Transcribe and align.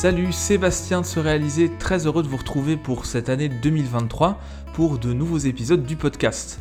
Salut, 0.00 0.32
Sébastien 0.32 1.02
de 1.02 1.06
se 1.06 1.20
réaliser, 1.20 1.70
très 1.78 2.06
heureux 2.06 2.22
de 2.22 2.28
vous 2.28 2.38
retrouver 2.38 2.78
pour 2.78 3.04
cette 3.04 3.28
année 3.28 3.50
2023 3.50 4.40
pour 4.72 4.96
de 4.98 5.12
nouveaux 5.12 5.36
épisodes 5.36 5.84
du 5.84 5.96
podcast. 5.96 6.58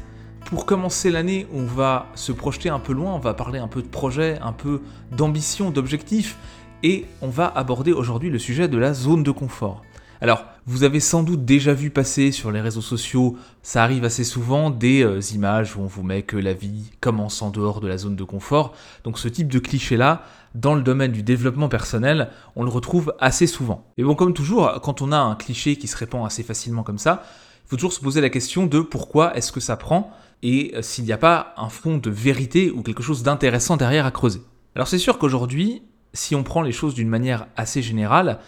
Pour 0.48 0.66
commencer 0.66 1.10
l'année, 1.10 1.48
on 1.54 1.64
va 1.64 2.08
se 2.16 2.34
projeter 2.34 2.68
un 2.68 2.80
peu 2.80 2.92
loin, 2.92 3.14
on 3.14 3.20
va 3.20 3.34
parler 3.34 3.58
un 3.58 3.70
peu 3.70 3.82
de 3.82 3.88
projet, 3.88 4.38
un 4.42 4.52
peu 4.52 4.82
d'ambition, 5.14 5.72
d'objectifs, 5.72 6.36
et 6.84 7.06
on 7.22 7.30
va 7.30 7.48
aborder 7.48 7.94
aujourd'hui 7.94 8.30
le 8.30 8.40
sujet 8.40 8.68
de 8.68 8.78
la 8.78 8.94
zone 8.94 9.24
de 9.24 9.32
confort. 9.32 9.84
Alors, 10.20 10.44
vous 10.66 10.84
avez 10.84 11.00
sans 11.00 11.24
doute 11.24 11.46
déjà 11.46 11.74
vu 11.74 11.92
passer 11.92 12.34
sur 12.34 12.52
les 12.52 12.60
réseaux 12.60 12.82
sociaux, 12.82 13.38
ça 13.64 13.84
arrive 13.84 14.04
assez 14.04 14.26
souvent, 14.26 14.70
des 14.70 15.02
euh, 15.02 15.22
images 15.34 15.78
où 15.78 15.80
on 15.80 15.86
vous 15.86 16.04
met 16.04 16.24
que 16.24 16.36
la 16.36 16.52
vie 16.52 16.92
commence 17.00 17.42
en 17.42 17.52
dehors 17.52 17.80
de 17.80 17.88
la 17.88 17.98
zone 17.98 18.18
de 18.18 18.24
confort. 18.26 18.74
Donc 19.06 19.18
ce 19.18 19.30
type 19.30 19.48
de 19.48 19.60
cliché-là, 19.60 20.24
dans 20.56 20.76
le 20.76 20.82
domaine 20.82 21.12
du 21.12 21.24
développement 21.24 21.70
personnel, 21.70 22.30
on 22.56 22.64
le 22.64 22.70
retrouve 22.70 23.14
assez 23.20 23.48
souvent. 23.48 23.86
Et 23.98 24.04
bon, 24.04 24.16
comme 24.16 24.34
toujours, 24.34 24.80
quand 24.82 25.02
on 25.02 25.12
a 25.12 25.18
un 25.18 25.36
cliché 25.36 25.76
qui 25.76 25.88
se 25.88 25.98
répand 25.98 26.26
assez 26.26 26.44
facilement 26.44 26.84
comme 26.84 26.98
ça, 26.98 27.24
il 27.66 27.70
faut 27.70 27.76
toujours 27.76 27.94
se 27.94 28.02
poser 28.02 28.22
la 28.22 28.30
question 28.30 28.66
de 28.66 28.80
pourquoi 28.80 29.36
est-ce 29.38 29.52
que 29.52 29.60
ça 29.60 29.78
prend 29.78 30.12
et 30.42 30.72
euh, 30.76 30.82
s'il 30.82 31.04
n'y 31.04 31.12
a 31.12 31.18
pas 31.18 31.54
un 31.58 31.70
fond 31.70 31.98
de 31.98 32.10
vérité 32.10 32.72
ou 32.72 32.82
quelque 32.82 33.04
chose 33.04 33.24
d'intéressant 33.24 33.78
derrière 33.78 34.06
à 34.06 34.12
creuser. 34.12 34.42
Alors 34.76 34.88
c'est 34.88 34.98
sûr 34.98 35.18
qu'aujourd'hui, 35.18 35.84
si 36.14 36.36
on 36.36 36.44
prend 36.44 36.62
les 36.62 36.72
choses 36.72 36.94
d'une 36.94 37.10
manière 37.10 37.48
assez 37.56 37.82
générale, 37.82 38.40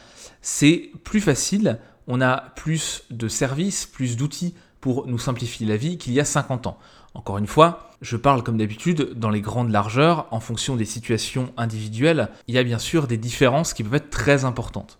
c'est 0.41 0.89
plus 1.03 1.21
facile, 1.21 1.79
on 2.07 2.21
a 2.21 2.37
plus 2.55 3.03
de 3.11 3.27
services, 3.27 3.85
plus 3.85 4.17
d'outils 4.17 4.55
pour 4.79 5.07
nous 5.07 5.19
simplifier 5.19 5.67
la 5.67 5.77
vie 5.77 5.97
qu'il 5.97 6.13
y 6.13 6.19
a 6.19 6.25
50 6.25 6.65
ans. 6.65 6.79
Encore 7.13 7.37
une 7.37 7.47
fois, 7.47 7.91
je 8.01 8.17
parle 8.17 8.41
comme 8.41 8.57
d'habitude 8.57 9.13
dans 9.15 9.29
les 9.29 9.41
grandes 9.41 9.69
largeurs, 9.69 10.27
en 10.31 10.39
fonction 10.39 10.75
des 10.75 10.85
situations 10.85 11.53
individuelles, 11.57 12.29
il 12.47 12.55
y 12.55 12.57
a 12.57 12.63
bien 12.63 12.79
sûr 12.79 13.07
des 13.07 13.17
différences 13.17 13.73
qui 13.73 13.83
peuvent 13.83 13.95
être 13.95 14.09
très 14.09 14.45
importantes. 14.45 14.99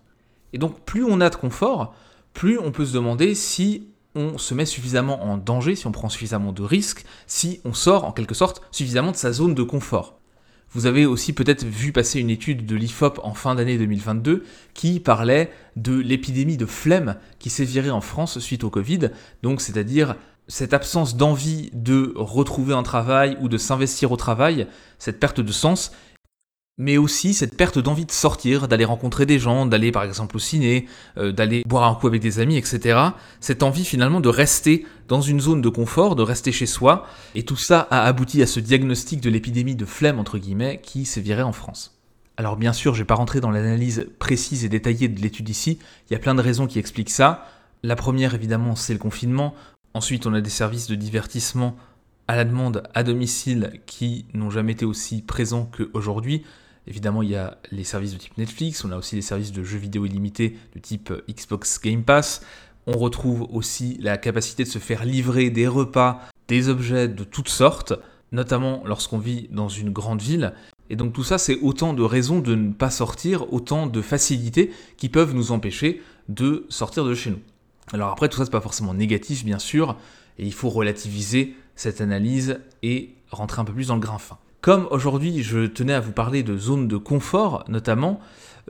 Et 0.54 0.58
donc 0.58 0.82
plus 0.82 1.04
on 1.04 1.22
a 1.22 1.30
de 1.30 1.36
confort, 1.36 1.96
plus 2.34 2.60
on 2.60 2.72
peut 2.72 2.86
se 2.86 2.94
demander 2.94 3.34
si 3.34 3.88
on 4.14 4.38
se 4.38 4.54
met 4.54 4.66
suffisamment 4.66 5.24
en 5.24 5.38
danger, 5.38 5.76
si 5.76 5.88
on 5.88 5.92
prend 5.92 6.10
suffisamment 6.10 6.52
de 6.52 6.64
risques, 6.64 7.06
si 7.28 7.62
on 7.64 7.74
sort 7.74 8.04
en 8.04 8.12
quelque 8.12 8.36
sorte 8.36 8.62
suffisamment 8.72 9.12
de 9.12 9.18
sa 9.18 9.32
zone 9.32 9.56
de 9.56 9.64
confort. 9.64 10.20
Vous 10.74 10.86
avez 10.86 11.06
aussi 11.06 11.34
peut-être 11.34 11.66
vu 11.66 11.92
passer 11.92 12.22
une 12.22 12.30
étude 12.30 12.66
de 12.66 12.76
l'IFOP 12.78 13.20
en 13.24 13.34
fin 13.34 13.56
d'année 13.56 13.78
2022 13.78 14.46
qui 14.74 15.02
parlait 15.02 15.52
de 15.76 15.98
l'épidémie 15.98 16.56
de 16.56 16.66
flemme 16.66 17.18
qui 17.40 17.50
s'est 17.50 17.66
virée 17.66 17.92
en 17.92 18.00
France 18.00 18.40
suite 18.40 18.64
au 18.64 18.70
Covid, 18.70 19.10
donc 19.44 19.60
c'est-à-dire 19.60 20.16
cette 20.52 20.74
absence 20.74 21.16
d'envie 21.16 21.70
de 21.72 22.12
retrouver 22.18 22.74
un 22.74 22.84
travail 22.84 23.38
ou 23.40 23.48
de 23.48 23.58
s'investir 23.58 24.12
au 24.12 24.18
travail, 24.18 24.68
cette 25.00 25.18
perte 25.18 25.40
de 25.40 25.52
sens, 25.54 25.94
mais 26.78 26.98
aussi 26.98 27.34
cette 27.34 27.56
perte 27.56 27.80
d'envie 27.80 28.06
de 28.06 28.12
sortir, 28.12 28.68
d'aller 28.68 28.84
rencontrer 28.84 29.26
des 29.26 29.40
gens, 29.40 29.66
d'aller 29.66 29.94
par 29.94 30.04
exemple 30.04 30.36
au 30.36 30.40
ciné, 30.40 30.88
euh, 31.18 31.32
d'aller 31.32 31.64
boire 31.66 31.90
un 31.90 31.96
coup 31.96 32.08
avec 32.08 32.22
des 32.22 32.40
amis, 32.40 32.58
etc. 32.58 33.00
Cette 33.40 33.64
envie 33.64 33.86
finalement 33.86 34.20
de 34.20 34.28
rester 34.28 34.86
dans 35.08 35.22
une 35.22 35.40
zone 35.40 35.62
de 35.62 35.70
confort, 35.70 36.18
de 36.18 36.24
rester 36.24 36.52
chez 36.52 36.66
soi, 36.66 37.06
et 37.34 37.44
tout 37.44 37.56
ça 37.56 37.88
a 37.90 38.04
abouti 38.04 38.42
à 38.42 38.48
ce 38.48 38.60
diagnostic 38.60 39.22
de 39.22 39.30
l'épidémie 39.30 39.76
de 39.76 39.86
flemme 39.86 40.20
entre 40.20 40.38
guillemets 40.38 40.82
qui 40.84 41.08
viré 41.18 41.44
en 41.44 41.54
France. 41.54 41.98
Alors 42.36 42.58
bien 42.58 42.74
sûr, 42.74 42.94
je 42.94 43.00
vais 43.00 43.08
pas 43.08 43.16
rentrer 43.16 43.40
dans 43.40 43.52
l'analyse 43.52 44.10
précise 44.20 44.66
et 44.66 44.70
détaillée 44.70 45.08
de 45.08 45.22
l'étude 45.22 45.48
ici, 45.48 45.80
il 46.10 46.14
y 46.14 46.16
a 46.18 46.20
plein 46.20 46.36
de 46.36 46.42
raisons 46.42 46.68
qui 46.68 46.78
expliquent 46.78 47.10
ça. 47.10 47.46
La 47.84 47.96
première 47.96 48.36
évidemment, 48.36 48.76
c'est 48.76 48.94
le 48.94 49.00
confinement. 49.00 49.56
Ensuite, 49.94 50.26
on 50.26 50.34
a 50.34 50.42
des 50.42 50.50
services 50.50 50.88
de 50.88 50.96
divertissement 50.96 51.76
à 52.28 52.36
la 52.38 52.46
demande 52.46 52.84
à 52.94 53.04
domicile 53.04 53.82
qui 53.86 54.26
n'ont 54.34 54.50
jamais 54.50 54.72
été 54.72 54.86
aussi 54.86 55.22
présents 55.22 55.70
qu'aujourd'hui. 55.76 56.44
Évidemment, 56.88 57.22
il 57.22 57.30
y 57.30 57.36
a 57.36 57.58
les 57.72 57.84
services 57.84 58.14
de 58.14 58.18
type 58.18 58.38
Netflix, 58.38 58.86
on 58.86 58.92
a 58.92 58.98
aussi 58.98 59.16
les 59.16 59.22
services 59.22 59.52
de 59.52 59.64
jeux 59.64 59.78
vidéo 59.78 60.06
illimités 60.06 60.58
de 60.74 60.80
type 60.80 61.14
Xbox 61.30 61.80
Game 61.82 62.04
Pass. 62.04 62.42
On 62.88 62.98
retrouve 62.98 63.48
aussi 63.52 63.98
la 64.00 64.18
capacité 64.18 64.64
de 64.64 64.70
se 64.70 64.80
faire 64.80 65.06
livrer 65.06 65.50
des 65.50 65.68
repas, 65.68 66.22
des 66.48 66.70
objets 66.70 67.08
de 67.08 67.24
toutes 67.24 67.50
sortes, 67.50 67.94
notamment 68.32 68.82
lorsqu'on 68.86 69.20
vit 69.20 69.48
dans 69.52 69.70
une 69.70 69.92
grande 69.92 70.22
ville. 70.22 70.54
Et 70.90 70.96
donc 70.96 71.14
tout 71.14 71.24
ça, 71.24 71.38
c'est 71.38 71.60
autant 71.62 71.94
de 71.94 72.02
raisons 72.02 72.40
de 72.40 72.56
ne 72.56 72.74
pas 72.74 72.90
sortir, 72.90 73.54
autant 73.54 73.88
de 73.88 74.02
facilités 74.02 74.72
qui 74.98 75.10
peuvent 75.10 75.36
nous 75.36 75.52
empêcher 75.52 76.02
de 76.30 76.66
sortir 76.70 77.06
de 77.06 77.14
chez 77.14 77.30
nous. 77.30 77.40
Alors 77.94 78.12
après, 78.12 78.30
tout 78.30 78.38
ça, 78.38 78.46
c'est 78.46 78.52
pas 78.52 78.62
forcément 78.62 78.94
négatif, 78.94 79.44
bien 79.44 79.60
sûr, 79.60 79.98
et 80.38 80.46
il 80.46 80.54
faut 80.54 80.70
relativiser 80.70 81.56
cette 81.76 82.02
analyse 82.02 82.60
et 82.84 83.16
rentrer 83.32 83.62
un 83.62 83.66
peu 83.66 83.74
plus 83.74 83.88
dans 83.88 83.96
le 83.96 84.02
grain 84.02 84.18
fin. 84.18 84.38
Comme 84.62 84.88
aujourd'hui 84.92 85.42
je 85.42 85.66
tenais 85.66 85.94
à 85.94 86.00
vous 86.00 86.12
parler 86.12 86.44
de 86.44 86.56
zones 86.56 86.88
de 86.88 86.98
confort 86.98 87.64
notamment, 87.68 88.20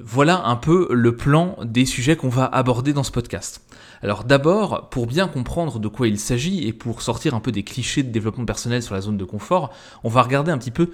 voilà 0.01 0.45
un 0.45 0.55
peu 0.55 0.87
le 0.89 1.17
plan 1.17 1.57
des 1.65 1.85
sujets 1.85 2.15
qu'on 2.15 2.29
va 2.29 2.45
aborder 2.45 2.93
dans 2.93 3.03
ce 3.03 3.11
podcast. 3.11 3.61
Alors 4.01 4.23
d'abord, 4.23 4.89
pour 4.89 5.05
bien 5.05 5.27
comprendre 5.27 5.79
de 5.79 5.87
quoi 5.89 6.07
il 6.07 6.17
s'agit 6.17 6.65
et 6.65 6.71
pour 6.71 7.01
sortir 7.01 7.35
un 7.35 7.41
peu 7.41 7.51
des 7.51 7.63
clichés 7.63 8.03
de 8.03 8.09
développement 8.09 8.45
personnel 8.45 8.81
sur 8.81 8.95
la 8.95 9.01
zone 9.01 9.17
de 9.17 9.25
confort, 9.25 9.71
on 10.05 10.09
va 10.09 10.21
regarder 10.21 10.51
un 10.51 10.57
petit 10.57 10.71
peu 10.71 10.91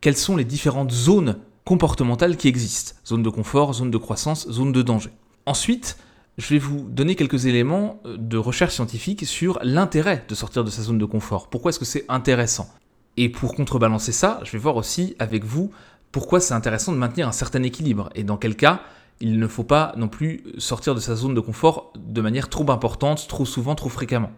quelles 0.00 0.16
sont 0.16 0.36
les 0.36 0.44
différentes 0.44 0.92
zones 0.92 1.36
comportementales 1.66 2.38
qui 2.38 2.48
existent. 2.48 2.94
Zone 3.06 3.22
de 3.22 3.28
confort, 3.28 3.74
zone 3.74 3.90
de 3.90 3.98
croissance, 3.98 4.48
zone 4.48 4.72
de 4.72 4.80
danger. 4.80 5.10
Ensuite, 5.44 5.98
je 6.38 6.54
vais 6.54 6.58
vous 6.58 6.86
donner 6.88 7.16
quelques 7.16 7.46
éléments 7.46 8.00
de 8.04 8.38
recherche 8.38 8.74
scientifique 8.74 9.26
sur 9.26 9.58
l'intérêt 9.62 10.24
de 10.28 10.34
sortir 10.36 10.62
de 10.62 10.70
sa 10.70 10.82
zone 10.82 10.98
de 10.98 11.04
confort. 11.04 11.48
Pourquoi 11.48 11.70
est-ce 11.70 11.80
que 11.80 11.84
c'est 11.84 12.04
intéressant? 12.08 12.72
Et 13.16 13.28
pour 13.28 13.56
contrebalancer 13.56 14.12
ça, 14.12 14.38
je 14.44 14.52
vais 14.52 14.58
voir 14.58 14.76
aussi 14.76 15.16
avec 15.18 15.44
vous 15.44 15.72
pourquoi 16.12 16.38
c'est 16.38 16.54
intéressant 16.54 16.92
de 16.92 16.96
maintenir 16.96 17.26
un 17.26 17.32
certain 17.32 17.64
équilibre 17.64 18.08
et 18.14 18.22
dans 18.22 18.36
quel 18.36 18.54
cas 18.54 18.82
il 19.20 19.40
ne 19.40 19.48
faut 19.48 19.64
pas 19.64 19.92
non 19.96 20.06
plus 20.06 20.44
sortir 20.58 20.94
de 20.94 21.00
sa 21.00 21.16
zone 21.16 21.34
de 21.34 21.40
confort 21.40 21.92
de 21.96 22.20
manière 22.20 22.48
trop 22.48 22.70
importante, 22.70 23.26
trop 23.26 23.44
souvent, 23.44 23.74
trop 23.74 23.88
fréquemment. 23.88 24.30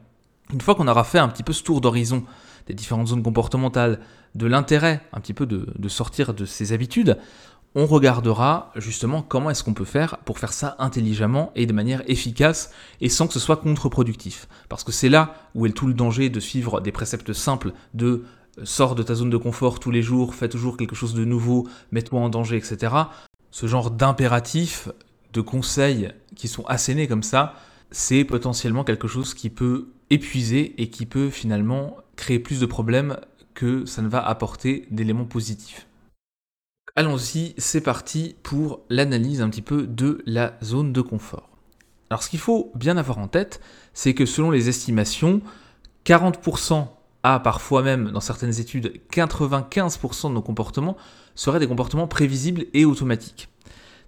Une 0.55 0.62
fois 0.62 0.75
qu'on 0.75 0.88
aura 0.88 1.05
fait 1.05 1.19
un 1.19 1.28
petit 1.28 1.43
peu 1.43 1.53
ce 1.53 1.62
tour 1.62 1.82
d'horizon 1.82 2.25
des 2.67 2.72
différentes 2.72 3.09
zones 3.09 3.22
comportementales, 3.22 4.00
de 4.34 4.47
l'intérêt 4.47 5.03
un 5.12 5.21
petit 5.21 5.34
peu 5.34 5.44
de, 5.44 5.69
de, 5.77 5.88
sortir 5.88 6.32
de 6.32 6.47
ses 6.47 6.72
habitudes, 6.72 7.19
on 7.75 7.86
regardera 7.86 8.72
justement 8.76 9.22
comment 9.22 9.50
est-ce 9.50 9.62
qu'on 9.62 9.75
peut 9.75 9.84
faire 9.84 10.19
pour 10.19 10.38
faire 10.38 10.53
ça 10.53 10.76
intelligemment 10.78 11.53
et 11.54 11.66
de 11.66 11.72
manière 11.72 12.03
efficace 12.10 12.72
et 13.00 13.08
sans 13.08 13.26
que 13.26 13.32
ce 13.32 13.38
soit 13.38 13.58
contre-productif. 13.58 14.48
Parce 14.69 14.82
que 14.82 14.92
c'est 14.92 15.08
là 15.08 15.34
où 15.54 15.66
est 15.66 15.70
tout 15.70 15.86
le 15.86 15.94
danger 15.94 16.31
de 16.31 16.41
suivre 16.41 16.81
des 16.81 16.92
préceptes 16.92 17.32
simples 17.32 17.72
de 17.94 18.25
sors 18.64 18.94
de 18.94 19.03
ta 19.03 19.14
zone 19.14 19.31
de 19.31 19.36
confort 19.36 19.78
tous 19.78 19.92
les 19.92 20.03
jours, 20.03 20.34
fais 20.34 20.48
toujours 20.48 20.76
quelque 20.76 20.97
chose 20.97 21.14
de 21.14 21.25
nouveau, 21.25 21.69
mets-toi 21.92 22.20
en 22.20 22.28
danger, 22.28 22.56
etc. 22.56 22.94
Ce 23.50 23.66
genre 23.66 23.91
d'impératifs, 23.91 24.88
de 25.32 25.41
conseils 25.41 26.10
qui 26.34 26.48
sont 26.48 26.64
assénés 26.66 27.06
comme 27.06 27.22
ça, 27.22 27.54
c'est 27.92 28.25
potentiellement 28.25 28.84
quelque 28.84 29.08
chose 29.08 29.34
qui 29.34 29.50
peut 29.50 29.88
épuiser 30.10 30.81
et 30.82 30.91
qui 30.91 31.06
peut 31.06 31.31
finalement 31.31 31.97
créer 32.16 32.41
plus 32.41 32.60
de 32.60 32.66
problèmes 32.66 33.16
que 33.54 33.84
ça 33.87 34.02
ne 34.02 34.08
va 34.08 34.26
apporter 34.26 34.87
d'éléments 34.91 35.25
positifs. 35.25 35.87
Allons-y, 37.00 37.55
c'est 37.56 37.81
parti 37.81 38.37
pour 38.43 38.81
l'analyse 38.91 39.41
un 39.41 39.49
petit 39.49 39.62
peu 39.62 39.87
de 39.87 40.22
la 40.27 40.59
zone 40.62 40.93
de 40.93 41.00
confort. 41.00 41.49
Alors 42.11 42.22
ce 42.22 42.28
qu'il 42.28 42.41
faut 42.41 42.71
bien 42.75 42.99
avoir 42.99 43.16
en 43.16 43.27
tête, 43.27 43.62
c'est 43.94 44.12
que 44.12 44.27
selon 44.27 44.50
les 44.50 44.69
estimations, 44.69 45.41
40% 46.05 46.88
à 47.22 47.41
parfois 47.41 47.81
même, 47.83 48.11
dans 48.11 48.21
certaines 48.21 48.61
études, 48.61 49.00
95% 49.15 50.28
de 50.28 50.34
nos 50.34 50.43
comportements 50.43 50.99
seraient 51.34 51.59
des 51.59 51.66
comportements 51.66 52.06
prévisibles 52.06 52.66
et 52.75 52.84
automatiques. 52.84 53.49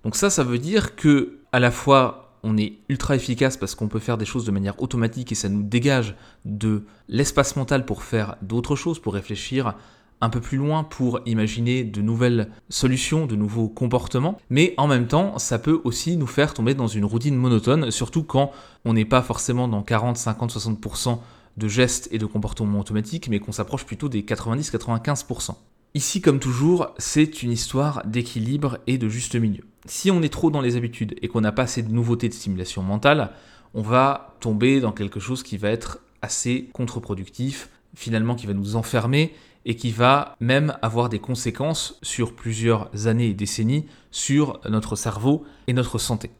Donc 0.05 0.15
ça, 0.15 0.29
ça 0.29 0.45
veut 0.45 0.59
dire 0.59 0.95
que 0.95 1.39
à 1.51 1.61
la 1.61 1.71
fois 1.71 2.37
on 2.43 2.59
est 2.59 2.75
ultra 2.91 3.17
efficace 3.17 3.57
parce 3.57 3.75
qu'on 3.75 3.89
peut 3.89 4.01
faire 4.01 4.19
des 4.19 4.27
choses 4.27 4.45
de 4.45 4.51
manière 4.51 4.83
automatique 4.83 5.33
et 5.33 5.35
ça 5.35 5.49
nous 5.49 5.63
dégage 5.63 6.15
de 6.45 6.85
l'espace 7.09 7.57
mental 7.57 7.87
pour 7.87 8.03
faire 8.03 8.37
d'autres 8.43 8.77
choses, 8.77 8.99
pour 8.99 9.15
réfléchir 9.15 9.77
un 10.22 10.31
peu 10.31 10.41
plus 10.41 10.56
loin, 10.56 10.84
pour 10.84 11.21
imaginer 11.27 11.83
de 11.83 12.00
nouvelles 12.00 12.49
solutions, 12.69 13.26
de 13.26 13.35
nouveaux 13.35 13.69
comportements. 13.69 14.38
Mais 14.50 14.73
en 14.76 14.87
même 14.87 15.08
temps, 15.08 15.38
ça 15.38 15.58
peut 15.58 15.81
aussi 15.85 16.17
nous 16.17 16.29
faire 16.29 16.55
tomber 16.55 16.75
dans 16.75 16.87
une 16.87 17.05
routine 17.05 17.35
monotone, 17.35 17.91
surtout 17.91 18.23
quand 18.23 18.52
on 18.85 18.94
n'est 18.94 19.05
pas 19.05 19.20
forcément 19.20 19.67
dans 19.67 19.82
40, 19.82 20.17
50, 20.17 20.55
60% 20.55 21.19
de 21.56 21.69
gestes 21.69 22.08
et 22.12 22.19
de 22.19 22.25
comportements 22.25 22.79
automatiques, 22.79 23.29
mais 23.29 23.41
qu'on 23.41 23.52
s'approche 23.52 23.85
plutôt 23.85 24.08
des 24.08 24.23
90-95%. 24.23 25.56
Ici, 25.94 26.20
comme 26.23 26.38
toujours, 26.38 26.94
c'est 26.99 27.43
une 27.43 27.50
histoire 27.50 28.02
d'équilibre 28.06 28.79
et 28.87 28.99
de 28.99 29.08
juste 29.08 29.35
milieu. 29.35 29.64
Si 29.87 30.11
on 30.12 30.23
est 30.23 30.32
trop 30.32 30.52
dans 30.52 30.61
les 30.61 30.76
habitudes 30.76 31.17
et 31.20 31.29
qu'on 31.29 31.41
n'a 31.41 31.52
pas 31.52 31.64
assez 31.64 31.82
de 31.82 31.93
nouveautés 31.93 32.29
de 32.29 32.35
stimulation 32.35 32.82
mentale, 32.82 33.32
on 33.75 33.82
va 33.82 34.37
tomber 34.38 34.81
dans 34.81 34.93
quelque 34.93 35.19
chose 35.19 35.43
qui 35.43 35.56
va 35.56 35.70
être 35.70 35.99
assez 36.23 36.70
contre-productif, 36.73 37.69
finalement 37.94 38.37
qui 38.37 38.47
va 38.47 38.55
nous 38.55 38.76
enfermer 38.76 39.35
et 39.64 39.76
qui 39.76 39.91
va 39.91 40.37
même 40.41 40.76
avoir 40.82 41.09
des 41.09 41.19
conséquences 41.19 41.99
sur 42.03 42.35
plusieurs 42.35 43.06
années 43.06 43.29
et 43.29 43.35
décennies 43.35 43.87
sur 44.11 44.61
notre 44.69 44.97
cerveau 44.97 45.44
et 45.67 45.73
notre 45.73 45.99
santé. 45.99 46.31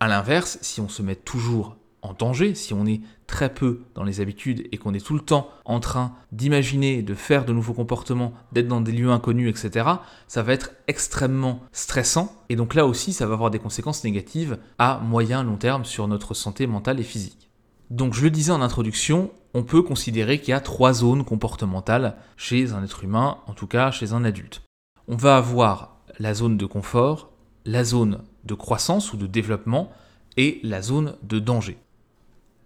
A 0.00 0.08
l'inverse, 0.08 0.58
si 0.62 0.80
on 0.80 0.88
se 0.88 1.02
met 1.02 1.16
toujours 1.16 1.76
en 2.02 2.14
danger, 2.14 2.54
si 2.54 2.72
on 2.72 2.86
est 2.86 3.00
très 3.26 3.52
peu 3.52 3.82
dans 3.94 4.04
les 4.04 4.20
habitudes 4.20 4.66
et 4.72 4.78
qu'on 4.78 4.94
est 4.94 5.04
tout 5.04 5.14
le 5.14 5.20
temps 5.20 5.50
en 5.64 5.80
train 5.80 6.14
d'imaginer, 6.32 7.02
de 7.02 7.14
faire 7.14 7.44
de 7.44 7.52
nouveaux 7.52 7.74
comportements, 7.74 8.32
d'être 8.52 8.68
dans 8.68 8.80
des 8.80 8.92
lieux 8.92 9.10
inconnus, 9.10 9.50
etc., 9.50 9.86
ça 10.26 10.42
va 10.42 10.52
être 10.52 10.72
extrêmement 10.88 11.60
stressant. 11.72 12.32
Et 12.48 12.56
donc 12.56 12.74
là 12.74 12.86
aussi, 12.86 13.12
ça 13.12 13.26
va 13.26 13.34
avoir 13.34 13.50
des 13.50 13.58
conséquences 13.58 14.04
négatives 14.04 14.58
à 14.78 15.00
moyen, 15.00 15.42
long 15.42 15.56
terme 15.56 15.84
sur 15.84 16.08
notre 16.08 16.34
santé 16.34 16.66
mentale 16.66 17.00
et 17.00 17.04
physique. 17.04 17.49
Donc 17.90 18.14
je 18.14 18.22
le 18.22 18.30
disais 18.30 18.52
en 18.52 18.62
introduction, 18.62 19.32
on 19.52 19.64
peut 19.64 19.82
considérer 19.82 20.38
qu'il 20.38 20.50
y 20.50 20.54
a 20.54 20.60
trois 20.60 20.92
zones 20.92 21.24
comportementales 21.24 22.14
chez 22.36 22.72
un 22.72 22.84
être 22.84 23.02
humain, 23.02 23.38
en 23.48 23.52
tout 23.52 23.66
cas 23.66 23.90
chez 23.90 24.12
un 24.12 24.24
adulte. 24.24 24.62
On 25.08 25.16
va 25.16 25.36
avoir 25.36 25.96
la 26.20 26.32
zone 26.32 26.56
de 26.56 26.66
confort, 26.66 27.30
la 27.64 27.82
zone 27.82 28.22
de 28.44 28.54
croissance 28.54 29.12
ou 29.12 29.16
de 29.16 29.26
développement 29.26 29.90
et 30.36 30.60
la 30.62 30.82
zone 30.82 31.16
de 31.24 31.40
danger. 31.40 31.78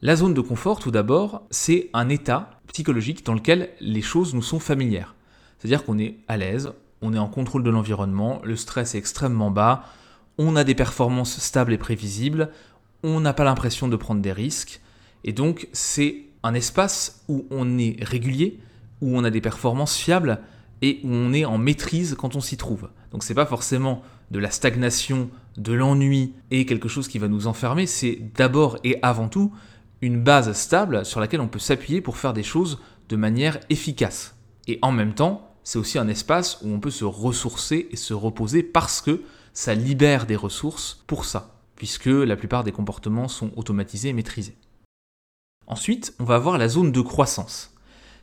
La 0.03 0.15
zone 0.17 0.35
de 0.35 0.43
confort, 0.43 0.79
tout 0.79 0.91
d'abord, 0.91 1.43
c'est 1.51 1.89
un 1.95 2.11
état 2.11 2.61
psychologique 2.71 3.25
dans 3.25 3.33
lequel 3.33 3.71
les 3.81 4.03
choses 4.03 4.35
nous 4.35 4.43
sont 4.43 4.61
familières. 4.61 5.15
C'est-à-dire 5.59 5.85
qu'on 5.85 5.99
est 5.99 6.19
à 6.29 6.37
l'aise, 6.37 6.73
on 7.01 7.15
est 7.15 7.19
en 7.19 7.29
contrôle 7.29 7.63
de 7.63 7.71
l'environnement, 7.71 8.43
le 8.45 8.57
stress 8.57 8.95
est 8.95 8.99
extrêmement 8.99 9.51
bas, 9.51 9.85
on 10.37 10.57
a 10.57 10.65
des 10.65 10.75
performances 10.75 11.39
stables 11.39 11.73
et 11.73 11.79
prévisibles, 11.79 12.51
on 13.03 13.21
n'a 13.21 13.33
pas 13.33 13.45
l'impression 13.45 13.89
de 13.89 13.97
prendre 13.97 14.21
des 14.21 14.33
risques, 14.33 14.83
et 15.25 15.33
donc 15.33 15.69
c'est 15.73 16.27
un 16.43 16.55
espace 16.55 17.25
où 17.29 17.47
on 17.51 17.79
est 17.79 17.97
régulier, 18.03 18.61
où 19.01 19.17
on 19.17 19.25
a 19.25 19.31
des 19.31 19.41
performances 19.41 19.97
fiables 19.97 20.41
et 20.83 21.01
où 21.03 21.09
on 21.09 21.33
est 21.33 21.45
en 21.45 21.59
maîtrise 21.59 22.15
quand 22.19 22.37
on 22.37 22.41
s'y 22.41 22.57
trouve. 22.57 22.91
Donc 23.11 23.23
c'est 23.25 23.35
pas 23.35 23.47
forcément 23.47 24.03
de 24.31 24.39
la 24.39 24.51
stagnation, 24.51 25.31
de 25.57 25.73
l'ennui 25.73 26.35
et 26.51 26.67
quelque 26.67 26.89
chose 26.89 27.09
qui 27.09 27.19
va 27.19 27.29
nous 27.29 27.47
enfermer, 27.47 27.87
c'est 27.87 28.19
d'abord 28.37 28.79
et 28.85 28.99
avant 29.03 29.29
tout 29.29 29.53
une 30.03 30.23
base 30.23 30.53
stable 30.53 31.07
sur 31.07 31.21
laquelle 31.21 31.41
on 31.41 31.49
peut 31.49 31.59
s'appuyer 31.59 32.01
pour 32.01 32.19
faire 32.19 32.33
des 32.33 32.43
choses 32.43 32.79
de 33.09 33.17
manière 33.17 33.59
efficace. 33.71 34.37
Et 34.67 34.79
en 34.83 34.93
même 34.93 35.15
temps, 35.15 35.55
c'est 35.63 35.79
aussi 35.79 35.99
un 35.99 36.09
espace 36.09 36.61
où 36.63 36.69
on 36.69 36.81
peut 36.81 36.91
se 36.91 37.05
ressourcer 37.05 37.89
et 37.91 37.97
se 37.97 38.13
reposer 38.13 38.63
parce 38.63 39.01
que 39.01 39.23
ça 39.55 39.75
libère 39.75 40.27
des 40.27 40.37
ressources 40.37 41.03
pour 41.07 41.25
ça, 41.25 41.55
puisque 41.77 42.07
la 42.07 42.37
plupart 42.37 42.65
des 42.65 42.73
comportements 42.73 43.29
sont 43.29 43.51
automatisés 43.57 44.11
et 44.11 44.13
maîtrisés. 44.13 44.57
Ensuite, 45.67 46.15
on 46.19 46.25
va 46.25 46.37
avoir 46.37 46.59
la 46.59 46.69
zone 46.69 46.93
de 46.93 47.01
croissance. 47.01 47.75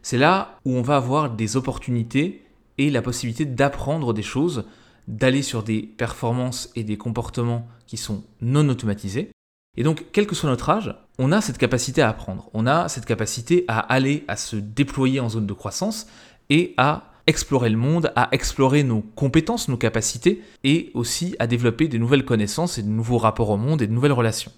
C'est 0.01 0.17
là 0.17 0.57
où 0.65 0.75
on 0.75 0.81
va 0.81 0.95
avoir 0.95 1.29
des 1.31 1.57
opportunités 1.57 2.45
et 2.77 2.89
la 2.89 3.01
possibilité 3.01 3.45
d'apprendre 3.45 4.13
des 4.13 4.23
choses, 4.23 4.65
d'aller 5.07 5.41
sur 5.41 5.63
des 5.63 5.81
performances 5.81 6.69
et 6.75 6.83
des 6.83 6.97
comportements 6.97 7.67
qui 7.87 7.97
sont 7.97 8.23
non 8.41 8.67
automatisés. 8.69 9.31
Et 9.77 9.83
donc, 9.83 10.05
quel 10.11 10.27
que 10.27 10.35
soit 10.35 10.49
notre 10.49 10.69
âge, 10.69 10.95
on 11.17 11.31
a 11.31 11.41
cette 11.41 11.57
capacité 11.57 12.01
à 12.01 12.09
apprendre, 12.09 12.49
on 12.53 12.67
a 12.67 12.89
cette 12.89 13.05
capacité 13.05 13.63
à 13.67 13.79
aller, 13.79 14.25
à 14.27 14.35
se 14.35 14.55
déployer 14.55 15.19
en 15.19 15.29
zone 15.29 15.45
de 15.45 15.53
croissance 15.53 16.07
et 16.49 16.73
à 16.77 17.03
explorer 17.27 17.69
le 17.69 17.77
monde, 17.77 18.11
à 18.15 18.29
explorer 18.31 18.83
nos 18.83 19.01
compétences, 19.01 19.69
nos 19.69 19.77
capacités 19.77 20.41
et 20.63 20.91
aussi 20.93 21.35
à 21.39 21.47
développer 21.47 21.87
de 21.87 21.97
nouvelles 21.97 22.25
connaissances 22.25 22.77
et 22.77 22.83
de 22.83 22.89
nouveaux 22.89 23.17
rapports 23.17 23.51
au 23.51 23.57
monde 23.57 23.81
et 23.81 23.87
de 23.87 23.93
nouvelles 23.93 24.11
relations. 24.11 24.51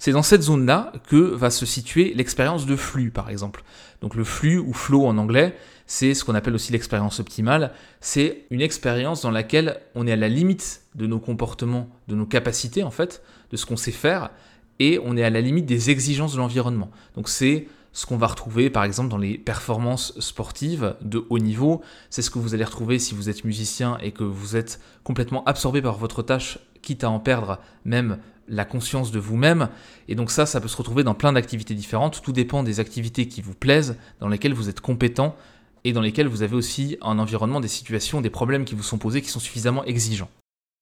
C'est 0.00 0.12
dans 0.12 0.22
cette 0.22 0.40
zone-là 0.40 0.94
que 1.08 1.16
va 1.16 1.50
se 1.50 1.66
situer 1.66 2.14
l'expérience 2.14 2.64
de 2.64 2.74
flux, 2.74 3.10
par 3.10 3.28
exemple. 3.28 3.62
Donc 4.00 4.14
le 4.14 4.24
flux 4.24 4.56
ou 4.56 4.72
flow 4.72 5.04
en 5.04 5.18
anglais, 5.18 5.54
c'est 5.86 6.14
ce 6.14 6.24
qu'on 6.24 6.34
appelle 6.34 6.54
aussi 6.54 6.72
l'expérience 6.72 7.20
optimale. 7.20 7.74
C'est 8.00 8.46
une 8.50 8.62
expérience 8.62 9.20
dans 9.20 9.30
laquelle 9.30 9.78
on 9.94 10.06
est 10.06 10.12
à 10.12 10.16
la 10.16 10.30
limite 10.30 10.84
de 10.94 11.06
nos 11.06 11.18
comportements, 11.18 11.90
de 12.08 12.14
nos 12.14 12.24
capacités 12.24 12.82
en 12.82 12.90
fait, 12.90 13.22
de 13.50 13.58
ce 13.58 13.66
qu'on 13.66 13.76
sait 13.76 13.92
faire, 13.92 14.30
et 14.78 14.98
on 15.04 15.18
est 15.18 15.22
à 15.22 15.28
la 15.28 15.42
limite 15.42 15.66
des 15.66 15.90
exigences 15.90 16.32
de 16.32 16.38
l'environnement. 16.38 16.90
Donc 17.14 17.28
c'est 17.28 17.68
ce 17.92 18.06
qu'on 18.06 18.16
va 18.16 18.28
retrouver 18.28 18.70
par 18.70 18.84
exemple 18.84 19.10
dans 19.10 19.18
les 19.18 19.36
performances 19.36 20.18
sportives 20.18 20.96
de 21.02 21.26
haut 21.28 21.38
niveau. 21.38 21.82
C'est 22.08 22.22
ce 22.22 22.30
que 22.30 22.38
vous 22.38 22.54
allez 22.54 22.64
retrouver 22.64 22.98
si 22.98 23.14
vous 23.14 23.28
êtes 23.28 23.44
musicien 23.44 23.98
et 23.98 24.12
que 24.12 24.24
vous 24.24 24.56
êtes 24.56 24.80
complètement 25.04 25.44
absorbé 25.44 25.82
par 25.82 25.98
votre 25.98 26.22
tâche, 26.22 26.58
quitte 26.80 27.04
à 27.04 27.10
en 27.10 27.20
perdre 27.20 27.58
même 27.84 28.16
la 28.50 28.66
conscience 28.66 29.10
de 29.10 29.18
vous-même. 29.18 29.68
Et 30.08 30.14
donc 30.14 30.30
ça, 30.30 30.44
ça 30.44 30.60
peut 30.60 30.68
se 30.68 30.76
retrouver 30.76 31.04
dans 31.04 31.14
plein 31.14 31.32
d'activités 31.32 31.74
différentes. 31.74 32.20
Tout 32.20 32.32
dépend 32.32 32.62
des 32.62 32.80
activités 32.80 33.28
qui 33.28 33.40
vous 33.40 33.54
plaisent, 33.54 33.96
dans 34.18 34.28
lesquelles 34.28 34.52
vous 34.52 34.68
êtes 34.68 34.80
compétent 34.80 35.36
et 35.84 35.92
dans 35.92 36.02
lesquelles 36.02 36.28
vous 36.28 36.42
avez 36.42 36.56
aussi 36.56 36.98
un 37.00 37.18
environnement, 37.18 37.60
des 37.60 37.68
situations, 37.68 38.20
des 38.20 38.28
problèmes 38.28 38.64
qui 38.64 38.74
vous 38.74 38.82
sont 38.82 38.98
posés 38.98 39.22
qui 39.22 39.30
sont 39.30 39.40
suffisamment 39.40 39.84
exigeants. 39.84 40.28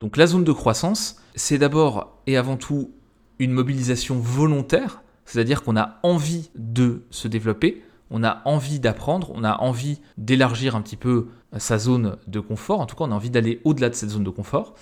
Donc 0.01 0.17
la 0.17 0.27
zone 0.27 0.45
de 0.45 0.53
croissance, 0.53 1.17
c'est 1.35 1.59
d'abord 1.59 2.19
et 2.27 2.37
avant 2.37 2.57
tout 2.57 2.91
une 3.39 3.53
mobilisation 3.53 4.19
volontaire, 4.19 5.03
c'est-à-dire 5.25 5.63
qu'on 5.63 5.77
a 5.77 5.99
envie 6.03 6.51
de 6.57 7.03
se 7.11 7.29
développer, 7.29 7.83
on 8.11 8.25
a 8.25 8.43
envie 8.45 8.81
d'apprendre, 8.81 9.31
on 9.35 9.45
a 9.45 9.59
envie 9.59 10.01
d'élargir 10.17 10.75
un 10.75 10.83
petit 10.83 10.97
peu 10.97 11.29
sa 11.57 11.79
zone 11.79 12.17
de 12.27 12.41
confort, 12.41 12.81
en 12.81 12.87
tout 12.87 12.97
cas 12.97 13.05
on 13.05 13.13
a 13.13 13.15
envie 13.15 13.31
d'aller 13.31 13.61
au-delà 13.65 13.91
de 13.91 13.95
cette 13.95 14.11
zone 14.11 14.25
de 14.25 14.31
confort. 14.31 14.75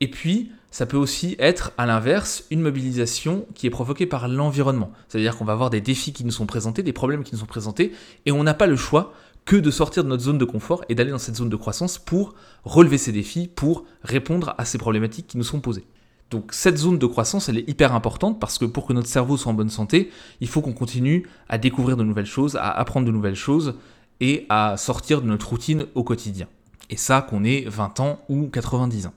Et 0.00 0.08
puis, 0.08 0.50
ça 0.70 0.86
peut 0.86 0.96
aussi 0.96 1.34
être, 1.38 1.72
à 1.78 1.86
l'inverse, 1.86 2.44
une 2.50 2.60
mobilisation 2.60 3.46
qui 3.54 3.66
est 3.66 3.70
provoquée 3.70 4.06
par 4.06 4.28
l'environnement. 4.28 4.92
C'est-à-dire 5.08 5.36
qu'on 5.36 5.44
va 5.44 5.54
avoir 5.54 5.70
des 5.70 5.80
défis 5.80 6.12
qui 6.12 6.24
nous 6.24 6.30
sont 6.30 6.46
présentés, 6.46 6.82
des 6.82 6.92
problèmes 6.92 7.24
qui 7.24 7.34
nous 7.34 7.40
sont 7.40 7.46
présentés, 7.46 7.92
et 8.26 8.32
on 8.32 8.44
n'a 8.44 8.54
pas 8.54 8.66
le 8.66 8.76
choix 8.76 9.12
que 9.44 9.56
de 9.56 9.70
sortir 9.70 10.04
de 10.04 10.08
notre 10.08 10.22
zone 10.22 10.36
de 10.36 10.44
confort 10.44 10.84
et 10.90 10.94
d'aller 10.94 11.10
dans 11.10 11.18
cette 11.18 11.36
zone 11.36 11.48
de 11.48 11.56
croissance 11.56 11.96
pour 11.96 12.34
relever 12.64 12.98
ces 12.98 13.12
défis, 13.12 13.48
pour 13.48 13.84
répondre 14.02 14.54
à 14.58 14.66
ces 14.66 14.76
problématiques 14.76 15.26
qui 15.26 15.38
nous 15.38 15.44
sont 15.44 15.60
posées. 15.60 15.86
Donc 16.30 16.52
cette 16.52 16.76
zone 16.76 16.98
de 16.98 17.06
croissance, 17.06 17.48
elle 17.48 17.56
est 17.56 17.66
hyper 17.66 17.94
importante 17.94 18.38
parce 18.38 18.58
que 18.58 18.66
pour 18.66 18.86
que 18.86 18.92
notre 18.92 19.08
cerveau 19.08 19.38
soit 19.38 19.50
en 19.50 19.54
bonne 19.54 19.70
santé, 19.70 20.10
il 20.42 20.48
faut 20.48 20.60
qu'on 20.60 20.74
continue 20.74 21.26
à 21.48 21.56
découvrir 21.56 21.96
de 21.96 22.04
nouvelles 22.04 22.26
choses, 22.26 22.56
à 22.56 22.70
apprendre 22.70 23.06
de 23.06 23.10
nouvelles 23.10 23.34
choses 23.34 23.74
et 24.20 24.44
à 24.50 24.76
sortir 24.76 25.22
de 25.22 25.26
notre 25.26 25.48
routine 25.48 25.86
au 25.94 26.04
quotidien. 26.04 26.46
Et 26.90 26.98
ça 26.98 27.22
qu'on 27.22 27.42
ait 27.44 27.64
20 27.66 28.00
ans 28.00 28.18
ou 28.28 28.48
90 28.48 29.06
ans. 29.06 29.14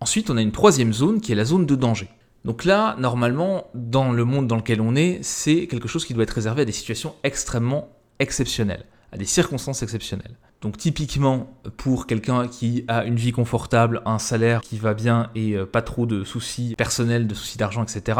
Ensuite, 0.00 0.30
on 0.30 0.36
a 0.36 0.42
une 0.42 0.52
troisième 0.52 0.92
zone 0.92 1.20
qui 1.20 1.32
est 1.32 1.34
la 1.34 1.44
zone 1.44 1.66
de 1.66 1.74
danger. 1.74 2.08
Donc 2.44 2.64
là, 2.64 2.94
normalement, 2.98 3.70
dans 3.74 4.12
le 4.12 4.24
monde 4.24 4.46
dans 4.46 4.56
lequel 4.56 4.80
on 4.80 4.94
est, 4.94 5.18
c'est 5.22 5.66
quelque 5.66 5.88
chose 5.88 6.04
qui 6.04 6.14
doit 6.14 6.22
être 6.22 6.30
réservé 6.30 6.62
à 6.62 6.64
des 6.64 6.72
situations 6.72 7.14
extrêmement 7.24 7.88
exceptionnelles, 8.18 8.84
à 9.12 9.16
des 9.16 9.24
circonstances 9.24 9.82
exceptionnelles. 9.82 10.36
Donc 10.60 10.76
typiquement, 10.78 11.50
pour 11.76 12.06
quelqu'un 12.06 12.48
qui 12.48 12.84
a 12.88 13.04
une 13.04 13.16
vie 13.16 13.32
confortable, 13.32 14.02
un 14.06 14.18
salaire 14.18 14.60
qui 14.60 14.78
va 14.78 14.94
bien 14.94 15.30
et 15.34 15.54
euh, 15.54 15.66
pas 15.66 15.82
trop 15.82 16.06
de 16.06 16.24
soucis 16.24 16.74
personnels, 16.78 17.26
de 17.26 17.34
soucis 17.34 17.58
d'argent, 17.58 17.82
etc., 17.82 18.18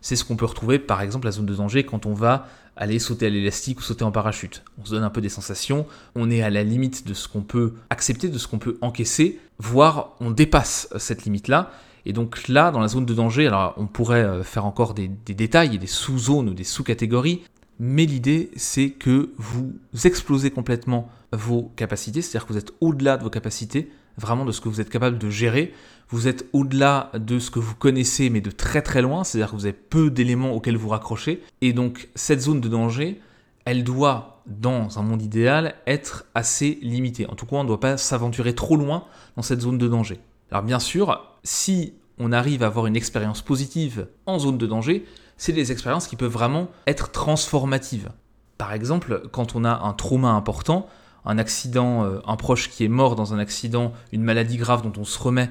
c'est 0.00 0.16
ce 0.16 0.24
qu'on 0.24 0.36
peut 0.36 0.44
retrouver 0.44 0.78
par 0.78 1.00
exemple 1.00 1.24
la 1.24 1.32
zone 1.32 1.46
de 1.46 1.54
danger 1.54 1.84
quand 1.84 2.04
on 2.04 2.12
va 2.12 2.46
aller 2.76 2.98
sauter 2.98 3.26
à 3.26 3.30
l'élastique 3.30 3.78
ou 3.78 3.82
sauter 3.82 4.04
en 4.04 4.10
parachute. 4.10 4.62
On 4.80 4.84
se 4.84 4.90
donne 4.90 5.04
un 5.04 5.10
peu 5.10 5.20
des 5.20 5.28
sensations, 5.28 5.86
on 6.14 6.30
est 6.30 6.42
à 6.42 6.50
la 6.50 6.62
limite 6.62 7.06
de 7.06 7.14
ce 7.14 7.28
qu'on 7.28 7.42
peut 7.42 7.74
accepter, 7.90 8.28
de 8.28 8.38
ce 8.38 8.48
qu'on 8.48 8.58
peut 8.58 8.78
encaisser, 8.80 9.38
voire 9.58 10.16
on 10.20 10.30
dépasse 10.30 10.88
cette 10.98 11.24
limite-là. 11.24 11.70
Et 12.06 12.12
donc 12.12 12.48
là, 12.48 12.70
dans 12.70 12.80
la 12.80 12.88
zone 12.88 13.06
de 13.06 13.14
danger, 13.14 13.46
alors 13.46 13.74
on 13.76 13.86
pourrait 13.86 14.24
euh, 14.24 14.42
faire 14.42 14.66
encore 14.66 14.94
des, 14.94 15.08
détails 15.08 15.74
et 15.74 15.78
des 15.78 15.86
sous-zones 15.86 16.50
ou 16.50 16.54
des 16.54 16.64
sous-catégories, 16.64 17.42
mais 17.78 18.04
l'idée 18.04 18.50
c'est 18.56 18.90
que 18.90 19.30
vous 19.38 19.72
explosez 20.04 20.50
complètement 20.50 21.08
vos 21.32 21.72
capacités, 21.76 22.22
c'est-à-dire 22.22 22.46
que 22.46 22.52
vous 22.52 22.58
êtes 22.58 22.72
au-delà 22.80 23.16
de 23.16 23.24
vos 23.24 23.30
capacités, 23.30 23.90
vraiment 24.16 24.44
de 24.44 24.52
ce 24.52 24.60
que 24.60 24.68
vous 24.68 24.80
êtes 24.80 24.90
capable 24.90 25.18
de 25.18 25.30
gérer. 25.30 25.72
Vous 26.08 26.28
êtes 26.28 26.46
au-delà 26.52 27.10
de 27.14 27.38
ce 27.38 27.50
que 27.50 27.58
vous 27.58 27.74
connaissez, 27.74 28.30
mais 28.30 28.40
de 28.40 28.50
très 28.50 28.82
très 28.82 29.02
loin, 29.02 29.24
c'est-à-dire 29.24 29.50
que 29.50 29.56
vous 29.56 29.66
avez 29.66 29.72
peu 29.72 30.10
d'éléments 30.10 30.52
auxquels 30.52 30.76
vous 30.76 30.88
raccrochez. 30.88 31.42
Et 31.60 31.72
donc 31.72 32.08
cette 32.14 32.40
zone 32.40 32.60
de 32.60 32.68
danger, 32.68 33.20
elle 33.64 33.84
doit, 33.84 34.42
dans 34.46 34.98
un 34.98 35.02
monde 35.02 35.22
idéal, 35.22 35.74
être 35.86 36.26
assez 36.34 36.78
limitée. 36.82 37.26
En 37.28 37.34
tout 37.34 37.46
cas, 37.46 37.56
on 37.56 37.62
ne 37.62 37.68
doit 37.68 37.80
pas 37.80 37.96
s'aventurer 37.96 38.54
trop 38.54 38.76
loin 38.76 39.04
dans 39.36 39.42
cette 39.42 39.60
zone 39.60 39.78
de 39.78 39.88
danger. 39.88 40.20
Alors 40.50 40.62
bien 40.62 40.78
sûr, 40.78 41.36
si 41.42 41.94
on 42.18 42.30
arrive 42.30 42.62
à 42.62 42.66
avoir 42.66 42.86
une 42.86 42.96
expérience 42.96 43.42
positive 43.42 44.06
en 44.26 44.38
zone 44.38 44.58
de 44.58 44.66
danger, 44.66 45.04
c'est 45.36 45.52
des 45.52 45.72
expériences 45.72 46.06
qui 46.06 46.16
peuvent 46.16 46.30
vraiment 46.30 46.68
être 46.86 47.10
transformatives. 47.10 48.10
Par 48.58 48.72
exemple, 48.72 49.22
quand 49.32 49.56
on 49.56 49.64
a 49.64 49.80
un 49.80 49.92
trauma 49.94 50.30
important, 50.30 50.86
un 51.24 51.38
accident, 51.38 52.04
euh, 52.04 52.20
un 52.26 52.36
proche 52.36 52.70
qui 52.70 52.84
est 52.84 52.88
mort 52.88 53.16
dans 53.16 53.34
un 53.34 53.38
accident, 53.38 53.92
une 54.12 54.22
maladie 54.22 54.56
grave 54.56 54.82
dont 54.82 55.00
on 55.00 55.04
se 55.04 55.18
remet, 55.18 55.50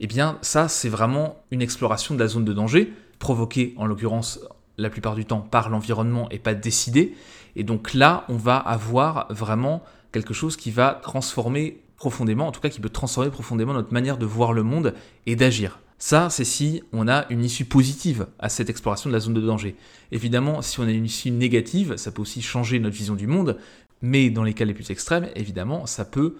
eh 0.00 0.06
bien 0.06 0.38
ça 0.42 0.68
c'est 0.68 0.88
vraiment 0.88 1.36
une 1.50 1.62
exploration 1.62 2.14
de 2.14 2.20
la 2.20 2.28
zone 2.28 2.44
de 2.44 2.52
danger, 2.52 2.92
provoquée 3.18 3.74
en 3.76 3.86
l'occurrence 3.86 4.40
la 4.76 4.90
plupart 4.90 5.14
du 5.14 5.24
temps 5.24 5.40
par 5.40 5.70
l'environnement 5.70 6.28
et 6.30 6.38
pas 6.38 6.54
décidée. 6.54 7.14
Et 7.56 7.62
donc 7.62 7.94
là, 7.94 8.24
on 8.28 8.36
va 8.36 8.56
avoir 8.56 9.26
vraiment 9.30 9.82
quelque 10.12 10.34
chose 10.34 10.56
qui 10.56 10.70
va 10.70 11.00
transformer 11.02 11.80
profondément, 11.96 12.48
en 12.48 12.52
tout 12.52 12.60
cas 12.60 12.68
qui 12.68 12.80
peut 12.80 12.88
transformer 12.88 13.30
profondément 13.30 13.72
notre 13.72 13.92
manière 13.92 14.18
de 14.18 14.26
voir 14.26 14.52
le 14.52 14.62
monde 14.62 14.94
et 15.26 15.36
d'agir. 15.36 15.78
Ça, 15.98 16.28
c'est 16.28 16.44
si 16.44 16.82
on 16.92 17.08
a 17.08 17.24
une 17.30 17.44
issue 17.44 17.64
positive 17.64 18.26
à 18.38 18.48
cette 18.48 18.68
exploration 18.68 19.08
de 19.08 19.14
la 19.14 19.20
zone 19.20 19.34
de 19.34 19.40
danger. 19.40 19.76
Évidemment, 20.10 20.60
si 20.60 20.80
on 20.80 20.82
a 20.82 20.90
une 20.90 21.04
issue 21.04 21.30
négative, 21.30 21.96
ça 21.96 22.10
peut 22.10 22.20
aussi 22.20 22.42
changer 22.42 22.78
notre 22.80 22.96
vision 22.96 23.14
du 23.14 23.26
monde, 23.26 23.56
mais 24.04 24.28
dans 24.28 24.44
les 24.44 24.52
cas 24.52 24.66
les 24.66 24.74
plus 24.74 24.90
extrêmes, 24.90 25.28
évidemment, 25.34 25.86
ça 25.86 26.04
peut 26.04 26.36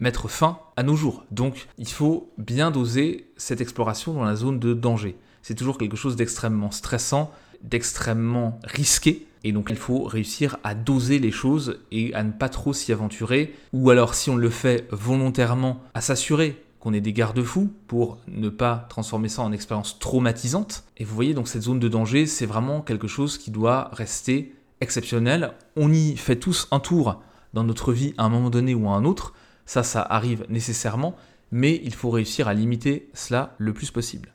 mettre 0.00 0.26
fin 0.26 0.58
à 0.76 0.82
nos 0.82 0.96
jours. 0.96 1.24
Donc 1.30 1.68
il 1.78 1.86
faut 1.86 2.32
bien 2.38 2.72
doser 2.72 3.30
cette 3.36 3.60
exploration 3.60 4.14
dans 4.14 4.24
la 4.24 4.34
zone 4.34 4.58
de 4.58 4.74
danger. 4.74 5.16
C'est 5.40 5.54
toujours 5.54 5.78
quelque 5.78 5.96
chose 5.96 6.16
d'extrêmement 6.16 6.72
stressant, 6.72 7.30
d'extrêmement 7.62 8.58
risqué. 8.64 9.28
Et 9.44 9.52
donc 9.52 9.68
il 9.70 9.76
faut 9.76 10.02
réussir 10.02 10.56
à 10.64 10.74
doser 10.74 11.20
les 11.20 11.30
choses 11.30 11.78
et 11.92 12.12
à 12.14 12.24
ne 12.24 12.32
pas 12.32 12.48
trop 12.48 12.72
s'y 12.72 12.92
aventurer. 12.92 13.54
Ou 13.72 13.90
alors 13.90 14.16
si 14.16 14.28
on 14.28 14.36
le 14.36 14.50
fait 14.50 14.88
volontairement, 14.90 15.84
à 15.94 16.00
s'assurer 16.00 16.60
qu'on 16.80 16.92
ait 16.94 17.00
des 17.00 17.12
garde-fous 17.12 17.72
pour 17.86 18.18
ne 18.26 18.48
pas 18.48 18.86
transformer 18.88 19.28
ça 19.28 19.42
en 19.42 19.52
expérience 19.52 20.00
traumatisante. 20.00 20.82
Et 20.96 21.04
vous 21.04 21.14
voyez, 21.14 21.32
donc 21.32 21.46
cette 21.46 21.62
zone 21.62 21.78
de 21.78 21.88
danger, 21.88 22.26
c'est 22.26 22.44
vraiment 22.44 22.80
quelque 22.80 23.06
chose 23.06 23.38
qui 23.38 23.52
doit 23.52 23.90
rester 23.92 24.52
exceptionnel. 24.84 25.52
On 25.74 25.92
y 25.92 26.16
fait 26.16 26.36
tous 26.36 26.68
un 26.70 26.78
tour 26.78 27.20
dans 27.52 27.64
notre 27.64 27.92
vie 27.92 28.14
à 28.16 28.24
un 28.24 28.28
moment 28.28 28.50
donné 28.50 28.74
ou 28.74 28.88
à 28.88 28.92
un 28.92 29.04
autre. 29.04 29.34
Ça, 29.66 29.82
ça 29.82 30.02
arrive 30.02 30.46
nécessairement, 30.48 31.16
mais 31.50 31.80
il 31.82 31.94
faut 31.94 32.10
réussir 32.10 32.46
à 32.46 32.54
limiter 32.54 33.08
cela 33.14 33.54
le 33.58 33.72
plus 33.72 33.90
possible. 33.90 34.34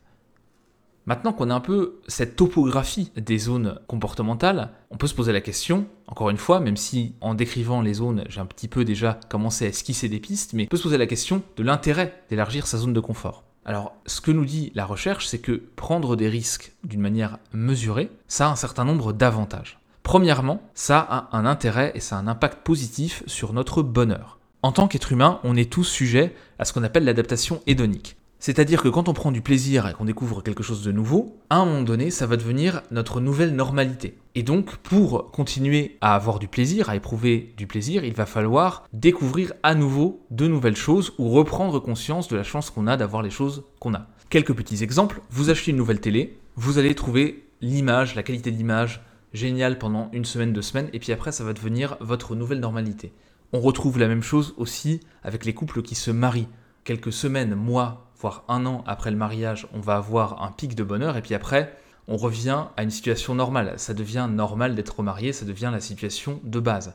Maintenant 1.06 1.32
qu'on 1.32 1.50
a 1.50 1.54
un 1.54 1.60
peu 1.60 2.00
cette 2.06 2.36
topographie 2.36 3.10
des 3.16 3.38
zones 3.38 3.80
comportementales, 3.86 4.70
on 4.90 4.96
peut 4.96 5.06
se 5.06 5.14
poser 5.14 5.32
la 5.32 5.40
question, 5.40 5.86
encore 6.06 6.30
une 6.30 6.36
fois, 6.36 6.60
même 6.60 6.76
si 6.76 7.14
en 7.20 7.34
décrivant 7.34 7.80
les 7.80 7.94
zones, 7.94 8.24
j'ai 8.28 8.40
un 8.40 8.46
petit 8.46 8.68
peu 8.68 8.84
déjà 8.84 9.18
commencé 9.28 9.64
à 9.64 9.68
esquisser 9.68 10.08
des 10.08 10.20
pistes, 10.20 10.52
mais 10.52 10.64
on 10.64 10.68
peut 10.68 10.76
se 10.76 10.82
poser 10.82 10.98
la 10.98 11.06
question 11.06 11.42
de 11.56 11.62
l'intérêt 11.62 12.22
d'élargir 12.28 12.66
sa 12.66 12.78
zone 12.78 12.92
de 12.92 13.00
confort. 13.00 13.44
Alors, 13.64 13.94
ce 14.06 14.20
que 14.20 14.30
nous 14.30 14.44
dit 14.44 14.72
la 14.74 14.86
recherche, 14.86 15.26
c'est 15.26 15.40
que 15.40 15.62
prendre 15.74 16.16
des 16.16 16.28
risques 16.28 16.72
d'une 16.84 17.00
manière 17.00 17.38
mesurée, 17.52 18.10
ça 18.28 18.46
a 18.46 18.52
un 18.52 18.56
certain 18.56 18.84
nombre 18.84 19.12
d'avantages. 19.12 19.79
Premièrement, 20.02 20.62
ça 20.74 20.98
a 20.98 21.36
un 21.36 21.46
intérêt 21.46 21.92
et 21.94 22.00
ça 22.00 22.16
a 22.16 22.20
un 22.20 22.28
impact 22.28 22.64
positif 22.64 23.22
sur 23.26 23.52
notre 23.52 23.82
bonheur. 23.82 24.38
En 24.62 24.72
tant 24.72 24.88
qu'être 24.88 25.12
humain, 25.12 25.40
on 25.44 25.56
est 25.56 25.70
tous 25.70 25.84
sujets 25.84 26.34
à 26.58 26.64
ce 26.64 26.72
qu'on 26.72 26.82
appelle 26.82 27.04
l'adaptation 27.04 27.60
hédonique. 27.66 28.16
C'est-à-dire 28.42 28.82
que 28.82 28.88
quand 28.88 29.10
on 29.10 29.12
prend 29.12 29.32
du 29.32 29.42
plaisir 29.42 29.86
et 29.86 29.92
qu'on 29.92 30.06
découvre 30.06 30.42
quelque 30.42 30.62
chose 30.62 30.82
de 30.82 30.92
nouveau, 30.92 31.36
à 31.50 31.56
un 31.56 31.66
moment 31.66 31.82
donné, 31.82 32.10
ça 32.10 32.26
va 32.26 32.38
devenir 32.38 32.80
notre 32.90 33.20
nouvelle 33.20 33.54
normalité. 33.54 34.16
Et 34.34 34.42
donc, 34.42 34.76
pour 34.76 35.30
continuer 35.30 35.98
à 36.00 36.14
avoir 36.14 36.38
du 36.38 36.48
plaisir, 36.48 36.88
à 36.88 36.96
éprouver 36.96 37.52
du 37.58 37.66
plaisir, 37.66 38.02
il 38.02 38.14
va 38.14 38.24
falloir 38.24 38.84
découvrir 38.94 39.52
à 39.62 39.74
nouveau 39.74 40.24
de 40.30 40.46
nouvelles 40.46 40.76
choses 40.76 41.12
ou 41.18 41.28
reprendre 41.28 41.80
conscience 41.80 42.28
de 42.28 42.36
la 42.36 42.42
chance 42.42 42.70
qu'on 42.70 42.86
a 42.86 42.96
d'avoir 42.96 43.22
les 43.22 43.28
choses 43.28 43.64
qu'on 43.78 43.92
a. 43.92 44.06
Quelques 44.30 44.54
petits 44.54 44.82
exemples. 44.82 45.20
Vous 45.28 45.50
achetez 45.50 45.72
une 45.72 45.76
nouvelle 45.76 46.00
télé, 46.00 46.38
vous 46.56 46.78
allez 46.78 46.94
trouver 46.94 47.44
l'image, 47.60 48.14
la 48.14 48.22
qualité 48.22 48.50
d'image 48.50 49.02
géniale 49.32 49.78
pendant 49.78 50.10
une 50.12 50.24
semaine, 50.24 50.52
deux 50.52 50.62
semaines, 50.62 50.90
et 50.92 50.98
puis 50.98 51.12
après, 51.12 51.32
ça 51.32 51.44
va 51.44 51.52
devenir 51.52 51.96
votre 52.00 52.34
nouvelle 52.34 52.60
normalité. 52.60 53.12
On 53.52 53.60
retrouve 53.60 53.98
la 53.98 54.08
même 54.08 54.22
chose 54.22 54.54
aussi 54.56 55.00
avec 55.22 55.44
les 55.44 55.54
couples 55.54 55.82
qui 55.82 55.94
se 55.94 56.10
marient. 56.10 56.48
Quelques 56.84 57.12
semaines, 57.12 57.54
mois, 57.54 58.10
voire 58.18 58.44
un 58.48 58.66
an 58.66 58.84
après 58.86 59.10
le 59.10 59.16
mariage, 59.16 59.66
on 59.72 59.80
va 59.80 59.96
avoir 59.96 60.42
un 60.42 60.52
pic 60.52 60.74
de 60.74 60.84
bonheur, 60.84 61.16
et 61.16 61.22
puis 61.22 61.34
après, 61.34 61.76
on 62.08 62.16
revient 62.16 62.66
à 62.76 62.82
une 62.82 62.90
situation 62.90 63.34
normale. 63.34 63.74
Ça 63.76 63.94
devient 63.94 64.28
normal 64.30 64.74
d'être 64.74 65.02
marié, 65.02 65.32
ça 65.32 65.44
devient 65.44 65.70
la 65.72 65.80
situation 65.80 66.40
de 66.44 66.60
base. 66.60 66.94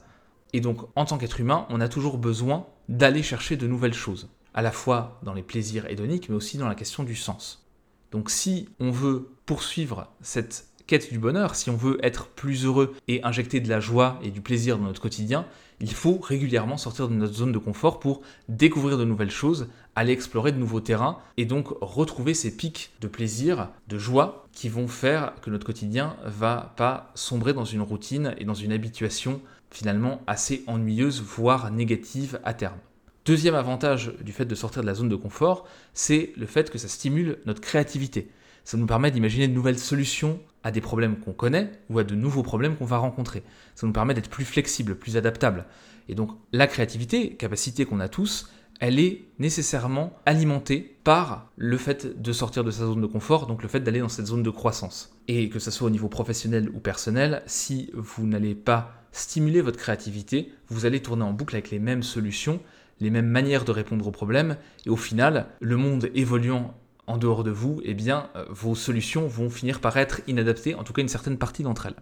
Et 0.53 0.61
donc, 0.61 0.81
en 0.95 1.05
tant 1.05 1.17
qu'être 1.17 1.39
humain, 1.39 1.65
on 1.69 1.81
a 1.81 1.87
toujours 1.87 2.17
besoin 2.17 2.67
d'aller 2.89 3.23
chercher 3.23 3.57
de 3.57 3.67
nouvelles 3.67 3.93
choses, 3.93 4.29
à 4.53 4.61
la 4.61 4.71
fois 4.71 5.19
dans 5.23 5.33
les 5.33 5.43
plaisirs 5.43 5.89
hédoniques, 5.89 6.29
mais 6.29 6.35
aussi 6.35 6.57
dans 6.57 6.67
la 6.67 6.75
question 6.75 7.03
du 7.03 7.15
sens. 7.15 7.65
Donc, 8.11 8.29
si 8.29 8.69
on 8.79 8.91
veut 8.91 9.31
poursuivre 9.45 10.07
cette 10.21 10.67
quête 10.87 11.11
du 11.11 11.19
bonheur, 11.19 11.55
si 11.55 11.69
on 11.69 11.75
veut 11.75 11.97
être 12.03 12.27
plus 12.27 12.65
heureux 12.65 12.95
et 13.07 13.23
injecter 13.23 13.59
de 13.59 13.69
la 13.69 13.79
joie 13.79 14.19
et 14.23 14.31
du 14.31 14.41
plaisir 14.41 14.77
dans 14.77 14.85
notre 14.85 15.01
quotidien, 15.01 15.45
il 15.79 15.91
faut 15.91 16.19
régulièrement 16.19 16.77
sortir 16.77 17.09
de 17.09 17.13
notre 17.13 17.33
zone 17.33 17.51
de 17.51 17.57
confort 17.57 17.99
pour 17.99 18.21
découvrir 18.47 18.97
de 18.97 19.03
nouvelles 19.03 19.31
choses, 19.31 19.67
aller 19.95 20.13
explorer 20.13 20.51
de 20.51 20.57
nouveaux 20.57 20.79
terrains 20.79 21.17
et 21.37 21.45
donc 21.45 21.67
retrouver 21.81 22.33
ces 22.33 22.55
pics 22.55 22.91
de 23.01 23.07
plaisir, 23.07 23.69
de 23.87 23.97
joie 23.97 24.45
qui 24.53 24.69
vont 24.69 24.87
faire 24.87 25.33
que 25.41 25.49
notre 25.49 25.65
quotidien 25.65 26.15
va 26.25 26.73
pas 26.77 27.11
sombrer 27.15 27.53
dans 27.53 27.65
une 27.65 27.81
routine 27.81 28.35
et 28.37 28.45
dans 28.45 28.53
une 28.53 28.71
habituation 28.71 29.41
finalement 29.71 30.21
assez 30.27 30.63
ennuyeuse, 30.67 31.21
voire 31.21 31.71
négative 31.71 32.39
à 32.45 32.53
terme. 32.53 32.77
Deuxième 33.25 33.55
avantage 33.55 34.13
du 34.21 34.31
fait 34.31 34.45
de 34.45 34.55
sortir 34.55 34.83
de 34.83 34.87
la 34.87 34.93
zone 34.93 35.09
de 35.09 35.15
confort, 35.15 35.67
c'est 35.93 36.31
le 36.37 36.45
fait 36.45 36.69
que 36.69 36.77
ça 36.77 36.87
stimule 36.87 37.39
notre 37.45 37.59
créativité. 37.59 38.29
Ça 38.65 38.77
nous 38.77 38.87
permet 38.87 39.11
d'imaginer 39.11 39.47
de 39.47 39.53
nouvelles 39.53 39.79
solutions 39.79 40.39
à 40.63 40.71
des 40.71 40.81
problèmes 40.81 41.19
qu'on 41.19 41.33
connaît 41.33 41.71
ou 41.89 41.99
à 41.99 42.03
de 42.03 42.15
nouveaux 42.15 42.41
problèmes 42.41 42.75
qu'on 42.75 42.85
va 42.85 42.97
rencontrer. 42.97 43.43
Ça 43.75 43.85
nous 43.85 43.93
permet 43.93 44.15
d'être 44.15 44.29
plus 44.29 44.43
flexible, 44.43 44.95
plus 44.95 45.17
adaptable. 45.17 45.65
Et 46.09 46.15
donc 46.15 46.31
la 46.51 46.65
créativité, 46.65 47.35
capacité 47.35 47.85
qu'on 47.85 47.99
a 47.99 48.09
tous, 48.09 48.49
elle 48.79 48.99
est 48.99 49.21
nécessairement 49.39 50.17
alimentée 50.25 50.97
par 51.03 51.49
le 51.55 51.77
fait 51.77 52.21
de 52.21 52.33
sortir 52.33 52.63
de 52.63 52.71
sa 52.71 52.85
zone 52.85 53.01
de 53.01 53.07
confort, 53.07 53.47
donc 53.47 53.61
le 53.61 53.69
fait 53.69 53.79
d'aller 53.79 53.99
dans 53.99 54.09
cette 54.09 54.25
zone 54.25 54.43
de 54.43 54.49
croissance. 54.49 55.15
Et 55.27 55.49
que 55.49 55.59
ce 55.59 55.71
soit 55.71 55.87
au 55.87 55.91
niveau 55.91 56.09
professionnel 56.09 56.69
ou 56.73 56.79
personnel, 56.79 57.43
si 57.45 57.91
vous 57.93 58.25
n'allez 58.25 58.55
pas 58.55 58.91
stimuler 59.11 59.61
votre 59.61 59.77
créativité, 59.77 60.51
vous 60.67 60.85
allez 60.85 61.01
tourner 61.01 61.23
en 61.23 61.31
boucle 61.31 61.55
avec 61.55 61.69
les 61.71 61.79
mêmes 61.79 62.03
solutions, 62.03 62.59
les 62.99 63.11
mêmes 63.11 63.27
manières 63.27 63.63
de 63.63 63.71
répondre 63.71 64.07
aux 64.07 64.11
problèmes, 64.11 64.57
et 64.85 64.89
au 64.89 64.97
final, 64.97 65.47
le 65.61 65.77
monde 65.77 66.09
évoluant 66.15 66.73
en 67.07 67.17
dehors 67.17 67.43
de 67.43 67.51
vous, 67.51 67.81
eh 67.83 67.93
bien, 67.93 68.29
euh, 68.35 68.45
vos 68.49 68.75
solutions 68.75 69.27
vont 69.27 69.49
finir 69.49 69.79
par 69.79 69.97
être 69.97 70.21
inadaptées, 70.27 70.75
en 70.75 70.83
tout 70.83 70.93
cas 70.93 71.01
une 71.01 71.07
certaine 71.07 71.37
partie 71.37 71.63
d'entre 71.63 71.85
elles. 71.85 71.95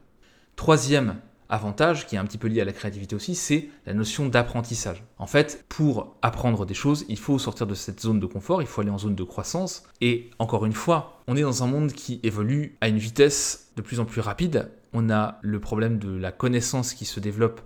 Troisième 0.56 1.16
avantage, 1.50 2.08
qui 2.08 2.16
est 2.16 2.18
un 2.18 2.26
petit 2.26 2.38
peu 2.38 2.48
lié 2.48 2.62
à 2.62 2.66
la 2.66 2.72
créativité 2.72 3.16
aussi, 3.16 3.36
c'est 3.36 3.70
la 3.86 3.94
notion 3.94 4.28
d'apprentissage. 4.28 5.04
En 5.18 5.28
fait, 5.28 5.66
pour 5.70 6.16
apprendre 6.22 6.66
des 6.66 6.74
choses, 6.74 7.06
il 7.10 7.20
faut 7.20 7.38
sortir 7.38 7.68
de 7.68 7.76
cette 7.76 8.02
zone 8.02 8.20
de 8.20 8.26
confort, 8.26 8.62
il 8.62 8.68
faut 8.68 8.82
aller 8.82 8.90
en 8.90 8.98
zone 8.98 9.16
de 9.16 9.24
croissance. 9.24 9.84
Et 10.02 10.32
encore 10.40 10.66
une 10.66 10.74
fois, 10.74 11.22
on 11.28 11.36
est 11.36 11.42
dans 11.42 11.64
un 11.64 11.68
monde 11.68 11.92
qui 11.92 12.20
évolue 12.24 12.78
à 12.82 12.88
une 12.88 12.98
vitesse 12.98 13.72
de 13.76 13.82
plus 13.82 14.00
en 14.00 14.06
plus 14.06 14.22
rapide. 14.22 14.72
On 14.94 15.10
a 15.10 15.38
le 15.42 15.60
problème 15.60 16.00
de 16.00 16.16
la 16.16 16.32
connaissance 16.32 16.94
qui 16.94 17.06
se 17.06 17.20
développe 17.20 17.62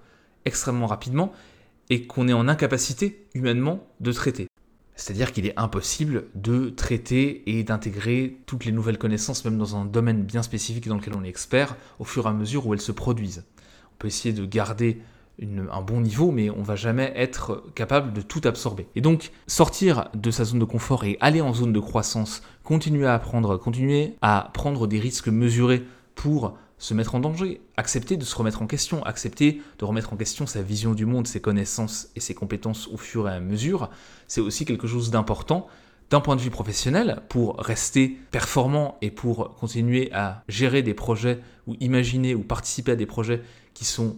extrêmement 0.46 0.88
rapidement 0.88 1.32
et 1.90 2.08
qu'on 2.08 2.28
est 2.28 2.34
en 2.34 2.48
incapacité 2.48 3.28
humainement 3.34 3.88
de 4.00 4.12
traiter. 4.12 4.48
C'est-à-dire 4.98 5.32
qu'il 5.32 5.46
est 5.46 5.58
impossible 5.58 6.26
de 6.34 6.70
traiter 6.70 7.44
et 7.46 7.64
d'intégrer 7.64 8.42
toutes 8.48 8.66
les 8.66 8.72
nouvelles 8.72 8.98
connaissances, 8.98 9.46
même 9.46 9.58
dans 9.58 9.76
un 9.76 9.86
domaine 9.86 10.24
bien 10.24 10.42
spécifique 10.42 10.88
dans 10.88 10.96
lequel 10.96 11.14
on 11.16 11.24
est 11.24 11.30
expert, 11.30 11.78
au 12.00 12.04
fur 12.04 12.26
et 12.26 12.30
à 12.30 12.34
mesure 12.34 12.66
où 12.66 12.74
elles 12.74 12.82
se 12.82 12.92
produisent. 12.92 13.46
On 13.94 13.96
peut 14.00 14.08
essayer 14.08 14.34
de 14.34 14.44
garder 14.46 15.00
un 15.40 15.82
bon 15.82 16.02
niveau, 16.02 16.32
mais 16.32 16.50
on 16.50 16.64
va 16.64 16.76
jamais 16.76 17.14
être 17.16 17.64
capable 17.76 18.12
de 18.12 18.22
tout 18.22 18.42
absorber. 18.44 18.88
Et 18.96 19.02
donc, 19.02 19.32
sortir 19.46 20.10
de 20.16 20.32
sa 20.32 20.46
zone 20.46 20.60
de 20.60 20.66
confort 20.66 21.04
et 21.04 21.18
aller 21.22 21.42
en 21.42 21.54
zone 21.54 21.74
de 21.74 21.80
croissance, 21.80 22.42
continuer 22.64 23.06
à 23.06 23.14
apprendre, 23.14 23.56
continuer 23.58 24.16
à 24.24 24.50
prendre 24.56 24.88
des 24.88 25.00
risques 25.00 25.28
mesurés 25.28 25.84
pour 26.16 26.58
se 26.78 26.94
mettre 26.94 27.16
en 27.16 27.20
danger, 27.20 27.62
accepter 27.76 28.18
de 28.18 28.24
se 28.24 28.36
remettre 28.36 28.62
en 28.62 28.68
question, 28.68 29.04
accepter 29.04 29.62
de 29.80 29.86
remettre 29.86 30.14
en 30.14 30.18
question 30.18 30.46
sa 30.46 30.62
vision 30.62 30.94
du 30.94 31.06
monde, 31.06 31.28
ses 31.28 31.42
connaissances 31.42 32.10
et 32.16 32.20
ses 32.20 32.36
compétences 32.36 32.88
au 32.88 32.98
fur 32.98 33.28
et 33.28 33.34
à 33.34 33.40
mesure, 33.40 33.90
c'est 34.28 34.42
aussi 34.42 34.66
quelque 34.66 34.88
chose 34.88 35.10
d'important 35.10 35.68
d'un 36.10 36.22
point 36.22 36.36
de 36.36 36.42
vue 36.42 36.52
professionnel 36.52 37.22
pour 37.30 37.58
rester 37.58 38.18
performant 38.32 38.98
et 39.02 39.12
pour 39.12 39.56
continuer 39.56 40.10
à 40.14 40.44
gérer 40.48 40.82
des 40.82 40.94
projets 40.94 41.40
ou 41.66 41.76
imaginer 41.80 42.34
ou 42.34 42.44
participer 42.44 42.94
à 42.94 42.96
des 42.96 43.06
projets 43.06 43.42
qui 43.74 43.84
sont 43.84 44.16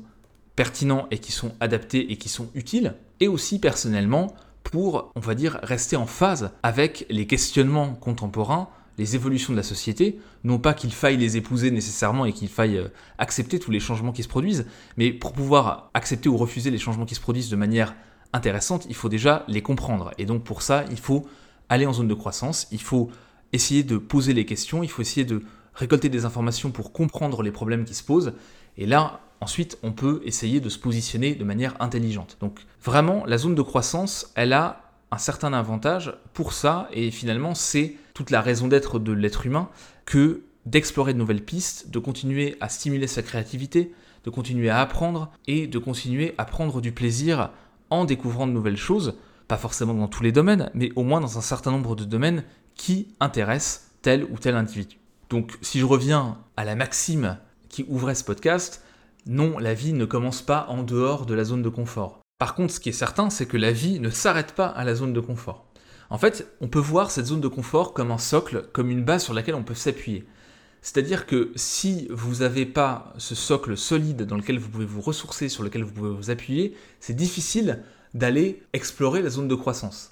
pertinents 0.55 1.07
et 1.09 1.17
qui 1.17 1.31
sont 1.31 1.53
adaptés 1.61 2.11
et 2.11 2.17
qui 2.17 2.29
sont 2.29 2.49
utiles, 2.53 2.95
et 3.21 3.27
aussi 3.27 3.59
personnellement 3.59 4.35
pour, 4.63 5.11
on 5.15 5.19
va 5.19 5.33
dire, 5.33 5.59
rester 5.63 5.95
en 5.95 6.05
phase 6.05 6.51
avec 6.63 7.05
les 7.09 7.25
questionnements 7.25 7.95
contemporains 7.95 8.69
les 8.99 9.15
évolutions 9.15 9.53
de 9.53 9.57
la 9.57 9.63
société, 9.63 10.19
non 10.43 10.59
pas 10.59 10.73
qu'il 10.73 10.91
faille 10.91 11.15
les 11.15 11.37
épouser 11.37 11.71
nécessairement 11.71 12.25
et 12.25 12.33
qu'il 12.33 12.49
faille 12.49 12.77
euh, 12.77 12.89
accepter 13.17 13.57
tous 13.57 13.71
les 13.71 13.79
changements 13.79 14.11
qui 14.11 14.23
se 14.23 14.27
produisent, 14.27 14.65
mais 14.97 15.13
pour 15.13 15.31
pouvoir 15.31 15.89
accepter 15.93 16.27
ou 16.27 16.35
refuser 16.35 16.69
les 16.69 16.77
changements 16.77 17.05
qui 17.05 17.15
se 17.15 17.21
produisent 17.21 17.49
de 17.49 17.55
manière 17.55 17.95
intéressante, 18.33 18.85
il 18.89 18.95
faut 18.95 19.07
déjà 19.07 19.45
les 19.47 19.61
comprendre. 19.61 20.11
Et 20.17 20.25
donc 20.25 20.43
pour 20.43 20.61
ça, 20.61 20.83
il 20.91 20.99
faut 20.99 21.25
aller 21.69 21.85
en 21.85 21.93
zone 21.93 22.09
de 22.09 22.13
croissance, 22.13 22.67
il 22.71 22.81
faut 22.81 23.09
essayer 23.53 23.83
de 23.83 23.97
poser 23.97 24.33
les 24.33 24.45
questions, 24.45 24.83
il 24.83 24.89
faut 24.89 25.01
essayer 25.01 25.25
de 25.25 25.43
récolter 25.73 26.09
des 26.09 26.25
informations 26.25 26.69
pour 26.69 26.91
comprendre 26.91 27.41
les 27.41 27.51
problèmes 27.51 27.85
qui 27.85 27.95
se 27.95 28.03
posent. 28.03 28.33
Et 28.75 28.85
là, 28.85 29.21
ensuite, 29.39 29.77
on 29.81 29.93
peut 29.93 30.21
essayer 30.25 30.59
de 30.59 30.67
se 30.67 30.77
positionner 30.77 31.35
de 31.35 31.43
manière 31.45 31.75
intelligente. 31.79 32.35
Donc 32.41 32.59
vraiment, 32.83 33.23
la 33.25 33.37
zone 33.37 33.55
de 33.55 33.61
croissance, 33.61 34.31
elle 34.35 34.51
a 34.51 34.81
un 35.11 35.17
certain 35.17 35.53
avantage 35.53 36.13
pour 36.33 36.51
ça, 36.51 36.89
et 36.91 37.11
finalement 37.11 37.55
c'est 37.55 37.95
la 38.29 38.41
raison 38.41 38.67
d'être 38.67 38.99
de 38.99 39.11
l'être 39.11 39.45
humain 39.45 39.69
que 40.05 40.43
d'explorer 40.65 41.13
de 41.13 41.17
nouvelles 41.17 41.43
pistes, 41.43 41.89
de 41.89 41.99
continuer 41.99 42.57
à 42.59 42.69
stimuler 42.69 43.07
sa 43.07 43.23
créativité, 43.23 43.93
de 44.23 44.29
continuer 44.29 44.69
à 44.69 44.81
apprendre 44.81 45.31
et 45.47 45.67
de 45.67 45.79
continuer 45.79 46.35
à 46.37 46.45
prendre 46.45 46.81
du 46.81 46.91
plaisir 46.91 47.51
en 47.89 48.05
découvrant 48.05 48.47
de 48.47 48.51
nouvelles 48.51 48.77
choses, 48.77 49.15
pas 49.47 49.57
forcément 49.57 49.93
dans 49.93 50.07
tous 50.07 50.23
les 50.23 50.31
domaines, 50.31 50.69
mais 50.73 50.91
au 50.95 51.03
moins 51.03 51.21
dans 51.21 51.37
un 51.37 51.41
certain 51.41 51.71
nombre 51.71 51.95
de 51.95 52.03
domaines 52.03 52.43
qui 52.75 53.07
intéressent 53.19 53.91
tel 54.01 54.25
ou 54.25 54.37
tel 54.37 54.55
individu. 54.55 54.97
Donc 55.29 55.57
si 55.61 55.79
je 55.79 55.85
reviens 55.85 56.37
à 56.57 56.65
la 56.65 56.75
maxime 56.75 57.37
qui 57.69 57.85
ouvrait 57.87 58.15
ce 58.15 58.23
podcast, 58.23 58.83
non, 59.25 59.57
la 59.57 59.73
vie 59.73 59.93
ne 59.93 60.05
commence 60.05 60.41
pas 60.41 60.65
en 60.69 60.83
dehors 60.83 61.25
de 61.25 61.33
la 61.33 61.43
zone 61.43 61.61
de 61.61 61.69
confort. 61.69 62.19
Par 62.39 62.55
contre, 62.55 62.73
ce 62.73 62.79
qui 62.79 62.89
est 62.89 62.93
certain, 62.93 63.29
c'est 63.29 63.45
que 63.45 63.57
la 63.57 63.71
vie 63.71 63.99
ne 63.99 64.09
s'arrête 64.09 64.53
pas 64.53 64.67
à 64.67 64.85
la 64.85 64.95
zone 64.95 65.13
de 65.13 65.19
confort. 65.19 65.65
En 66.09 66.17
fait, 66.17 66.47
on 66.59 66.67
peut 66.67 66.79
voir 66.79 67.11
cette 67.11 67.27
zone 67.27 67.41
de 67.41 67.47
confort 67.47 67.93
comme 67.93 68.11
un 68.11 68.17
socle, 68.17 68.67
comme 68.73 68.89
une 68.89 69.03
base 69.03 69.23
sur 69.23 69.33
laquelle 69.33 69.55
on 69.55 69.63
peut 69.63 69.75
s'appuyer. 69.75 70.25
C'est-à-dire 70.81 71.25
que 71.25 71.51
si 71.55 72.07
vous 72.09 72.37
n'avez 72.37 72.65
pas 72.65 73.13
ce 73.17 73.35
socle 73.35 73.77
solide 73.77 74.23
dans 74.23 74.37
lequel 74.37 74.57
vous 74.57 74.69
pouvez 74.69 74.85
vous 74.85 75.01
ressourcer, 75.01 75.49
sur 75.49 75.63
lequel 75.63 75.83
vous 75.83 75.91
pouvez 75.91 76.09
vous 76.09 76.31
appuyer, 76.31 76.75
c'est 76.99 77.15
difficile 77.15 77.83
d'aller 78.13 78.63
explorer 78.73 79.21
la 79.21 79.29
zone 79.29 79.47
de 79.47 79.55
croissance. 79.55 80.09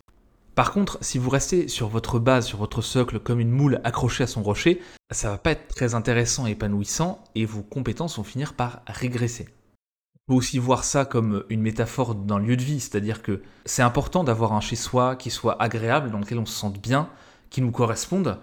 Par 0.54 0.72
contre, 0.72 0.98
si 1.02 1.18
vous 1.18 1.30
restez 1.30 1.68
sur 1.68 1.88
votre 1.88 2.20
base, 2.20 2.46
sur 2.46 2.58
votre 2.58 2.82
socle, 2.82 3.20
comme 3.20 3.40
une 3.40 3.52
moule 3.52 3.80
accrochée 3.84 4.24
à 4.24 4.28
son 4.28 4.44
rocher, 4.44 4.82
ça 5.12 5.30
va 5.30 5.38
pas 5.38 5.52
être 5.52 5.68
très 5.68 5.96
intéressant 5.96 6.48
et 6.48 6.52
épanouissant, 6.52 7.24
et 7.36 7.46
vos 7.46 7.62
compétences 7.62 8.18
vont 8.18 8.24
finir 8.24 8.54
par 8.54 8.82
régresser. 8.88 9.48
Peut 10.28 10.34
aussi 10.34 10.60
voir 10.60 10.84
ça 10.84 11.06
comme 11.06 11.46
une 11.48 11.62
métaphore 11.62 12.14
d'un 12.14 12.38
lieu 12.38 12.58
de 12.58 12.62
vie, 12.62 12.82
c'est-à-dire 12.82 13.22
que 13.22 13.42
c'est 13.64 13.82
important 13.82 14.26
d'avoir 14.26 14.52
un 14.52 14.60
chez-soi 14.60 15.16
qui 15.16 15.30
soit 15.30 15.62
agréable, 15.62 16.12
dans 16.12 16.20
lequel 16.20 16.38
on 16.38 16.46
se 16.46 16.54
sente 16.54 16.82
bien, 16.82 17.10
qui 17.50 17.62
nous 17.62 17.72
corresponde. 17.72 18.38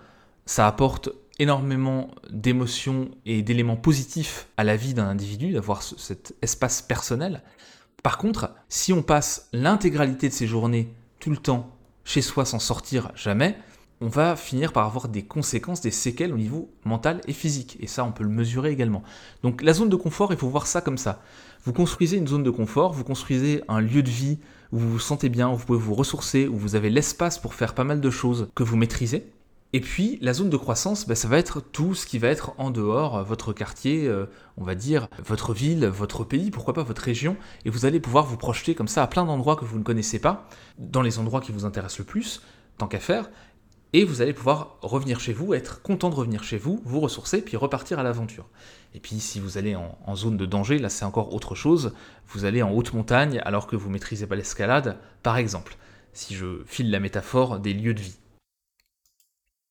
Ça 0.47 0.67
apporte 0.67 1.11
énormément 1.39 2.11
d'émotions 2.31 3.11
et 3.27 3.43
d'éléments 3.43 3.77
positifs 3.77 4.47
à 4.57 4.65
la 4.65 4.77
vie 4.77 4.95
d'un 4.95 5.07
individu, 5.07 5.53
d'avoir 5.53 5.83
cet 5.83 6.35
espace 6.41 6.81
personnel. 6.81 7.43
Par 8.03 8.17
contre, 8.17 8.55
si 8.71 8.95
on 8.95 9.03
passe 9.03 9.51
l'intégralité 9.53 10.31
de 10.31 10.35
ses 10.35 10.47
journées 10.47 10.91
tout 11.21 11.31
le 11.31 11.37
temps 11.37 11.71
chez 12.05 12.23
soi 12.23 12.47
sans 12.47 12.61
sortir 12.61 13.13
jamais, 13.15 13.59
on 14.01 14.09
va 14.09 14.37
finir 14.37 14.73
par 14.73 14.85
avoir 14.87 15.09
des 15.09 15.23
conséquences, 15.23 15.81
des 15.81 15.91
séquelles 15.91 16.33
au 16.33 16.37
niveau 16.37 16.71
mental 16.85 17.21
et 17.27 17.33
physique. 17.33 17.77
Et 17.81 17.87
ça, 17.87 18.05
on 18.05 18.13
peut 18.13 18.25
le 18.25 18.31
mesurer 18.31 18.71
également. 18.71 19.03
Donc 19.43 19.63
la 19.63 19.73
zone 19.73 19.89
de 19.89 19.97
confort, 19.97 20.33
il 20.33 20.39
faut 20.39 20.49
voir 20.49 20.67
ça 20.67 20.81
comme 20.81 20.99
ça. 20.99 21.23
Vous 21.65 21.73
construisez 21.73 22.19
une 22.19 22.29
zone 22.29 22.43
de 22.43 22.51
confort, 22.51 22.93
vous 22.93 23.05
construisez 23.05 23.63
un 23.69 23.81
lieu 23.81 24.03
de 24.03 24.11
vie 24.11 24.39
où 24.71 24.79
vous 24.79 24.91
vous 24.91 24.99
sentez 24.99 25.31
bien, 25.31 25.49
où 25.49 25.57
vous 25.57 25.65
pouvez 25.65 25.79
vous 25.79 25.95
ressourcer, 25.95 26.47
où 26.47 26.57
vous 26.57 26.75
avez 26.75 26.91
l'espace 26.91 27.39
pour 27.39 27.55
faire 27.55 27.75
pas 27.75 27.85
mal 27.85 28.03
de 28.03 28.11
choses 28.11 28.49
que 28.55 28.63
vous 28.63 28.77
maîtrisez. 28.77 29.33
Et 29.73 29.81
puis 29.81 30.19
la 30.21 30.35
zone 30.35 30.51
de 30.51 30.59
croissance, 30.59 31.09
bah, 31.09 31.15
ça 31.15 31.27
va 31.27 31.39
être 31.39 31.63
tout 31.63 31.95
ce 31.95 32.05
qui 32.05 32.19
va 32.19 32.29
être 32.29 32.53
en 32.59 32.71
dehors, 32.71 33.17
euh, 33.17 33.23
votre 33.23 33.55
quartier, 33.55 34.07
euh, 34.07 34.27
on 34.59 34.63
va 34.65 34.75
dire, 34.75 35.09
votre 35.25 35.55
ville, 35.55 35.87
votre 35.87 36.23
pays, 36.23 36.51
pourquoi 36.51 36.75
pas 36.75 36.83
votre 36.83 37.01
région, 37.01 37.35
et 37.65 37.71
vous 37.71 37.87
allez 37.87 37.99
pouvoir 37.99 38.27
vous 38.27 38.37
projeter 38.37 38.75
comme 38.75 38.87
ça 38.87 39.03
à 39.03 39.07
plein 39.07 39.25
d'endroits 39.25 39.57
que 39.57 39.65
vous 39.65 39.79
ne 39.79 39.85
connaissez 39.85 40.19
pas, 40.19 40.47
dans 40.79 41.01
les 41.01 41.19
endroits 41.19 41.41
qui 41.41 41.51
vous 41.51 41.65
intéressent 41.65 42.01
le 42.01 42.05
plus, 42.05 42.43
tant 42.77 42.89
qu'à 42.89 43.01
faire, 43.01 43.31
et 43.95 44.05
vous 44.05 44.21
allez 44.21 44.33
pouvoir 44.33 44.77
revenir 44.83 45.21
chez 45.21 45.33
vous, 45.33 45.55
être 45.55 45.81
content 45.81 46.11
de 46.11 46.17
revenir 46.17 46.43
chez 46.43 46.59
vous, 46.59 46.83
vous 46.85 46.99
ressourcer, 46.99 47.41
puis 47.41 47.57
repartir 47.57 48.01
à 48.01 48.03
l'aventure. 48.03 48.49
Et 48.93 48.99
puis 48.99 49.21
si 49.21 49.39
vous 49.39 49.57
allez 49.57 49.77
en, 49.77 50.17
zone 50.17 50.37
de 50.37 50.47
danger, 50.47 50.79
là 50.79 50.89
c'est 50.89 51.05
encore 51.05 51.33
autre 51.33 51.55
chose, 51.55 51.95
vous 52.27 52.45
allez 52.45 52.61
en 52.61 52.73
haute 52.73 52.93
montagne 52.93 53.41
alors 53.45 53.69
que 53.69 53.77
vous 53.77 53.91
maîtrisez 53.91 54.27
pas 54.27 54.35
l'escalade, 54.35 54.99
par 55.23 55.37
exemple, 55.37 55.77
si 56.13 56.35
je 56.35 56.65
file 56.67 56.91
la 56.91 56.99
métaphore 56.99 57.61
des 57.61 57.73
lieux 57.73 57.95
de 57.95 58.01
vie. 58.01 58.19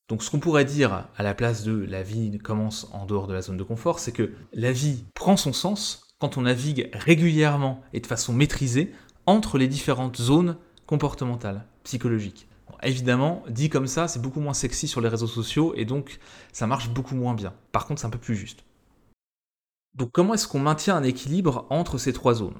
Donc 0.08 0.24
ce 0.24 0.32
qu'on 0.32 0.40
pourrait 0.40 0.66
dire 0.66 1.10
à 1.18 1.24
la 1.24 1.34
place 1.34 1.64
de 1.64 1.74
la 1.74 2.02
vie 2.02 2.38
commence 2.38 2.88
en 2.94 3.06
dehors 3.06 3.28
de 3.28 3.34
la 3.34 3.42
zone 3.42 3.58
de 3.58 3.64
confort, 3.64 4.00
c'est 4.00 4.14
que 4.14 4.32
la 4.54 4.72
vie 4.72 5.04
prend 5.16 5.36
son 5.36 5.52
sens 5.52 6.16
quand 6.20 6.38
on 6.38 6.44
navigue 6.44 6.90
régulièrement 6.94 7.82
et 7.92 8.00
de 8.00 8.08
façon 8.08 8.32
maîtrisée 8.32 8.94
entre 9.26 9.58
les 9.58 9.68
différentes 9.68 10.16
zones 10.16 10.56
comportementales, 10.86 11.66
psychologiques. 11.84 12.48
Évidemment, 12.86 13.44
dit 13.50 13.70
comme 13.70 13.88
ça, 13.88 14.08
c'est 14.08 14.22
beaucoup 14.22 14.40
moins 14.40 14.54
sexy 14.54 14.88
sur 14.88 15.02
les 15.02 15.10
réseaux 15.10 15.28
sociaux 15.28 15.74
et 15.76 15.86
donc 15.86 16.20
ça 16.52 16.68
marche 16.68 16.90
beaucoup 16.90 17.16
moins 17.16 17.34
bien. 17.34 17.54
Par 17.72 17.86
contre, 17.86 18.02
c'est 18.02 18.08
un 18.08 18.12
peu 18.12 18.18
plus 18.18 18.36
juste. 18.36 18.64
Donc 19.96 20.10
comment 20.12 20.34
est-ce 20.34 20.48
qu'on 20.48 20.60
maintient 20.60 20.96
un 20.96 21.04
équilibre 21.04 21.68
entre 21.70 21.98
ces 21.98 22.14
trois 22.14 22.34
zones? 22.34 22.60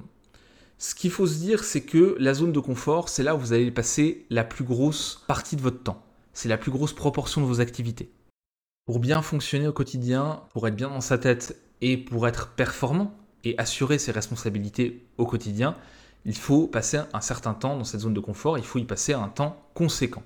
Ce 0.78 0.94
qu'il 0.94 1.10
faut 1.10 1.26
se 1.26 1.38
dire, 1.38 1.64
c'est 1.64 1.82
que 1.82 2.16
la 2.18 2.34
zone 2.34 2.52
de 2.52 2.60
confort, 2.60 3.08
c'est 3.08 3.22
là 3.22 3.34
où 3.34 3.38
vous 3.38 3.52
allez 3.52 3.70
passer 3.70 4.26
la 4.30 4.44
plus 4.44 4.64
grosse 4.64 5.24
partie 5.26 5.56
de 5.56 5.62
votre 5.62 5.82
temps 5.82 6.04
c'est 6.34 6.48
la 6.48 6.58
plus 6.58 6.70
grosse 6.70 6.92
proportion 6.92 7.40
de 7.40 7.46
vos 7.46 7.60
activités. 7.60 8.10
Pour 8.84 8.98
bien 8.98 9.22
fonctionner 9.22 9.68
au 9.68 9.72
quotidien, 9.72 10.42
pour 10.52 10.68
être 10.68 10.76
bien 10.76 10.90
dans 10.90 11.00
sa 11.00 11.16
tête 11.16 11.58
et 11.80 11.96
pour 11.96 12.28
être 12.28 12.50
performant 12.50 13.16
et 13.44 13.56
assurer 13.56 13.98
ses 13.98 14.12
responsabilités 14.12 15.06
au 15.16 15.24
quotidien, 15.24 15.76
il 16.24 16.36
faut 16.36 16.66
passer 16.66 17.00
un 17.12 17.20
certain 17.20 17.54
temps 17.54 17.76
dans 17.76 17.84
cette 17.84 18.00
zone 18.00 18.14
de 18.14 18.20
confort, 18.20 18.58
il 18.58 18.64
faut 18.64 18.78
y 18.78 18.84
passer 18.84 19.12
un 19.12 19.28
temps 19.28 19.62
conséquent. 19.74 20.22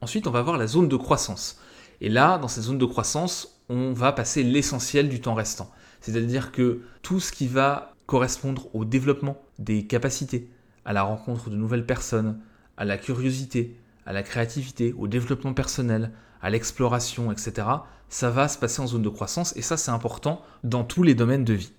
Ensuite, 0.00 0.26
on 0.26 0.30
va 0.30 0.42
voir 0.42 0.56
la 0.56 0.66
zone 0.66 0.88
de 0.88 0.96
croissance. 0.96 1.60
Et 2.00 2.08
là, 2.08 2.38
dans 2.38 2.48
cette 2.48 2.64
zone 2.64 2.78
de 2.78 2.84
croissance, 2.84 3.60
on 3.68 3.92
va 3.92 4.12
passer 4.12 4.42
l'essentiel 4.42 5.08
du 5.08 5.20
temps 5.20 5.34
restant. 5.34 5.70
C'est-à-dire 6.00 6.52
que 6.52 6.80
tout 7.02 7.20
ce 7.20 7.32
qui 7.32 7.46
va 7.46 7.94
correspondre 8.06 8.74
au 8.74 8.84
développement 8.84 9.36
des 9.58 9.86
capacités, 9.86 10.50
à 10.84 10.92
la 10.92 11.02
rencontre 11.02 11.48
de 11.48 11.56
nouvelles 11.56 11.86
personnes, 11.86 12.40
à 12.76 12.84
la 12.84 12.98
curiosité, 12.98 13.78
à 14.06 14.12
la 14.12 14.22
créativité, 14.22 14.94
au 14.98 15.06
développement 15.06 15.54
personnel, 15.54 16.10
à 16.40 16.50
l'exploration, 16.50 17.30
etc., 17.30 17.68
ça 18.08 18.30
va 18.30 18.48
se 18.48 18.58
passer 18.58 18.82
en 18.82 18.86
zone 18.86 19.02
de 19.02 19.08
croissance 19.08 19.56
et 19.56 19.62
ça 19.62 19.76
c'est 19.76 19.90
important 19.90 20.42
dans 20.64 20.84
tous 20.84 21.02
les 21.02 21.14
domaines 21.14 21.44
de 21.44 21.54
vie. 21.54 21.72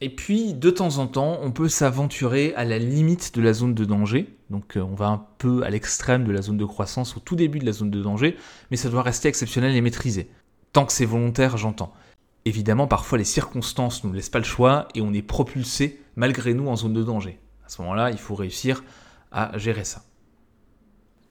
Et 0.00 0.10
puis 0.10 0.54
de 0.54 0.70
temps 0.70 0.98
en 0.98 1.06
temps, 1.06 1.38
on 1.42 1.52
peut 1.52 1.68
s'aventurer 1.68 2.52
à 2.56 2.64
la 2.64 2.78
limite 2.78 3.34
de 3.34 3.40
la 3.40 3.52
zone 3.52 3.74
de 3.74 3.84
danger. 3.84 4.36
Donc 4.50 4.76
euh, 4.76 4.80
on 4.80 4.94
va 4.94 5.06
un 5.06 5.26
peu 5.38 5.62
à 5.62 5.70
l'extrême 5.70 6.24
de 6.24 6.32
la 6.32 6.42
zone 6.42 6.58
de 6.58 6.64
croissance, 6.64 7.16
au 7.16 7.20
tout 7.20 7.36
début 7.36 7.58
de 7.58 7.66
la 7.66 7.72
zone 7.72 7.90
de 7.90 8.02
danger, 8.02 8.36
mais 8.70 8.76
ça 8.76 8.88
doit 8.88 9.02
rester 9.02 9.28
exceptionnel 9.28 9.74
et 9.74 9.80
maîtrisé. 9.80 10.30
Tant 10.72 10.84
que 10.84 10.92
c'est 10.92 11.04
volontaire, 11.04 11.56
j'entends. 11.56 11.92
Évidemment, 12.44 12.86
parfois 12.86 13.18
les 13.18 13.24
circonstances 13.24 14.04
ne 14.04 14.08
nous 14.08 14.14
laissent 14.14 14.28
pas 14.28 14.38
le 14.38 14.44
choix 14.44 14.88
et 14.94 15.00
on 15.00 15.12
est 15.12 15.22
propulsé 15.22 16.02
malgré 16.16 16.52
nous 16.52 16.68
en 16.68 16.76
zone 16.76 16.92
de 16.92 17.02
danger. 17.02 17.38
À 17.64 17.68
ce 17.68 17.80
moment-là, 17.82 18.10
il 18.10 18.18
faut 18.18 18.34
réussir 18.34 18.84
à 19.32 19.56
gérer 19.56 19.84
ça. 19.84 20.02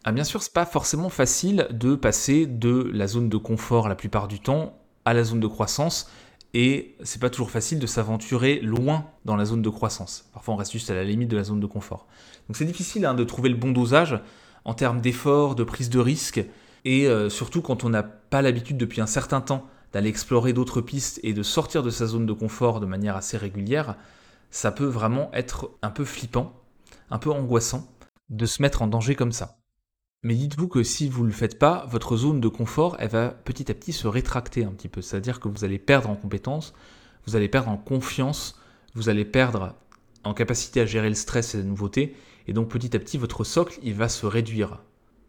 Ah, 0.05 0.11
bien 0.11 0.23
sûr, 0.23 0.41
c'est 0.43 0.53
pas 0.53 0.65
forcément 0.65 1.09
facile 1.09 1.67
de 1.71 1.95
passer 1.95 2.45
de 2.45 2.89
la 2.93 3.07
zone 3.07 3.29
de 3.29 3.37
confort 3.37 3.87
la 3.87 3.95
plupart 3.95 4.27
du 4.27 4.39
temps 4.39 4.77
à 5.05 5.13
la 5.13 5.23
zone 5.23 5.39
de 5.39 5.47
croissance 5.47 6.09
et 6.53 6.95
c'est 7.03 7.19
pas 7.19 7.29
toujours 7.29 7.49
facile 7.49 7.79
de 7.79 7.87
s'aventurer 7.87 8.59
loin 8.59 9.05
dans 9.25 9.35
la 9.35 9.45
zone 9.45 9.61
de 9.61 9.69
croissance. 9.69 10.29
Parfois, 10.33 10.53
on 10.53 10.57
reste 10.57 10.71
juste 10.71 10.89
à 10.89 10.93
la 10.93 11.03
limite 11.03 11.29
de 11.29 11.37
la 11.37 11.43
zone 11.43 11.59
de 11.59 11.65
confort. 11.65 12.07
Donc, 12.47 12.57
c'est 12.57 12.65
difficile 12.65 13.05
hein, 13.05 13.15
de 13.15 13.23
trouver 13.23 13.49
le 13.49 13.55
bon 13.55 13.71
dosage 13.71 14.19
en 14.65 14.73
termes 14.73 15.01
d'effort, 15.01 15.55
de 15.55 15.63
prise 15.63 15.89
de 15.89 15.99
risque 15.99 16.45
et 16.85 17.07
euh, 17.07 17.29
surtout 17.29 17.61
quand 17.61 17.83
on 17.83 17.89
n'a 17.89 18.03
pas 18.03 18.41
l'habitude 18.41 18.77
depuis 18.77 19.01
un 19.01 19.07
certain 19.07 19.41
temps 19.41 19.67
d'aller 19.93 20.09
explorer 20.09 20.53
d'autres 20.53 20.81
pistes 20.81 21.19
et 21.23 21.33
de 21.33 21.43
sortir 21.43 21.83
de 21.83 21.89
sa 21.89 22.07
zone 22.07 22.25
de 22.25 22.33
confort 22.33 22.79
de 22.79 22.85
manière 22.85 23.15
assez 23.15 23.37
régulière, 23.37 23.95
ça 24.51 24.71
peut 24.71 24.85
vraiment 24.85 25.29
être 25.33 25.71
un 25.81 25.91
peu 25.91 26.05
flippant, 26.05 26.53
un 27.09 27.19
peu 27.19 27.31
angoissant 27.31 27.87
de 28.29 28.45
se 28.45 28.61
mettre 28.61 28.81
en 28.81 28.87
danger 28.87 29.15
comme 29.15 29.31
ça. 29.31 29.57
Mais 30.23 30.35
dites-vous 30.35 30.69
que 30.69 30.83
si 30.83 31.09
vous 31.09 31.23
ne 31.23 31.27
le 31.27 31.33
faites 31.33 31.59
pas, 31.59 31.85
votre 31.89 32.15
zone 32.15 32.39
de 32.39 32.47
confort, 32.47 32.95
elle 32.99 33.09
va 33.09 33.29
petit 33.29 33.69
à 33.69 33.73
petit 33.73 33.91
se 33.91 34.07
rétracter 34.07 34.63
un 34.63 34.71
petit 34.71 34.87
peu. 34.87 35.01
C'est-à-dire 35.01 35.41
que 35.41 35.49
vous 35.49 35.65
allez 35.65 35.79
perdre 35.79 36.09
en 36.09 36.15
compétences, 36.15 36.73
vous 37.27 37.35
allez 37.35 37.49
perdre 37.49 37.69
en 37.69 37.77
confiance, 37.77 38.57
vous 38.95 39.09
allez 39.09 39.25
perdre 39.25 39.75
en 40.23 40.33
capacité 40.33 40.79
à 40.79 40.85
gérer 40.85 41.09
le 41.09 41.15
stress 41.15 41.55
et 41.55 41.57
la 41.57 41.63
nouveauté, 41.63 42.15
et 42.47 42.53
donc 42.53 42.69
petit 42.69 42.95
à 42.95 42.99
petit, 42.99 43.17
votre 43.17 43.43
socle, 43.43 43.79
il 43.83 43.93
va 43.93 44.07
se 44.07 44.25
réduire. 44.25 44.79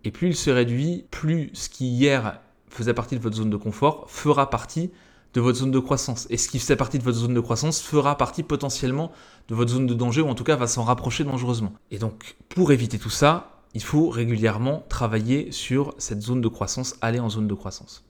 Et 0.04 0.12
plus 0.12 0.28
il 0.28 0.36
se 0.36 0.50
réduit, 0.50 1.06
plus 1.10 1.50
ce 1.54 1.68
qui 1.68 1.88
hier 1.88 2.40
faisait 2.68 2.94
partie 2.94 3.16
de 3.16 3.20
votre 3.20 3.36
zone 3.36 3.50
de 3.50 3.56
confort 3.56 4.08
fera 4.08 4.48
partie 4.48 4.92
de 5.32 5.40
votre 5.40 5.58
zone 5.58 5.72
de 5.72 5.78
croissance. 5.80 6.28
Et 6.30 6.36
ce 6.36 6.48
qui 6.48 6.60
faisait 6.60 6.76
partie 6.76 6.98
de 6.98 7.04
votre 7.04 7.18
zone 7.18 7.34
de 7.34 7.40
croissance 7.40 7.80
fera 7.80 8.16
partie 8.16 8.44
potentiellement 8.44 9.10
de 9.48 9.56
votre 9.56 9.72
zone 9.72 9.86
de 9.86 9.94
danger, 9.94 10.20
ou 10.20 10.28
en 10.28 10.36
tout 10.36 10.44
cas 10.44 10.54
va 10.54 10.68
s'en 10.68 10.84
rapprocher 10.84 11.24
dangereusement. 11.24 11.72
Et 11.90 11.98
donc, 11.98 12.36
pour 12.48 12.70
éviter 12.70 12.98
tout 12.98 13.10
ça, 13.10 13.53
il 13.74 13.82
faut 13.82 14.08
régulièrement 14.08 14.84
travailler 14.88 15.50
sur 15.50 15.94
cette 15.98 16.22
zone 16.22 16.40
de 16.40 16.48
croissance, 16.48 16.96
aller 17.00 17.18
en 17.18 17.28
zone 17.28 17.48
de 17.48 17.54
croissance. 17.54 18.04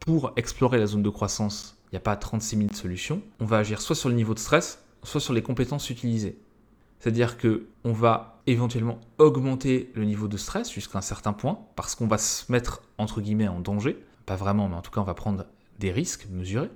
Pour 0.00 0.32
explorer 0.34 0.78
la 0.78 0.86
zone 0.86 1.04
de 1.04 1.08
croissance, 1.08 1.78
il 1.86 1.94
n'y 1.94 1.98
a 1.98 2.00
pas 2.00 2.16
36 2.16 2.56
000 2.56 2.72
solutions. 2.72 3.22
On 3.38 3.44
va 3.44 3.58
agir 3.58 3.80
soit 3.80 3.94
sur 3.94 4.08
le 4.08 4.16
niveau 4.16 4.34
de 4.34 4.40
stress, 4.40 4.84
soit 5.04 5.20
sur 5.20 5.32
les 5.32 5.42
compétences 5.42 5.88
utilisées. 5.88 6.36
C'est-à-dire 6.98 7.38
que 7.38 7.66
on 7.84 7.92
va 7.92 8.40
éventuellement 8.48 8.98
augmenter 9.18 9.92
le 9.94 10.04
niveau 10.04 10.26
de 10.26 10.36
stress 10.36 10.70
jusqu'à 10.72 10.98
un 10.98 11.02
certain 11.02 11.32
point 11.32 11.60
parce 11.76 11.94
qu'on 11.94 12.08
va 12.08 12.18
se 12.18 12.50
mettre 12.50 12.82
entre 12.98 13.20
guillemets 13.20 13.48
en 13.48 13.60
danger, 13.60 13.98
pas 14.26 14.36
vraiment, 14.36 14.68
mais 14.68 14.76
en 14.76 14.82
tout 14.82 14.90
cas 14.90 15.00
on 15.00 15.04
va 15.04 15.14
prendre 15.14 15.46
des 15.78 15.92
risques 15.92 16.26
mesurés. 16.30 16.70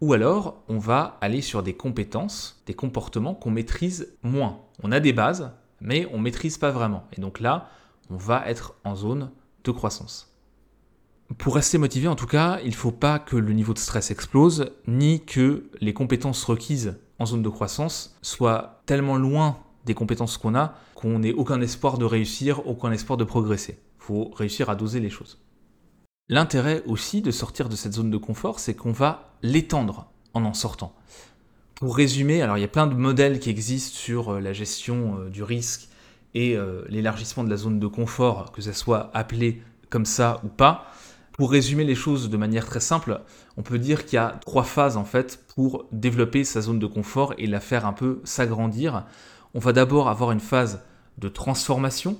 Ou 0.00 0.12
alors 0.12 0.62
on 0.68 0.78
va 0.78 1.18
aller 1.20 1.40
sur 1.40 1.62
des 1.62 1.74
compétences, 1.74 2.62
des 2.66 2.74
comportements 2.74 3.34
qu'on 3.34 3.50
maîtrise 3.50 4.16
moins. 4.22 4.60
On 4.82 4.92
a 4.92 5.00
des 5.00 5.12
bases, 5.12 5.52
mais 5.80 6.08
on 6.12 6.18
ne 6.18 6.22
maîtrise 6.22 6.58
pas 6.58 6.70
vraiment. 6.70 7.04
Et 7.16 7.20
donc 7.20 7.40
là, 7.40 7.68
on 8.10 8.16
va 8.16 8.46
être 8.46 8.74
en 8.84 8.96
zone 8.96 9.30
de 9.64 9.70
croissance. 9.70 10.34
Pour 11.36 11.54
rester 11.54 11.76
motivé, 11.76 12.08
en 12.08 12.16
tout 12.16 12.26
cas, 12.26 12.58
il 12.64 12.70
ne 12.70 12.74
faut 12.74 12.90
pas 12.92 13.18
que 13.18 13.36
le 13.36 13.52
niveau 13.52 13.74
de 13.74 13.78
stress 13.78 14.10
explose, 14.10 14.72
ni 14.86 15.24
que 15.24 15.70
les 15.80 15.92
compétences 15.92 16.42
requises 16.44 16.98
en 17.18 17.26
zone 17.26 17.42
de 17.42 17.48
croissance 17.48 18.16
soient 18.22 18.82
tellement 18.86 19.16
loin 19.16 19.58
des 19.84 19.94
compétences 19.94 20.38
qu'on 20.38 20.54
a 20.54 20.74
qu'on 20.94 21.20
n'ait 21.20 21.32
aucun 21.32 21.60
espoir 21.60 21.96
de 21.96 22.04
réussir, 22.04 22.66
aucun 22.66 22.90
espoir 22.90 23.16
de 23.16 23.22
progresser. 23.22 23.78
Il 24.00 24.02
faut 24.02 24.30
réussir 24.34 24.68
à 24.68 24.74
doser 24.74 24.98
les 24.98 25.10
choses. 25.10 25.38
L'intérêt 26.28 26.82
aussi 26.86 27.22
de 27.22 27.30
sortir 27.30 27.68
de 27.68 27.76
cette 27.76 27.92
zone 27.92 28.10
de 28.10 28.16
confort, 28.16 28.58
c'est 28.58 28.74
qu'on 28.74 28.90
va 28.90 29.36
l'étendre 29.42 30.10
en 30.34 30.44
en 30.44 30.54
sortant. 30.54 30.94
Pour 31.78 31.96
résumer, 31.96 32.42
alors 32.42 32.58
il 32.58 32.60
y 32.60 32.64
a 32.64 32.68
plein 32.68 32.88
de 32.88 32.94
modèles 32.94 33.38
qui 33.38 33.50
existent 33.50 33.96
sur 33.96 34.34
euh, 34.34 34.40
la 34.40 34.52
gestion 34.52 35.20
euh, 35.20 35.30
du 35.30 35.44
risque 35.44 35.88
et 36.34 36.56
euh, 36.56 36.82
l'élargissement 36.88 37.44
de 37.44 37.50
la 37.50 37.56
zone 37.56 37.78
de 37.78 37.86
confort, 37.86 38.50
que 38.50 38.60
ça 38.60 38.72
soit 38.72 39.12
appelé 39.14 39.62
comme 39.88 40.04
ça 40.04 40.40
ou 40.42 40.48
pas. 40.48 40.90
Pour 41.34 41.52
résumer 41.52 41.84
les 41.84 41.94
choses 41.94 42.30
de 42.30 42.36
manière 42.36 42.66
très 42.66 42.80
simple, 42.80 43.20
on 43.56 43.62
peut 43.62 43.78
dire 43.78 44.06
qu'il 44.06 44.16
y 44.16 44.18
a 44.18 44.40
trois 44.44 44.64
phases 44.64 44.96
en 44.96 45.04
fait 45.04 45.44
pour 45.54 45.86
développer 45.92 46.42
sa 46.42 46.62
zone 46.62 46.80
de 46.80 46.86
confort 46.88 47.32
et 47.38 47.46
la 47.46 47.60
faire 47.60 47.86
un 47.86 47.92
peu 47.92 48.22
s'agrandir. 48.24 49.04
On 49.54 49.60
va 49.60 49.72
d'abord 49.72 50.08
avoir 50.08 50.32
une 50.32 50.40
phase 50.40 50.82
de 51.18 51.28
transformation, 51.28 52.18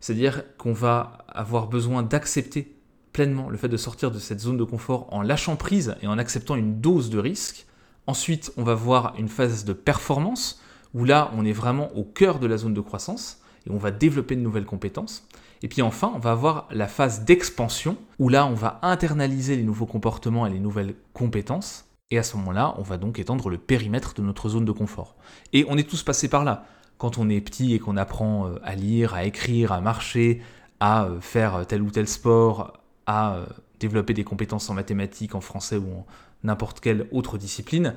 c'est-à-dire 0.00 0.42
qu'on 0.58 0.74
va 0.74 1.24
avoir 1.28 1.68
besoin 1.68 2.02
d'accepter 2.02 2.76
pleinement 3.14 3.48
le 3.48 3.56
fait 3.56 3.70
de 3.70 3.78
sortir 3.78 4.10
de 4.10 4.18
cette 4.18 4.40
zone 4.40 4.58
de 4.58 4.64
confort 4.64 5.06
en 5.10 5.22
lâchant 5.22 5.56
prise 5.56 5.96
et 6.02 6.06
en 6.06 6.18
acceptant 6.18 6.56
une 6.56 6.82
dose 6.82 7.08
de 7.08 7.18
risque. 7.18 7.64
Ensuite, 8.08 8.52
on 8.56 8.62
va 8.62 8.74
voir 8.74 9.12
une 9.18 9.28
phase 9.28 9.66
de 9.66 9.74
performance, 9.74 10.62
où 10.94 11.04
là, 11.04 11.30
on 11.36 11.44
est 11.44 11.52
vraiment 11.52 11.94
au 11.94 12.04
cœur 12.04 12.38
de 12.38 12.46
la 12.46 12.56
zone 12.56 12.72
de 12.72 12.80
croissance, 12.80 13.42
et 13.66 13.70
on 13.70 13.76
va 13.76 13.90
développer 13.90 14.34
de 14.34 14.40
nouvelles 14.40 14.64
compétences. 14.64 15.28
Et 15.62 15.68
puis 15.68 15.82
enfin, 15.82 16.10
on 16.14 16.18
va 16.18 16.30
avoir 16.30 16.68
la 16.70 16.88
phase 16.88 17.26
d'expansion, 17.26 17.98
où 18.18 18.30
là, 18.30 18.46
on 18.46 18.54
va 18.54 18.78
internaliser 18.80 19.56
les 19.56 19.62
nouveaux 19.62 19.84
comportements 19.84 20.46
et 20.46 20.50
les 20.50 20.58
nouvelles 20.58 20.94
compétences. 21.12 21.84
Et 22.10 22.16
à 22.16 22.22
ce 22.22 22.38
moment-là, 22.38 22.74
on 22.78 22.82
va 22.82 22.96
donc 22.96 23.18
étendre 23.18 23.50
le 23.50 23.58
périmètre 23.58 24.14
de 24.14 24.22
notre 24.22 24.48
zone 24.48 24.64
de 24.64 24.72
confort. 24.72 25.14
Et 25.52 25.66
on 25.68 25.76
est 25.76 25.86
tous 25.86 26.02
passés 26.02 26.30
par 26.30 26.44
là. 26.44 26.64
Quand 26.96 27.18
on 27.18 27.28
est 27.28 27.42
petit 27.42 27.74
et 27.74 27.78
qu'on 27.78 27.98
apprend 27.98 28.46
euh, 28.46 28.58
à 28.64 28.74
lire, 28.74 29.12
à 29.12 29.24
écrire, 29.24 29.70
à 29.70 29.82
marcher, 29.82 30.40
à 30.80 31.04
euh, 31.04 31.20
faire 31.20 31.66
tel 31.66 31.82
ou 31.82 31.90
tel 31.90 32.08
sport, 32.08 32.72
à 33.04 33.34
euh, 33.34 33.46
développer 33.80 34.14
des 34.14 34.24
compétences 34.24 34.70
en 34.70 34.74
mathématiques, 34.74 35.34
en 35.34 35.42
français 35.42 35.76
ou 35.76 35.92
en 35.92 36.06
n'importe 36.42 36.80
quelle 36.80 37.08
autre 37.12 37.38
discipline, 37.38 37.94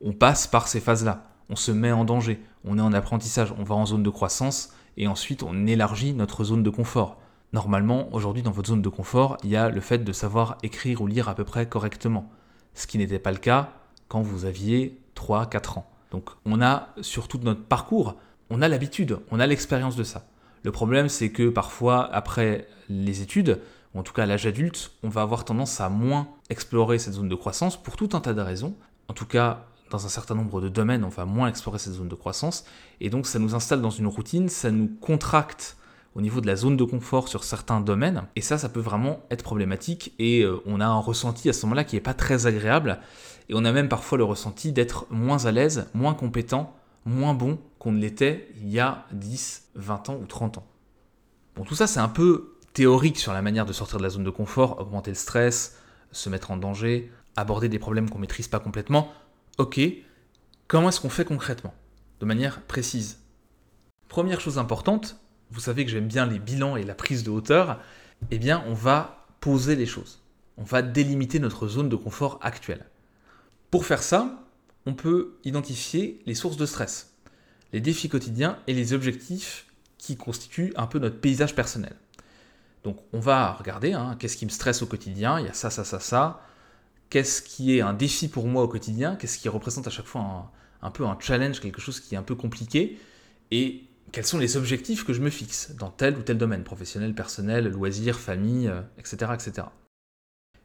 on 0.00 0.12
passe 0.12 0.46
par 0.46 0.68
ces 0.68 0.80
phases-là. 0.80 1.30
On 1.50 1.56
se 1.56 1.72
met 1.72 1.92
en 1.92 2.04
danger, 2.04 2.42
on 2.64 2.78
est 2.78 2.82
en 2.82 2.92
apprentissage, 2.92 3.54
on 3.58 3.64
va 3.64 3.74
en 3.74 3.86
zone 3.86 4.02
de 4.02 4.10
croissance, 4.10 4.72
et 4.96 5.06
ensuite 5.06 5.42
on 5.42 5.66
élargit 5.66 6.14
notre 6.14 6.44
zone 6.44 6.62
de 6.62 6.70
confort. 6.70 7.18
Normalement, 7.52 8.12
aujourd'hui, 8.12 8.42
dans 8.42 8.50
votre 8.50 8.68
zone 8.68 8.82
de 8.82 8.88
confort, 8.88 9.36
il 9.44 9.50
y 9.50 9.56
a 9.56 9.68
le 9.68 9.80
fait 9.80 9.98
de 9.98 10.12
savoir 10.12 10.58
écrire 10.62 11.02
ou 11.02 11.06
lire 11.06 11.28
à 11.28 11.34
peu 11.34 11.44
près 11.44 11.68
correctement, 11.68 12.30
ce 12.74 12.86
qui 12.86 12.98
n'était 12.98 13.18
pas 13.18 13.32
le 13.32 13.38
cas 13.38 13.70
quand 14.08 14.22
vous 14.22 14.44
aviez 14.44 14.98
3-4 15.16 15.78
ans. 15.78 15.90
Donc 16.10 16.30
on 16.44 16.60
a, 16.62 16.88
sur 17.00 17.28
tout 17.28 17.38
notre 17.42 17.62
parcours, 17.62 18.16
on 18.50 18.62
a 18.62 18.68
l'habitude, 18.68 19.18
on 19.30 19.40
a 19.40 19.46
l'expérience 19.46 19.96
de 19.96 20.04
ça. 20.04 20.26
Le 20.62 20.72
problème, 20.72 21.08
c'est 21.08 21.30
que 21.30 21.48
parfois, 21.48 22.08
après 22.12 22.66
les 22.88 23.22
études, 23.22 23.60
en 23.94 24.02
tout 24.02 24.12
cas 24.12 24.24
à 24.24 24.26
l'âge 24.26 24.46
adulte, 24.46 24.92
on 25.02 25.08
va 25.08 25.22
avoir 25.22 25.44
tendance 25.44 25.80
à 25.80 25.88
moins 25.88 26.28
explorer 26.50 26.98
cette 26.98 27.14
zone 27.14 27.28
de 27.28 27.34
croissance 27.34 27.80
pour 27.80 27.96
tout 27.96 28.10
un 28.12 28.20
tas 28.20 28.34
de 28.34 28.40
raisons. 28.40 28.74
En 29.08 29.14
tout 29.14 29.26
cas, 29.26 29.66
dans 29.90 30.04
un 30.04 30.08
certain 30.08 30.34
nombre 30.34 30.60
de 30.60 30.68
domaines, 30.68 31.04
on 31.04 31.08
va 31.08 31.24
moins 31.24 31.48
explorer 31.48 31.78
cette 31.78 31.92
zone 31.92 32.08
de 32.08 32.14
croissance. 32.14 32.64
Et 33.00 33.10
donc 33.10 33.26
ça 33.26 33.38
nous 33.38 33.54
installe 33.54 33.80
dans 33.80 33.90
une 33.90 34.06
routine, 34.06 34.48
ça 34.48 34.70
nous 34.70 34.88
contracte 35.00 35.76
au 36.14 36.20
niveau 36.20 36.40
de 36.40 36.46
la 36.46 36.56
zone 36.56 36.76
de 36.76 36.84
confort 36.84 37.28
sur 37.28 37.44
certains 37.44 37.80
domaines. 37.80 38.22
Et 38.36 38.40
ça, 38.40 38.58
ça 38.58 38.68
peut 38.68 38.80
vraiment 38.80 39.20
être 39.30 39.42
problématique. 39.42 40.12
Et 40.18 40.42
euh, 40.42 40.60
on 40.66 40.80
a 40.80 40.86
un 40.86 40.98
ressenti 40.98 41.48
à 41.48 41.52
ce 41.52 41.66
moment-là 41.66 41.84
qui 41.84 41.96
n'est 41.96 42.00
pas 42.00 42.14
très 42.14 42.46
agréable. 42.46 43.00
Et 43.48 43.54
on 43.54 43.64
a 43.64 43.72
même 43.72 43.88
parfois 43.88 44.18
le 44.18 44.24
ressenti 44.24 44.72
d'être 44.72 45.06
moins 45.10 45.44
à 45.46 45.52
l'aise, 45.52 45.88
moins 45.92 46.14
compétent, 46.14 46.74
moins 47.04 47.34
bon 47.34 47.58
qu'on 47.78 47.92
ne 47.92 48.00
l'était 48.00 48.48
il 48.56 48.70
y 48.70 48.80
a 48.80 49.06
10, 49.12 49.70
20 49.74 50.08
ans 50.08 50.18
ou 50.22 50.26
30 50.26 50.58
ans. 50.58 50.66
Bon, 51.56 51.64
tout 51.64 51.74
ça, 51.74 51.86
c'est 51.86 52.00
un 52.00 52.08
peu 52.08 52.53
théorique 52.74 53.18
sur 53.18 53.32
la 53.32 53.40
manière 53.40 53.64
de 53.64 53.72
sortir 53.72 53.98
de 53.98 54.02
la 54.02 54.10
zone 54.10 54.24
de 54.24 54.30
confort, 54.30 54.80
augmenter 54.80 55.12
le 55.12 55.16
stress, 55.16 55.78
se 56.12 56.28
mettre 56.28 56.50
en 56.50 56.56
danger, 56.56 57.10
aborder 57.36 57.68
des 57.68 57.78
problèmes 57.78 58.10
qu'on 58.10 58.18
ne 58.18 58.22
maîtrise 58.22 58.48
pas 58.48 58.60
complètement. 58.60 59.12
Ok, 59.58 59.80
comment 60.66 60.88
est-ce 60.88 61.00
qu'on 61.00 61.08
fait 61.08 61.24
concrètement? 61.24 61.72
De 62.20 62.26
manière 62.26 62.60
précise. 62.62 63.20
Première 64.08 64.40
chose 64.40 64.58
importante, 64.58 65.16
vous 65.50 65.60
savez 65.60 65.84
que 65.84 65.90
j'aime 65.90 66.08
bien 66.08 66.26
les 66.26 66.40
bilans 66.40 66.76
et 66.76 66.82
la 66.82 66.94
prise 66.94 67.22
de 67.22 67.30
hauteur, 67.30 67.80
eh 68.30 68.38
bien 68.38 68.64
on 68.66 68.74
va 68.74 69.26
poser 69.40 69.76
les 69.76 69.86
choses. 69.86 70.20
On 70.56 70.64
va 70.64 70.82
délimiter 70.82 71.38
notre 71.38 71.68
zone 71.68 71.88
de 71.88 71.96
confort 71.96 72.38
actuelle. 72.42 72.86
Pour 73.70 73.86
faire 73.86 74.02
ça, 74.02 74.44
on 74.86 74.94
peut 74.94 75.36
identifier 75.44 76.22
les 76.26 76.34
sources 76.34 76.56
de 76.56 76.66
stress, 76.66 77.14
les 77.72 77.80
défis 77.80 78.08
quotidiens 78.08 78.58
et 78.66 78.74
les 78.74 78.92
objectifs 78.92 79.66
qui 79.96 80.16
constituent 80.16 80.72
un 80.76 80.86
peu 80.86 80.98
notre 80.98 81.20
paysage 81.20 81.54
personnel. 81.54 81.94
Donc 82.84 82.98
on 83.12 83.18
va 83.18 83.52
regarder 83.52 83.94
hein, 83.94 84.14
qu'est-ce 84.18 84.36
qui 84.36 84.44
me 84.44 84.50
stresse 84.50 84.82
au 84.82 84.86
quotidien, 84.86 85.40
il 85.40 85.46
y 85.46 85.48
a 85.48 85.54
ça, 85.54 85.70
ça, 85.70 85.84
ça, 85.84 85.98
ça, 85.98 86.42
qu'est-ce 87.08 87.40
qui 87.42 87.76
est 87.76 87.80
un 87.80 87.94
défi 87.94 88.28
pour 88.28 88.46
moi 88.46 88.62
au 88.62 88.68
quotidien, 88.68 89.16
qu'est-ce 89.16 89.38
qui 89.38 89.48
représente 89.48 89.86
à 89.86 89.90
chaque 89.90 90.06
fois 90.06 90.52
un, 90.82 90.90
peu 90.90 91.06
un 91.06 91.16
challenge, 91.18 91.60
quelque 91.60 91.80
chose 91.80 91.98
qui 91.98 92.14
est 92.14 92.18
un 92.18 92.22
peu 92.22 92.34
compliqué, 92.34 92.98
et 93.50 93.84
quels 94.12 94.26
sont 94.26 94.38
les 94.38 94.58
objectifs 94.58 95.04
que 95.04 95.14
je 95.14 95.22
me 95.22 95.30
fixe 95.30 95.72
dans 95.78 95.90
tel 95.90 96.16
ou 96.18 96.22
tel 96.22 96.36
domaine, 96.36 96.62
professionnel, 96.62 97.14
personnel, 97.14 97.68
loisirs, 97.68 98.18
famille, 98.18 98.70
etc., 98.98 99.16
euh, 99.22 99.34
etc. 99.34 99.66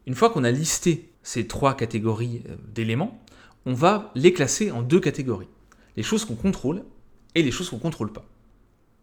Une 0.05 0.15
fois 0.15 0.29
qu'on 0.29 0.43
a 0.43 0.51
listé 0.51 1.13
ces 1.23 1.47
trois 1.47 1.75
catégories 1.75 2.43
euh, 2.49 2.55
d'éléments, 2.67 3.23
on 3.65 3.73
va 3.73 4.11
les 4.15 4.33
classer 4.33 4.71
en 4.71 4.81
deux 4.81 4.99
catégories. 4.99 5.47
Les 5.95 6.03
choses 6.03 6.25
qu'on 6.25 6.35
contrôle 6.35 6.83
et 7.35 7.43
les 7.43 7.51
choses 7.51 7.69
qu'on 7.69 7.77
ne 7.77 7.81
contrôle 7.81 8.11
pas. 8.11 8.25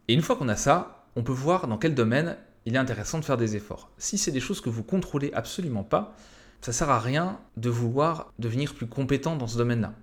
Et 0.09 0.15
une 0.15 0.23
fois 0.23 0.37
qu'on 0.37 0.49
a 0.49 0.57
ça, 0.57 1.07
on 1.17 1.23
peut 1.23 1.33
voir 1.33 1.67
dans 1.67 1.79
quel 1.79 1.95
domaine 1.95 2.37
il 2.67 2.75
est 2.75 2.79
intéressant 2.79 3.19
de 3.19 3.25
faire 3.25 3.37
des 3.37 3.57
efforts. 3.57 3.91
Si 3.97 4.19
c'est 4.19 4.33
des 4.33 4.41
choses 4.41 4.61
que 4.61 4.69
vous 4.69 4.83
contrôlez 4.83 5.33
absolument 5.33 5.85
pas, 5.85 6.17
ça 6.61 6.73
sert 6.73 6.91
à 6.91 6.99
rien 6.99 7.39
de 7.57 7.71
vouloir 7.71 8.33
devenir 8.39 8.75
plus 8.75 8.87
compétent 8.87 9.37
dans 9.37 9.47
ce 9.47 9.57
domaine-là. 9.57 9.95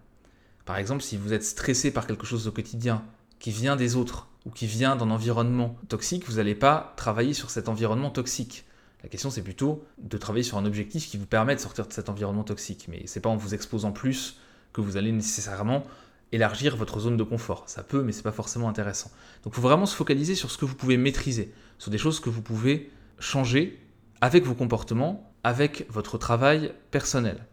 Par 0.66 0.78
exemple, 0.78 1.04
si 1.04 1.18
vous 1.18 1.34
êtes 1.34 1.44
stressé 1.44 1.92
par 1.92 2.08
quelque 2.08 2.26
chose 2.26 2.48
au 2.48 2.52
quotidien 2.52 3.04
qui 3.40 3.52
vient 3.52 3.76
des 3.76 3.98
autres 3.98 4.30
ou 4.46 4.50
qui 4.50 4.66
vient 4.66 4.96
d'un 4.96 5.12
environnement 5.12 5.76
toxique, 5.90 6.26
vous 6.26 6.38
n'allez 6.38 6.56
pas 6.56 6.94
travailler 6.96 7.34
sur 7.34 7.50
cet 7.50 7.68
environnement 7.68 8.10
toxique. 8.10 8.66
La 9.04 9.10
question, 9.10 9.30
c'est 9.30 9.42
plutôt 9.42 9.84
de 9.98 10.18
travailler 10.18 10.44
sur 10.44 10.58
un 10.58 10.66
objectif 10.66 11.10
qui 11.10 11.18
vous 11.18 11.26
permet 11.26 11.56
de 11.56 11.60
sortir 11.60 11.86
de 11.86 11.92
cet 11.92 12.08
environnement 12.08 12.46
toxique. 12.46 12.88
Mais 12.90 13.04
c'est 13.06 13.20
pas 13.20 13.30
en 13.30 13.36
vous 13.36 13.54
exposant 13.54 13.92
plus 13.92 14.40
que 14.72 14.80
vous 14.80 14.96
allez 14.96 15.12
nécessairement 15.12 15.84
élargir 16.32 16.78
votre 16.78 17.02
zone 17.02 17.18
de 17.18 17.24
confort. 17.24 17.64
Ça 17.68 17.84
peut, 17.84 18.04
mais 18.04 18.14
c'est 18.14 18.24
pas 18.24 18.32
forcément 18.32 18.70
intéressant. 18.70 19.12
Donc, 19.44 19.54
il 19.54 19.56
faut 19.58 19.62
vraiment 19.62 19.86
se 19.86 19.96
focaliser 19.96 20.36
sur 20.36 20.50
ce 20.50 20.58
que 20.58 20.64
vous 20.64 20.76
pouvez 20.76 20.96
maîtriser, 20.96 21.54
sur 21.78 21.92
des 21.92 21.98
choses 21.98 22.20
que 22.20 22.30
vous 22.30 22.42
pouvez 22.42 22.92
changer 23.20 23.80
avec 24.22 24.46
vos 24.46 24.56
comportements 24.56 25.34
avec 25.44 25.86
votre 25.90 26.18
travail 26.18 26.74
personnel. 26.92 27.46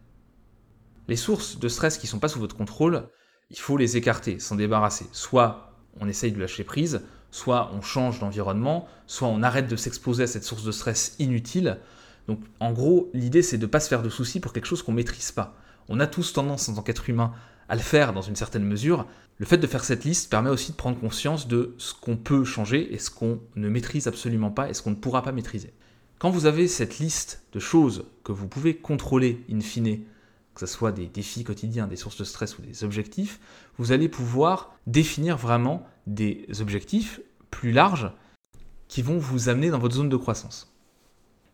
Les 1.07 1.17
sources 1.17 1.59
de 1.59 1.67
stress 1.67 1.97
qui 1.97 2.05
ne 2.05 2.11
sont 2.11 2.19
pas 2.19 2.29
sous 2.29 2.39
votre 2.39 2.55
contrôle, 2.55 3.09
il 3.49 3.59
faut 3.59 3.75
les 3.75 3.97
écarter, 3.97 4.39
s'en 4.39 4.55
débarrasser. 4.55 5.07
Soit 5.11 5.73
on 5.99 6.07
essaye 6.07 6.31
de 6.31 6.39
lâcher 6.39 6.63
prise, 6.63 7.01
soit 7.31 7.71
on 7.73 7.81
change 7.81 8.19
d'environnement, 8.19 8.87
soit 9.07 9.27
on 9.27 9.43
arrête 9.43 9.67
de 9.67 9.75
s'exposer 9.75 10.23
à 10.23 10.27
cette 10.27 10.45
source 10.45 10.63
de 10.63 10.71
stress 10.71 11.15
inutile. 11.19 11.79
Donc 12.27 12.39
en 12.59 12.71
gros, 12.71 13.09
l'idée 13.13 13.41
c'est 13.41 13.57
de 13.57 13.65
ne 13.65 13.71
pas 13.71 13.81
se 13.81 13.89
faire 13.89 14.03
de 14.03 14.09
soucis 14.09 14.39
pour 14.39 14.53
quelque 14.53 14.67
chose 14.67 14.83
qu'on 14.83 14.93
ne 14.93 14.97
maîtrise 14.97 15.31
pas. 15.31 15.55
On 15.89 15.99
a 15.99 16.07
tous 16.07 16.31
tendance 16.31 16.69
en 16.69 16.75
tant 16.75 16.83
qu'être 16.83 17.09
humain 17.09 17.33
à 17.71 17.75
le 17.75 17.81
faire 17.81 18.11
dans 18.11 18.21
une 18.21 18.35
certaine 18.35 18.65
mesure. 18.65 19.07
Le 19.37 19.45
fait 19.45 19.57
de 19.57 19.65
faire 19.65 19.85
cette 19.85 20.03
liste 20.03 20.29
permet 20.29 20.49
aussi 20.49 20.73
de 20.73 20.75
prendre 20.75 20.99
conscience 20.99 21.47
de 21.47 21.73
ce 21.77 21.93
qu'on 21.93 22.17
peut 22.17 22.43
changer 22.43 22.93
et 22.93 22.99
ce 22.99 23.09
qu'on 23.09 23.39
ne 23.55 23.69
maîtrise 23.69 24.07
absolument 24.07 24.51
pas 24.51 24.69
et 24.69 24.73
ce 24.73 24.81
qu'on 24.81 24.89
ne 24.89 24.95
pourra 24.95 25.23
pas 25.23 25.31
maîtriser. 25.31 25.71
Quand 26.19 26.31
vous 26.31 26.47
avez 26.47 26.67
cette 26.67 26.99
liste 26.99 27.43
de 27.53 27.59
choses 27.59 28.03
que 28.25 28.33
vous 28.33 28.49
pouvez 28.49 28.75
contrôler 28.75 29.45
in 29.49 29.61
fine, 29.61 30.01
que 30.53 30.59
ce 30.59 30.65
soit 30.65 30.91
des 30.91 31.05
défis 31.05 31.45
quotidiens, 31.45 31.87
des 31.87 31.95
sources 31.95 32.17
de 32.17 32.25
stress 32.25 32.59
ou 32.59 32.61
des 32.61 32.83
objectifs, 32.83 33.39
vous 33.77 33.93
allez 33.93 34.09
pouvoir 34.09 34.75
définir 34.85 35.37
vraiment 35.37 35.87
des 36.07 36.45
objectifs 36.59 37.21
plus 37.51 37.71
larges 37.71 38.11
qui 38.89 39.01
vont 39.01 39.17
vous 39.17 39.47
amener 39.47 39.69
dans 39.69 39.79
votre 39.79 39.95
zone 39.95 40.09
de 40.09 40.17
croissance. 40.17 40.75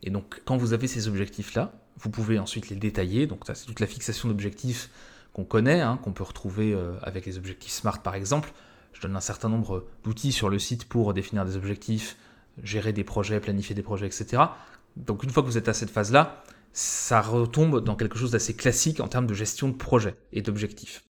Et 0.02 0.10
donc 0.10 0.42
quand 0.46 0.58
vous 0.58 0.74
avez 0.74 0.88
ces 0.88 1.08
objectifs-là, 1.08 1.74
vous 2.00 2.10
pouvez 2.10 2.40
ensuite 2.40 2.70
les 2.70 2.76
détailler. 2.76 3.28
Donc 3.28 3.44
c'est 3.46 3.68
toute 3.68 3.82
la 3.82 3.88
fixation 3.88 4.28
d'objectifs 4.30 4.90
qu'on 5.38 5.46
connaît, 5.46 5.82
hein, 5.82 6.00
qu'on 6.04 6.14
peut 6.14 6.24
retrouver 6.24 6.74
euh, 6.74 6.98
avec 7.04 7.28
les 7.28 7.38
objectifs 7.38 7.72
SMART 7.72 8.02
par 8.02 8.16
exemple. 8.16 8.52
Je 8.92 9.02
donne 9.02 9.16
un 9.16 9.22
certain 9.22 9.50
nombre 9.50 9.86
d'outils 10.04 10.32
sur 10.32 10.50
le 10.50 10.58
site 10.58 10.86
pour 10.86 11.14
définir 11.14 11.46
des 11.46 11.56
objectifs, 11.56 12.18
gérer 12.64 12.92
des 12.92 13.04
projets, 13.04 13.40
planifier 13.40 13.76
des 13.76 13.84
projets, 13.84 14.08
etc. 14.08 14.42
Donc 14.96 15.24
une 15.24 15.30
fois 15.30 15.44
que 15.44 15.48
vous 15.48 15.60
êtes 15.60 15.70
à 15.70 15.76
cette 15.76 15.92
phase-là, 15.92 16.44
ça 16.74 17.22
retombe 17.22 17.84
dans 17.84 17.96
quelque 17.96 18.18
chose 18.18 18.32
d'assez 18.32 18.56
classique 18.56 19.00
en 19.00 19.08
termes 19.08 19.28
de 19.28 19.36
gestion 19.36 19.70
de 19.70 19.76
projet 19.76 20.16
et 20.34 20.42
d'objectifs. 20.42 21.04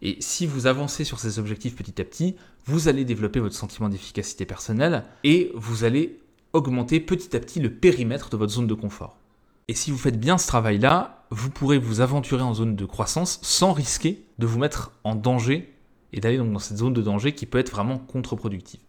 Et 0.00 0.16
si 0.20 0.46
vous 0.46 0.68
avancez 0.68 1.02
sur 1.02 1.18
ces 1.18 1.40
objectifs 1.40 1.74
petit 1.74 2.00
à 2.00 2.04
petit, 2.04 2.36
vous 2.66 2.86
allez 2.86 3.04
développer 3.04 3.40
votre 3.40 3.56
sentiment 3.56 3.88
d'efficacité 3.88 4.46
personnelle 4.46 5.02
et 5.24 5.50
vous 5.54 5.82
allez 5.82 6.20
augmenter 6.52 7.00
petit 7.00 7.34
à 7.34 7.40
petit 7.40 7.58
le 7.58 7.72
périmètre 7.72 8.30
de 8.30 8.36
votre 8.36 8.52
zone 8.52 8.68
de 8.68 8.74
confort. 8.74 9.18
Et 9.66 9.74
si 9.74 9.90
vous 9.90 9.98
faites 9.98 10.20
bien 10.20 10.38
ce 10.38 10.46
travail-là, 10.46 11.15
vous 11.30 11.50
pourrez 11.50 11.78
vous 11.78 12.00
aventurer 12.00 12.42
en 12.42 12.54
zone 12.54 12.76
de 12.76 12.84
croissance 12.84 13.38
sans 13.42 13.72
risquer 13.72 14.24
de 14.38 14.46
vous 14.46 14.58
mettre 14.58 14.92
en 15.04 15.14
danger 15.14 15.74
et 16.12 16.20
d'aller 16.20 16.38
dans 16.38 16.58
cette 16.58 16.78
zone 16.78 16.92
de 16.92 17.02
danger 17.02 17.32
qui 17.32 17.46
peut 17.46 17.58
être 17.58 17.72
vraiment 17.72 17.98
contre-productive. 17.98 18.80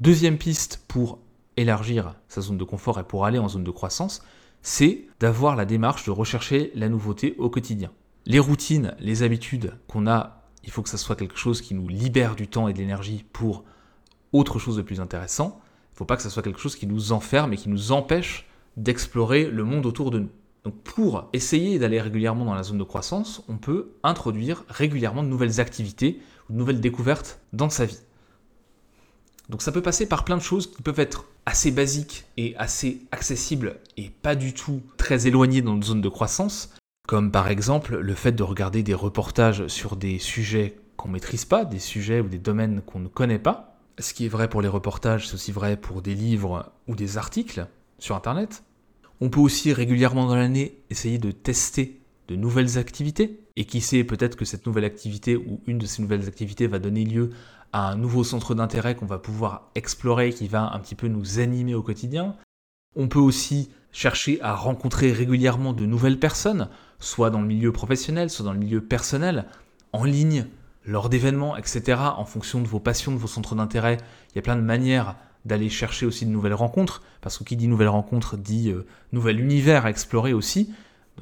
Deuxième 0.00 0.38
piste 0.38 0.84
pour 0.86 1.18
élargir 1.56 2.14
sa 2.28 2.40
zone 2.40 2.58
de 2.58 2.64
confort 2.64 3.00
et 3.00 3.04
pour 3.04 3.24
aller 3.24 3.38
en 3.38 3.48
zone 3.48 3.64
de 3.64 3.70
croissance, 3.70 4.22
c'est 4.62 5.06
d'avoir 5.20 5.56
la 5.56 5.64
démarche 5.64 6.04
de 6.04 6.10
rechercher 6.10 6.70
la 6.74 6.88
nouveauté 6.88 7.34
au 7.38 7.50
quotidien. 7.50 7.90
Les 8.26 8.38
routines, 8.38 8.94
les 9.00 9.22
habitudes 9.22 9.74
qu'on 9.88 10.06
a, 10.06 10.42
il 10.62 10.70
faut 10.70 10.82
que 10.82 10.88
ça 10.88 10.98
soit 10.98 11.16
quelque 11.16 11.38
chose 11.38 11.60
qui 11.60 11.74
nous 11.74 11.88
libère 11.88 12.36
du 12.36 12.46
temps 12.46 12.68
et 12.68 12.72
de 12.72 12.78
l'énergie 12.78 13.24
pour 13.32 13.64
autre 14.32 14.58
chose 14.58 14.76
de 14.76 14.82
plus 14.82 15.00
intéressant. 15.00 15.60
Il 15.64 15.94
ne 15.94 15.98
faut 15.98 16.04
pas 16.04 16.16
que 16.16 16.22
ça 16.22 16.30
soit 16.30 16.42
quelque 16.42 16.60
chose 16.60 16.76
qui 16.76 16.86
nous 16.86 17.12
enferme 17.12 17.52
et 17.52 17.56
qui 17.56 17.68
nous 17.68 17.90
empêche 17.90 18.46
d'explorer 18.76 19.50
le 19.50 19.64
monde 19.64 19.86
autour 19.86 20.10
de 20.10 20.20
nous. 20.20 20.30
Donc 20.68 20.82
pour 20.82 21.30
essayer 21.32 21.78
d'aller 21.78 21.98
régulièrement 21.98 22.44
dans 22.44 22.52
la 22.52 22.62
zone 22.62 22.76
de 22.76 22.84
croissance, 22.84 23.42
on 23.48 23.56
peut 23.56 23.92
introduire 24.02 24.64
régulièrement 24.68 25.22
de 25.22 25.28
nouvelles 25.28 25.60
activités 25.60 26.20
ou 26.46 26.52
de 26.52 26.58
nouvelles 26.58 26.82
découvertes 26.82 27.40
dans 27.54 27.70
sa 27.70 27.86
vie. 27.86 28.00
Donc 29.48 29.62
ça 29.62 29.72
peut 29.72 29.80
passer 29.80 30.04
par 30.04 30.26
plein 30.26 30.36
de 30.36 30.42
choses 30.42 30.70
qui 30.70 30.82
peuvent 30.82 31.00
être 31.00 31.24
assez 31.46 31.70
basiques 31.70 32.26
et 32.36 32.54
assez 32.58 33.00
accessibles 33.12 33.76
et 33.96 34.10
pas 34.10 34.34
du 34.34 34.52
tout 34.52 34.82
très 34.98 35.26
éloignées 35.26 35.62
dans 35.62 35.72
notre 35.72 35.86
zone 35.86 36.02
de 36.02 36.08
croissance, 36.10 36.74
comme 37.06 37.32
par 37.32 37.48
exemple 37.48 37.96
le 37.96 38.14
fait 38.14 38.32
de 38.32 38.42
regarder 38.42 38.82
des 38.82 38.92
reportages 38.92 39.68
sur 39.68 39.96
des 39.96 40.18
sujets 40.18 40.76
qu'on 40.98 41.08
maîtrise 41.08 41.46
pas, 41.46 41.64
des 41.64 41.78
sujets 41.78 42.20
ou 42.20 42.28
des 42.28 42.36
domaines 42.36 42.82
qu'on 42.82 42.98
ne 42.98 43.08
connaît 43.08 43.38
pas. 43.38 43.78
Ce 43.98 44.12
qui 44.12 44.26
est 44.26 44.28
vrai 44.28 44.50
pour 44.50 44.60
les 44.60 44.68
reportages, 44.68 45.28
c'est 45.28 45.34
aussi 45.34 45.50
vrai 45.50 45.78
pour 45.78 46.02
des 46.02 46.14
livres 46.14 46.70
ou 46.88 46.94
des 46.94 47.16
articles 47.16 47.66
sur 47.98 48.16
Internet. 48.16 48.64
On 49.20 49.30
peut 49.30 49.40
aussi 49.40 49.72
régulièrement 49.72 50.26
dans 50.26 50.36
l'année 50.36 50.78
essayer 50.90 51.18
de 51.18 51.30
tester 51.30 52.00
de 52.28 52.36
nouvelles 52.36 52.78
activités. 52.78 53.40
Et 53.56 53.64
qui 53.64 53.80
sait, 53.80 54.04
peut-être 54.04 54.36
que 54.36 54.44
cette 54.44 54.66
nouvelle 54.66 54.84
activité 54.84 55.36
ou 55.36 55.60
une 55.66 55.78
de 55.78 55.86
ces 55.86 56.00
nouvelles 56.00 56.28
activités 56.28 56.68
va 56.68 56.78
donner 56.78 57.04
lieu 57.04 57.30
à 57.72 57.90
un 57.90 57.96
nouveau 57.96 58.22
centre 58.22 58.54
d'intérêt 58.54 58.94
qu'on 58.94 59.06
va 59.06 59.18
pouvoir 59.18 59.70
explorer, 59.74 60.32
qui 60.32 60.46
va 60.46 60.72
un 60.72 60.78
petit 60.78 60.94
peu 60.94 61.08
nous 61.08 61.40
animer 61.40 61.74
au 61.74 61.82
quotidien. 61.82 62.36
On 62.94 63.08
peut 63.08 63.18
aussi 63.18 63.70
chercher 63.90 64.40
à 64.42 64.54
rencontrer 64.54 65.12
régulièrement 65.12 65.72
de 65.72 65.86
nouvelles 65.86 66.20
personnes, 66.20 66.68
soit 67.00 67.30
dans 67.30 67.40
le 67.40 67.46
milieu 67.46 67.72
professionnel, 67.72 68.30
soit 68.30 68.44
dans 68.44 68.52
le 68.52 68.58
milieu 68.58 68.80
personnel, 68.80 69.46
en 69.92 70.04
ligne, 70.04 70.46
lors 70.84 71.08
d'événements, 71.08 71.56
etc., 71.56 72.00
en 72.16 72.24
fonction 72.24 72.60
de 72.60 72.68
vos 72.68 72.80
passions, 72.80 73.12
de 73.12 73.18
vos 73.18 73.26
centres 73.26 73.54
d'intérêt. 73.54 73.98
Il 74.30 74.36
y 74.36 74.38
a 74.38 74.42
plein 74.42 74.56
de 74.56 74.62
manières 74.62 75.16
d'aller 75.44 75.68
chercher 75.68 76.06
aussi 76.06 76.26
de 76.26 76.30
nouvelles 76.30 76.54
rencontres, 76.54 77.02
parce 77.20 77.38
que 77.38 77.44
qui 77.44 77.56
dit 77.56 77.68
nouvelles 77.68 77.88
rencontres 77.88 78.36
dit 78.36 78.70
euh, 78.70 78.86
nouvel 79.12 79.40
univers 79.40 79.86
à 79.86 79.90
explorer 79.90 80.32
aussi, 80.32 80.72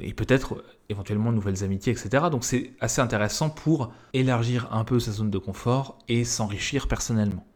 et 0.01 0.15
peut-être 0.15 0.55
euh, 0.55 0.65
éventuellement 0.89 1.33
nouvelles 1.33 1.65
amitiés, 1.65 1.93
etc. 1.93 2.27
Donc 2.31 2.45
c'est 2.45 2.73
assez 2.81 3.01
intéressant 3.01 3.51
pour 3.51 3.93
élargir 4.13 4.69
un 4.73 4.85
peu 4.85 5.01
sa 5.01 5.13
zone 5.13 5.31
de 5.31 5.39
confort 5.39 5.99
et 6.09 6.25
s'enrichir 6.25 6.89
personnellement. 6.89 7.47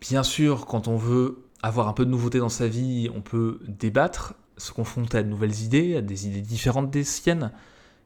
Bien 0.00 0.22
sûr, 0.22 0.66
quand 0.66 0.88
on 0.88 0.96
veut 0.96 1.46
avoir 1.62 1.88
un 1.88 1.92
peu 1.92 2.04
de 2.04 2.10
nouveauté 2.10 2.38
dans 2.38 2.48
sa 2.48 2.68
vie, 2.68 3.10
on 3.14 3.22
peut 3.22 3.60
débattre, 3.66 4.34
se 4.56 4.72
confronter 4.72 5.18
à 5.18 5.22
de 5.22 5.28
nouvelles 5.28 5.62
idées, 5.62 5.96
à 5.96 6.02
des 6.02 6.26
idées 6.28 6.40
différentes 6.40 6.90
des 6.90 7.04
siennes, 7.04 7.50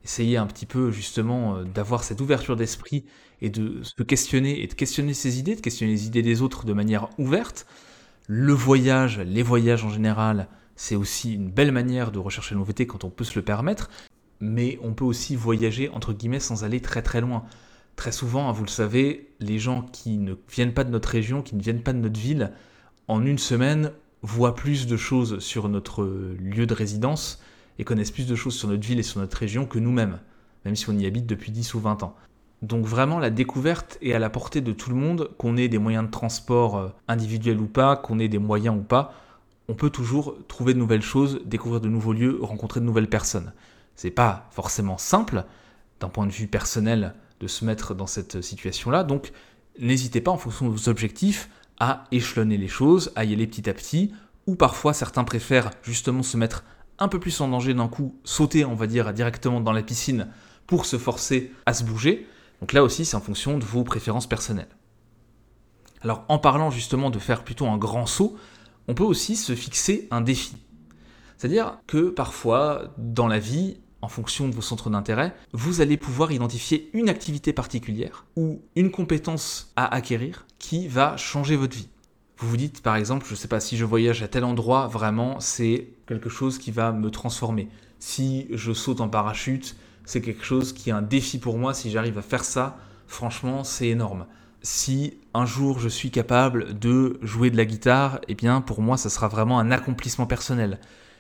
essayer 0.05 0.37
un 0.37 0.47
petit 0.47 0.67
peu 0.67 0.91
justement 0.91 1.57
euh, 1.57 1.65
d'avoir 1.65 2.05
cette 2.05 2.21
ouverture 2.21 2.57
d'esprit 2.57 3.05
et 3.43 3.51
de 3.51 3.83
se 3.83 4.03
questionner 4.03 4.63
et 4.63 4.67
de 4.67 4.75
questionner 4.75 5.15
ses 5.15 5.39
idées, 5.39 5.57
de 5.57 5.61
questionner 5.61 5.93
les 5.93 6.07
idées 6.07 6.23
des 6.23 6.43
autres 6.43 6.65
de 6.65 6.73
manière 6.73 7.09
ouverte, 7.19 7.67
le 8.33 8.53
voyage, 8.53 9.19
les 9.19 9.43
voyages 9.43 9.85
en 9.85 9.91
général, 9.91 10.47
c'est 10.77 10.95
aussi 10.95 11.35
une 11.35 11.51
belle 11.51 11.73
manière 11.73 12.13
de 12.13 12.21
rechercher 12.21 12.55
la 12.55 12.61
nouveauté 12.61 12.87
quand 12.87 13.03
on 13.03 13.11
peut 13.11 13.25
se 13.25 13.35
le 13.35 13.45
permettre, 13.45 13.91
mais 14.39 14.79
on 14.85 14.95
peut 14.95 15.05
aussi 15.05 15.35
voyager 15.35 15.89
entre 15.89 16.13
guillemets 16.13 16.39
sans 16.39 16.63
aller 16.63 16.79
très 16.79 17.03
très 17.03 17.21
loin. 17.21 17.43
Très 17.97 18.13
souvent, 18.13 18.49
hein, 18.49 18.53
vous 18.53 18.63
le 18.63 18.71
savez, 18.71 19.33
les 19.41 19.59
gens 19.59 19.83
qui 19.83 20.17
ne 20.17 20.35
viennent 20.49 20.75
pas 20.75 20.85
de 20.85 20.91
notre 20.91 21.09
région, 21.09 21.43
qui 21.43 21.57
ne 21.57 21.61
viennent 21.61 21.83
pas 21.83 21.93
de 21.93 21.99
notre 21.99 22.21
ville, 22.21 22.53
en 23.09 23.27
une 23.27 23.37
semaine, 23.37 23.91
voient 24.23 24.55
plus 24.55 24.87
de 24.87 24.97
choses 24.97 25.41
sur 25.41 25.69
notre 25.69 26.05
lieu 26.05 26.67
de 26.67 26.75
résidence 26.75 27.43
et 27.81 27.85
connaissent 27.85 28.13
plus 28.13 28.29
de 28.29 28.37
choses 28.37 28.55
sur 28.55 28.69
notre 28.69 28.87
ville 28.87 29.01
et 29.01 29.03
sur 29.03 29.21
notre 29.21 29.39
région 29.39 29.67
que 29.67 29.81
nous-mêmes, 29.81 30.21
même 30.65 30.77
si 30.77 30.89
on 30.89 30.97
y 30.97 31.05
habite 31.05 31.27
depuis 31.27 31.51
10 31.51 31.75
ou 31.75 31.81
20 31.81 32.05
ans. 32.05 32.15
Donc 32.63 32.85
vraiment 32.85 33.19
la 33.19 33.31
découverte 33.31 33.99
est 34.03 34.13
à 34.13 34.19
la 34.19 34.29
portée 34.29 34.61
de 34.61 34.73
tout 34.73 34.91
le 34.91 34.97
monde, 34.97 35.31
qu'on 35.39 35.57
ait 35.57 35.69
des 35.69 35.79
moyens 35.79 36.05
de 36.05 36.11
transport 36.11 36.77
euh, 36.77 36.89
individuels 37.09 37.61
ou 37.61 37.67
pas, 37.67 37.97
qu'on 37.97 38.19
ait 38.19 38.29
des 38.29 38.39
moyens 38.39 38.77
ou 38.77 38.83
pas, 38.83 39.15
on 39.69 39.75
peut 39.75 39.91
toujours 39.91 40.37
trouver 40.49 40.75
de 40.75 40.79
nouvelles 40.79 41.03
choses, 41.03 41.41
découvrir 41.45 41.81
de 41.81 41.89
nouveaux 41.89 42.13
lieux, 42.13 42.39
rencontrer 42.43 42.81
de 42.81 42.85
nouvelles 42.85 43.09
personnes. 43.09 43.53
C'est 43.95 44.11
pas 44.11 44.49
forcément 44.51 44.99
simple 44.99 45.45
d'un 46.01 46.09
point 46.09 46.27
de 46.27 46.33
vue 46.33 46.49
personnel 46.49 47.15
de 47.41 47.47
se 47.47 47.65
mettre 47.65 47.95
dans 47.95 48.07
cette 48.07 48.43
situation-là, 48.43 49.05
donc 49.05 49.33
n'hésitez 49.79 50.21
pas 50.21 50.31
en 50.31 50.37
fonction 50.37 50.67
de 50.67 50.73
vos 50.73 50.89
objectifs 50.89 51.49
à 51.79 52.05
échelonner 52.11 52.59
les 52.59 52.69
choses, 52.69 53.13
à 53.15 53.25
y 53.25 53.33
aller 53.33 53.47
petit 53.47 53.71
à 53.71 53.75
petit, 53.75 54.13
ou 54.47 54.55
parfois 54.55 54.93
certains 54.93 55.25
préfèrent 55.25 55.71
justement 55.83 56.23
se 56.23 56.37
mettre 56.37 56.65
un 56.99 57.09
peu 57.09 57.19
plus 57.19 57.41
en 57.41 57.49
danger 57.49 57.73
d'un 57.73 57.89
coup, 57.89 58.15
sauter 58.25 58.65
on 58.65 58.75
va 58.75 58.87
dire 58.87 59.13
directement 59.15 59.61
dans 59.61 59.73
la 59.73 59.83
piscine 59.83 60.29
pour 60.67 60.85
se 60.85 60.99
forcer 60.99 61.53
à 61.65 61.73
se 61.73 61.85
bouger. 61.85 62.27
Donc 62.61 62.73
là 62.73 62.83
aussi, 62.83 63.05
c'est 63.05 63.17
en 63.17 63.21
fonction 63.21 63.59
de 63.59 63.65
vos 63.65 63.85
préférences 63.85 64.29
personnelles. 64.29 64.77
Alors 66.03 66.25
en 66.29 66.39
parlant 66.39 66.71
justement 66.71 67.11
de 67.11 67.19
faire 67.19 67.45
plutôt 67.45 67.67
un 67.67 67.77
grand 67.77 68.07
saut, 68.07 68.37
on 68.89 68.95
peut 68.95 69.05
aussi 69.05 69.37
se 69.37 69.55
fixer 69.55 70.09
un 70.11 70.21
défi. 70.21 70.57
C'est-à-dire 71.37 71.79
que 71.87 72.11
parfois, 72.11 72.95
dans 72.99 73.29
la 73.29 73.39
vie, 73.39 73.79
en 74.03 74.09
fonction 74.09 74.49
de 74.49 74.55
vos 74.55 74.63
centres 74.63 74.91
d'intérêt, 74.91 75.35
vous 75.53 75.81
allez 75.81 75.97
pouvoir 75.97 76.33
identifier 76.33 76.91
une 76.95 77.09
activité 77.09 77.53
particulière 77.53 78.27
ou 78.37 78.63
une 78.77 78.91
compétence 78.91 79.73
à 79.77 79.95
acquérir 79.95 80.47
qui 80.59 80.89
va 80.89 81.17
changer 81.17 81.57
votre 81.57 81.77
vie. 81.77 81.89
Vous 82.39 82.49
vous 82.49 82.57
dites 82.57 82.83
par 82.83 82.97
exemple, 82.97 83.27
je 83.27 83.33
ne 83.33 83.37
sais 83.37 83.49
pas 83.49 83.61
si 83.61 83.77
je 83.77 83.85
voyage 83.85 84.23
à 84.23 84.29
tel 84.29 84.45
endroit, 84.45 84.87
vraiment 84.87 85.41
c'est 85.41 85.89
quelque 86.07 86.31
chose 86.31 86.59
qui 86.59 86.71
va 86.71 86.93
me 86.93 87.11
transformer. 87.11 87.69
Si 87.99 88.49
je 88.51 88.73
saute 88.73 89.03
en 89.03 89.09
parachute, 89.09 89.77
c'est 90.05 90.21
quelque 90.21 90.45
chose 90.45 90.73
qui 90.73 90.91
est 90.91 90.93
un 90.93 91.03
défi 91.03 91.39
pour 91.39 91.59
moi. 91.59 91.75
Si 91.75 91.91
j'arrive 91.91 92.19
à 92.19 92.23
faire 92.23 92.45
ça, 92.45 92.79
franchement, 93.07 93.65
c'est 93.65 93.89
énorme. 93.89 94.27
Si 94.63 95.15
un 95.33 95.47
jour 95.47 95.79
je 95.79 95.89
suis 95.89 96.11
capable 96.11 96.79
de 96.79 97.19
jouer 97.23 97.51
de 97.51 97.57
la 97.57 97.65
guitare, 97.65 98.21
eh 98.29 98.35
bien 98.35 98.61
pour 98.61 98.83
moi, 98.83 98.97
ça 98.97 99.09
sera 99.09 99.29
vraiment 99.29 99.59
un 99.59 99.71
accomplissement 99.71 100.27
personnel. 100.27 100.79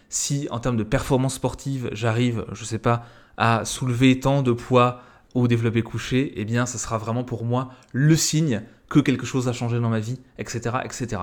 Si 0.08 0.48
en 0.50 0.58
termes 0.58 0.76
de 0.76 0.82
performance 0.82 1.34
sportive, 1.34 1.88
j'arrive, 1.92 2.44
je 2.52 2.64
sais 2.64 2.78
pas, 2.78 3.06
à 3.36 3.64
soulever 3.64 4.20
tant 4.20 4.42
de 4.42 4.52
poids 4.52 5.00
au 5.34 5.48
développé 5.48 5.82
couché, 5.82 6.32
eh 6.36 6.44
bien 6.44 6.66
ça 6.66 6.78
sera 6.78 6.98
vraiment 6.98 7.24
pour 7.24 7.44
moi 7.44 7.70
le 7.92 8.16
signe 8.16 8.62
que 8.88 8.98
quelque 8.98 9.24
chose 9.24 9.48
a 9.48 9.52
changé 9.52 9.78
dans 9.80 9.88
ma 9.88 10.00
vie, 10.00 10.18
etc. 10.38 10.78
etc. 10.84 11.22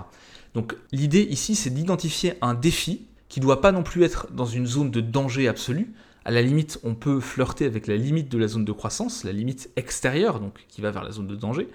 Donc 0.54 0.76
l'idée 0.92 1.22
ici, 1.22 1.56
c'est 1.56 1.70
d'identifier 1.70 2.34
un 2.42 2.54
défi 2.54 3.06
qui 3.30 3.40
ne 3.42 3.46
doit 3.46 3.62
pas 3.62 3.72
non 3.72 3.84
plus 3.84 4.04
être 4.04 4.28
dans 4.32 4.46
une 4.46 4.66
zone 4.66 4.90
de 4.90 5.02
danger 5.02 5.48
absolu, 5.48 5.94
à 6.28 6.32
la 6.32 6.42
limite, 6.42 6.78
on 6.84 6.94
peut 6.94 7.22
flirter 7.22 7.64
avec 7.64 7.88
la 7.88 7.96
limite 7.96 8.28
de 8.28 8.38
la 8.38 8.50
zone 8.50 8.66
de 8.66 8.72
croissance, 8.74 9.24
la 9.24 9.32
limite 9.32 9.70
extérieure, 9.78 10.42
donc 10.42 10.66
qui 10.68 10.82
va 10.82 10.92
vers 10.92 11.06
la 11.06 11.12
zone 11.12 11.28
de 11.28 11.38
danger. 11.38 11.70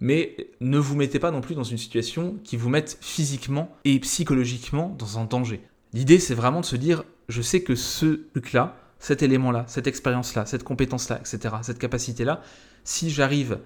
Mais 0.00 0.48
ne 0.62 0.78
vous 0.78 0.96
mettez 0.96 1.18
pas 1.18 1.30
non 1.30 1.42
plus 1.42 1.54
dans 1.54 1.62
une 1.62 1.76
situation 1.76 2.38
qui 2.42 2.56
vous 2.56 2.70
mette 2.70 2.96
physiquement 3.02 3.70
et 3.84 4.00
psychologiquement 4.00 4.96
dans 4.98 5.18
un 5.18 5.26
danger. 5.26 5.60
L'idée, 5.92 6.20
c'est 6.20 6.34
vraiment 6.34 6.60
de 6.60 6.64
se 6.64 6.76
dire, 6.76 7.04
je 7.28 7.42
sais 7.42 7.60
que 7.60 7.74
ce 7.74 8.22
truc-là, 8.32 8.78
cet 8.98 9.22
élément-là, 9.22 9.66
cette 9.68 9.86
expérience-là, 9.86 10.46
cette 10.46 10.64
compétence-là, 10.64 11.18
etc., 11.20 11.56
cette 11.60 11.78
capacité-là, 11.78 12.40
si 12.84 13.10
j'arrive 13.10 13.58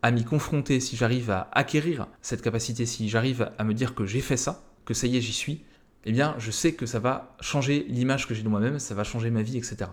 à 0.00 0.12
m'y 0.12 0.24
confronter, 0.24 0.80
si 0.80 0.96
j'arrive 0.96 1.30
à 1.30 1.50
acquérir 1.52 2.06
cette 2.22 2.40
capacité, 2.40 2.86
si 2.86 3.10
j'arrive 3.10 3.50
à 3.58 3.64
me 3.64 3.74
dire 3.74 3.94
que 3.94 4.06
j'ai 4.06 4.22
fait 4.22 4.38
ça, 4.38 4.64
que 4.86 4.94
ça 4.94 5.06
y 5.06 5.18
est, 5.18 5.20
j'y 5.20 5.34
suis, 5.34 5.60
eh 6.04 6.12
bien, 6.12 6.34
je 6.38 6.50
sais 6.50 6.72
que 6.72 6.86
ça 6.86 6.98
va 6.98 7.36
changer 7.40 7.84
l'image 7.88 8.26
que 8.26 8.34
j'ai 8.34 8.42
de 8.42 8.48
moi-même, 8.48 8.78
ça 8.78 8.94
va 8.94 9.04
changer 9.04 9.30
ma 9.30 9.42
vie, 9.42 9.58
etc. 9.58 9.90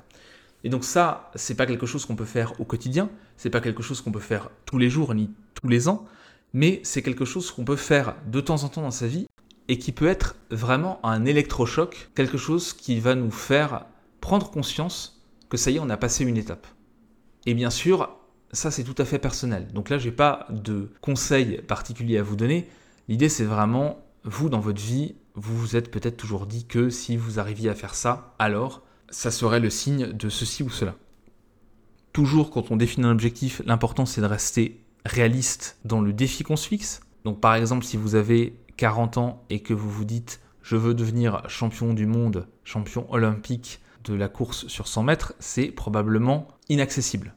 Et 0.64 0.70
donc 0.70 0.84
ça, 0.84 1.32
c'est 1.36 1.56
pas 1.56 1.66
quelque 1.66 1.86
chose 1.86 2.06
qu'on 2.06 2.16
peut 2.16 2.26
faire 2.26 2.60
au 2.60 2.66
quotidien, 2.66 3.10
c'est 3.36 3.50
pas 3.50 3.62
quelque 3.62 3.84
chose 3.84 4.02
qu'on 4.02 4.12
peut 4.12 4.20
faire 4.20 4.50
tous 4.66 4.78
les 4.78 4.90
jours 4.90 5.14
ni 5.14 5.30
tous 5.54 5.68
les 5.68 5.88
ans, 5.88 6.06
mais 6.54 6.80
c'est 6.84 7.02
quelque 7.02 7.26
chose 7.26 7.52
qu'on 7.52 7.66
peut 7.66 7.76
faire 7.76 8.16
de 8.28 8.42
temps 8.42 8.64
en 8.64 8.70
temps 8.70 8.82
dans 8.82 8.92
sa 8.92 9.08
vie 9.08 9.28
et 9.68 9.78
qui 9.78 9.92
peut 9.92 10.08
être 10.08 10.36
vraiment 10.50 11.00
un 11.06 11.26
électrochoc, 11.26 12.10
quelque 12.16 12.38
chose 12.38 12.74
qui 12.74 13.00
va 13.00 13.16
nous 13.16 13.32
faire 13.32 13.86
prendre 14.22 14.50
conscience 14.50 15.22
que 15.50 15.58
ça 15.58 15.72
y 15.72 15.76
est, 15.76 15.80
on 15.80 15.90
a 15.90 15.98
passé 15.98 16.24
une 16.24 16.38
étape. 16.38 16.68
Et 17.46 17.54
bien 17.54 17.70
sûr, 17.70 18.10
ça 18.52 18.72
c'est 18.72 18.84
tout 18.84 18.96
à 18.98 19.06
fait 19.06 19.20
personnel. 19.20 19.68
Donc 19.74 19.90
là, 19.90 19.98
j'ai 19.98 20.12
pas 20.12 20.48
de 20.50 20.92
conseils 21.02 21.62
particuliers 21.62 22.18
à 22.18 22.24
vous 22.24 22.36
donner. 22.36 22.68
L'idée 23.08 23.30
c'est 23.30 23.46
vraiment 23.46 24.04
vous 24.24 24.50
dans 24.50 24.60
votre 24.60 24.82
vie, 24.82 25.16
vous 25.38 25.56
vous 25.56 25.76
êtes 25.76 25.92
peut-être 25.92 26.18
toujours 26.18 26.48
dit 26.48 26.66
que 26.66 26.90
si 26.90 27.16
vous 27.16 27.40
arriviez 27.40 27.70
à 27.70 27.76
faire 27.76 27.94
ça, 27.94 28.34
alors 28.40 28.82
ça 29.10 29.30
serait 29.30 29.60
le 29.60 29.70
signe 29.70 30.12
de 30.12 30.30
ceci 30.30 30.64
ou 30.64 30.70
cela. 30.70 30.96
Toujours 32.12 32.50
quand 32.50 32.72
on 32.72 32.76
définit 32.76 33.06
un 33.06 33.12
objectif, 33.12 33.62
l'important 33.66 34.08
c'est 34.08 34.20
de 34.20 34.26
rester 34.26 34.84
réaliste 35.06 35.78
dans 35.86 36.02
le 36.02 36.12
défi 36.12 36.44
qu'on 36.44 36.56
se 36.56 36.68
fixe. 36.68 37.02
Donc 37.24 37.40
par 37.40 37.54
exemple, 37.54 37.86
si 37.86 37.98
vous 37.98 38.16
avez 38.16 38.60
40 38.78 39.18
ans 39.20 39.44
et 39.52 39.62
que 39.62 39.76
vous 39.76 39.92
vous 39.92 40.06
dites 40.06 40.42
je 40.64 40.76
veux 40.76 40.96
devenir 40.96 41.48
champion 41.48 41.94
du 41.94 42.08
monde, 42.08 42.48
champion 42.64 43.06
olympique 43.14 43.80
de 44.06 44.16
la 44.16 44.30
course 44.30 44.68
sur 44.68 44.88
100 44.88 45.04
mètres, 45.04 45.34
c'est 45.40 45.68
probablement 45.68 46.48
inaccessible. 46.68 47.36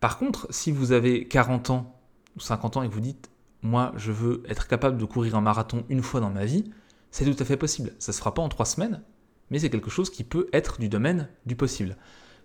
Par 0.00 0.16
contre, 0.16 0.46
si 0.48 0.72
vous 0.72 0.92
avez 0.92 1.28
40 1.28 1.68
ans 1.68 2.00
ou 2.34 2.40
50 2.40 2.78
ans 2.78 2.82
et 2.82 2.88
que 2.88 2.94
vous 2.94 3.00
dites 3.00 3.30
moi 3.62 3.92
je 3.96 4.10
veux 4.10 4.42
être 4.48 4.68
capable 4.68 4.96
de 4.96 5.04
courir 5.04 5.34
un 5.34 5.42
marathon 5.42 5.84
une 5.90 6.02
fois 6.02 6.20
dans 6.20 6.30
ma 6.30 6.46
vie, 6.46 6.70
c'est 7.10 7.24
tout 7.24 7.42
à 7.42 7.44
fait 7.44 7.56
possible. 7.56 7.92
Ça 7.98 8.12
ne 8.12 8.14
se 8.14 8.18
fera 8.18 8.34
pas 8.34 8.42
en 8.42 8.48
trois 8.48 8.66
semaines, 8.66 9.02
mais 9.50 9.58
c'est 9.58 9.70
quelque 9.70 9.90
chose 9.90 10.10
qui 10.10 10.24
peut 10.24 10.48
être 10.52 10.80
du 10.80 10.88
domaine 10.88 11.28
du 11.46 11.56
possible. 11.56 11.96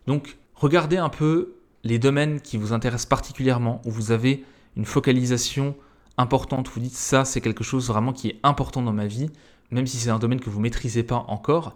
Donc, 0.08 0.38
regardez 0.54 0.98
un 0.98 1.10
peu 1.10 1.56
les 1.84 2.00
domaines 2.00 2.42
qui 2.42 2.58
vous 2.58 2.74
intéressent 2.74 3.06
particulièrement, 3.06 3.82
où 3.86 3.92
vous 3.92 4.12
avez 4.12 4.44
une 4.76 4.86
focalisation 4.86 5.76
importante, 6.18 6.68
vous 6.70 6.80
dites 6.80 6.96
ça, 6.96 7.26
c'est 7.26 7.42
quelque 7.42 7.64
chose 7.64 7.88
vraiment 7.88 8.14
qui 8.14 8.30
est 8.30 8.40
important 8.44 8.82
dans 8.82 8.94
ma 8.94 9.08
vie, 9.08 9.30
même 9.72 9.88
si 9.88 9.98
c'est 9.98 10.10
un 10.10 10.20
domaine 10.20 10.40
que 10.40 10.50
vous 10.50 10.58
ne 10.58 10.64
maîtrisez 10.64 11.04
pas 11.04 11.26
encore, 11.28 11.76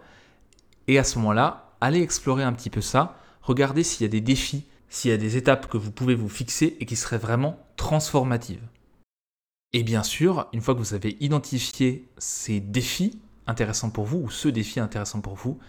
Et 0.88 0.98
à 0.98 1.04
ce 1.04 1.20
moment-là, 1.20 1.76
allez 1.82 2.02
explorer 2.02 2.42
un 2.42 2.54
petit 2.54 2.72
peu 2.72 2.82
ça, 2.82 3.20
regardez 3.44 3.84
s'il 3.84 4.04
y 4.04 4.10
a 4.10 4.12
des 4.12 4.22
défis, 4.22 4.66
s'il 4.90 5.12
y 5.12 5.14
a 5.14 5.18
des 5.18 5.38
étapes 5.38 5.68
que 5.68 5.78
vous 5.78 5.92
pouvez 5.92 6.16
vous 6.16 6.30
fixer 6.30 6.78
et 6.80 6.86
qui 6.88 6.96
seraient 6.96 7.20
vraiment 7.20 7.60
transformatives. 7.76 8.64
Et 9.72 9.84
bien 9.84 10.02
sûr, 10.02 10.48
une 10.52 10.62
fois 10.62 10.74
que 10.74 10.80
vous 10.80 10.96
avez 10.96 11.16
identifié 11.20 12.08
ces 12.18 12.60
défis 12.60 13.20
intéressants 13.46 13.92
pour 13.92 14.06
vous, 14.06 14.18
ou 14.18 14.30
ce 14.32 14.48
défi 14.48 14.80
intéressant 14.80 15.22
pour 15.22 15.36
vous, 15.36 15.60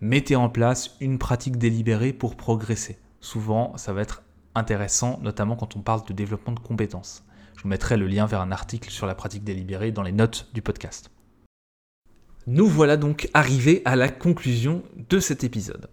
mettez 0.00 0.34
en 0.34 0.48
place 0.48 0.96
une 1.00 1.18
pratique 1.18 1.56
délibérée 1.56 2.12
pour 2.12 2.36
progresser. 2.36 2.98
Souvent, 3.20 3.76
ça 3.76 3.92
va 3.92 4.02
être 4.02 4.22
intéressant, 4.56 5.20
notamment 5.22 5.54
quand 5.54 5.76
on 5.76 5.82
parle 5.82 6.04
de 6.04 6.12
développement 6.12 6.52
de 6.52 6.58
compétences. 6.58 7.24
Je 7.56 7.62
vous 7.62 7.68
mettrai 7.68 7.96
le 7.96 8.08
lien 8.08 8.26
vers 8.26 8.40
un 8.40 8.50
article 8.50 8.90
sur 8.90 9.06
la 9.06 9.14
pratique 9.14 9.44
délibérée 9.44 9.92
dans 9.92 10.02
les 10.02 10.12
notes 10.12 10.48
du 10.52 10.60
podcast. 10.60 11.10
Nous 12.48 12.66
voilà 12.66 12.96
donc 12.96 13.30
arrivés 13.34 13.82
à 13.84 13.94
la 13.94 14.08
conclusion 14.08 14.82
de 15.08 15.20
cet 15.20 15.44
épisode. 15.44 15.88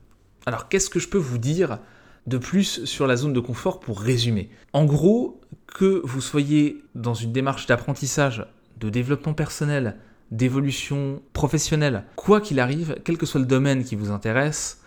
Alors 0.48 0.68
qu'est-ce 0.68 0.90
que 0.90 1.00
je 1.00 1.08
peux 1.08 1.20
vous 1.20 1.38
dire 1.38 1.78
de 2.28 2.38
plus 2.38 2.86
sur 2.86 3.08
la 3.08 3.16
zone 3.16 3.34
de 3.34 3.40
confort 3.40 3.80
pour 3.80 4.00
résumer 4.00 4.50
En 4.74 4.86
gros, 4.86 5.42
que 5.68 6.02
vous 6.04 6.22
soyez 6.22 6.84
dans 6.96 7.14
une 7.14 7.32
démarche 7.32 7.66
d'apprentissage, 7.66 8.46
de 8.80 8.90
développement 8.90 9.34
personnel, 9.34 9.98
d'évolution 10.32 11.22
professionnelle, 11.34 12.06
quoi 12.16 12.42
qu'il 12.42 12.60
arrive, 12.60 12.98
quel 13.04 13.18
que 13.18 13.26
soit 13.26 13.40
le 13.40 13.46
domaine 13.46 13.84
qui 13.84 13.96
vous 13.96 14.12
intéresse, 14.12 14.82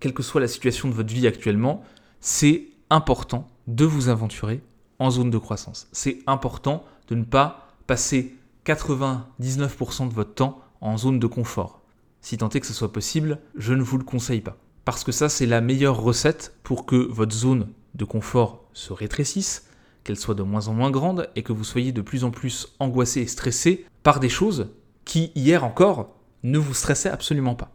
quelle 0.00 0.14
que 0.14 0.22
soit 0.22 0.40
la 0.40 0.48
situation 0.48 0.88
de 0.88 0.94
votre 0.94 1.12
vie 1.12 1.26
actuellement, 1.26 1.82
c'est 2.20 2.66
important 2.90 3.48
de 3.66 3.84
vous 3.84 4.08
aventurer 4.08 4.60
en 4.98 5.10
zone 5.10 5.30
de 5.30 5.38
croissance. 5.38 5.88
C'est 5.92 6.18
important 6.26 6.84
de 7.08 7.14
ne 7.14 7.24
pas 7.24 7.68
passer 7.86 8.34
99% 8.66 10.08
de 10.08 10.14
votre 10.14 10.34
temps 10.34 10.60
en 10.80 10.96
zone 10.96 11.18
de 11.18 11.26
confort. 11.26 11.80
Si 12.20 12.36
tant 12.36 12.48
est 12.50 12.60
que 12.60 12.66
ce 12.66 12.74
soit 12.74 12.92
possible, 12.92 13.38
je 13.56 13.74
ne 13.74 13.82
vous 13.82 13.98
le 13.98 14.04
conseille 14.04 14.40
pas. 14.40 14.56
Parce 14.88 15.04
que 15.04 15.12
ça, 15.12 15.28
c'est 15.28 15.44
la 15.44 15.60
meilleure 15.60 16.00
recette 16.00 16.54
pour 16.62 16.86
que 16.86 16.96
votre 16.96 17.36
zone 17.36 17.68
de 17.94 18.06
confort 18.06 18.64
se 18.72 18.94
rétrécisse, 18.94 19.66
qu'elle 20.02 20.16
soit 20.16 20.34
de 20.34 20.42
moins 20.42 20.68
en 20.68 20.72
moins 20.72 20.90
grande 20.90 21.28
et 21.36 21.42
que 21.42 21.52
vous 21.52 21.62
soyez 21.62 21.92
de 21.92 22.00
plus 22.00 22.24
en 22.24 22.30
plus 22.30 22.68
angoissé 22.78 23.20
et 23.20 23.26
stressé 23.26 23.84
par 24.02 24.18
des 24.18 24.30
choses 24.30 24.70
qui, 25.04 25.30
hier 25.34 25.62
encore, 25.62 26.16
ne 26.42 26.56
vous 26.56 26.72
stressaient 26.72 27.10
absolument 27.10 27.54
pas. 27.54 27.70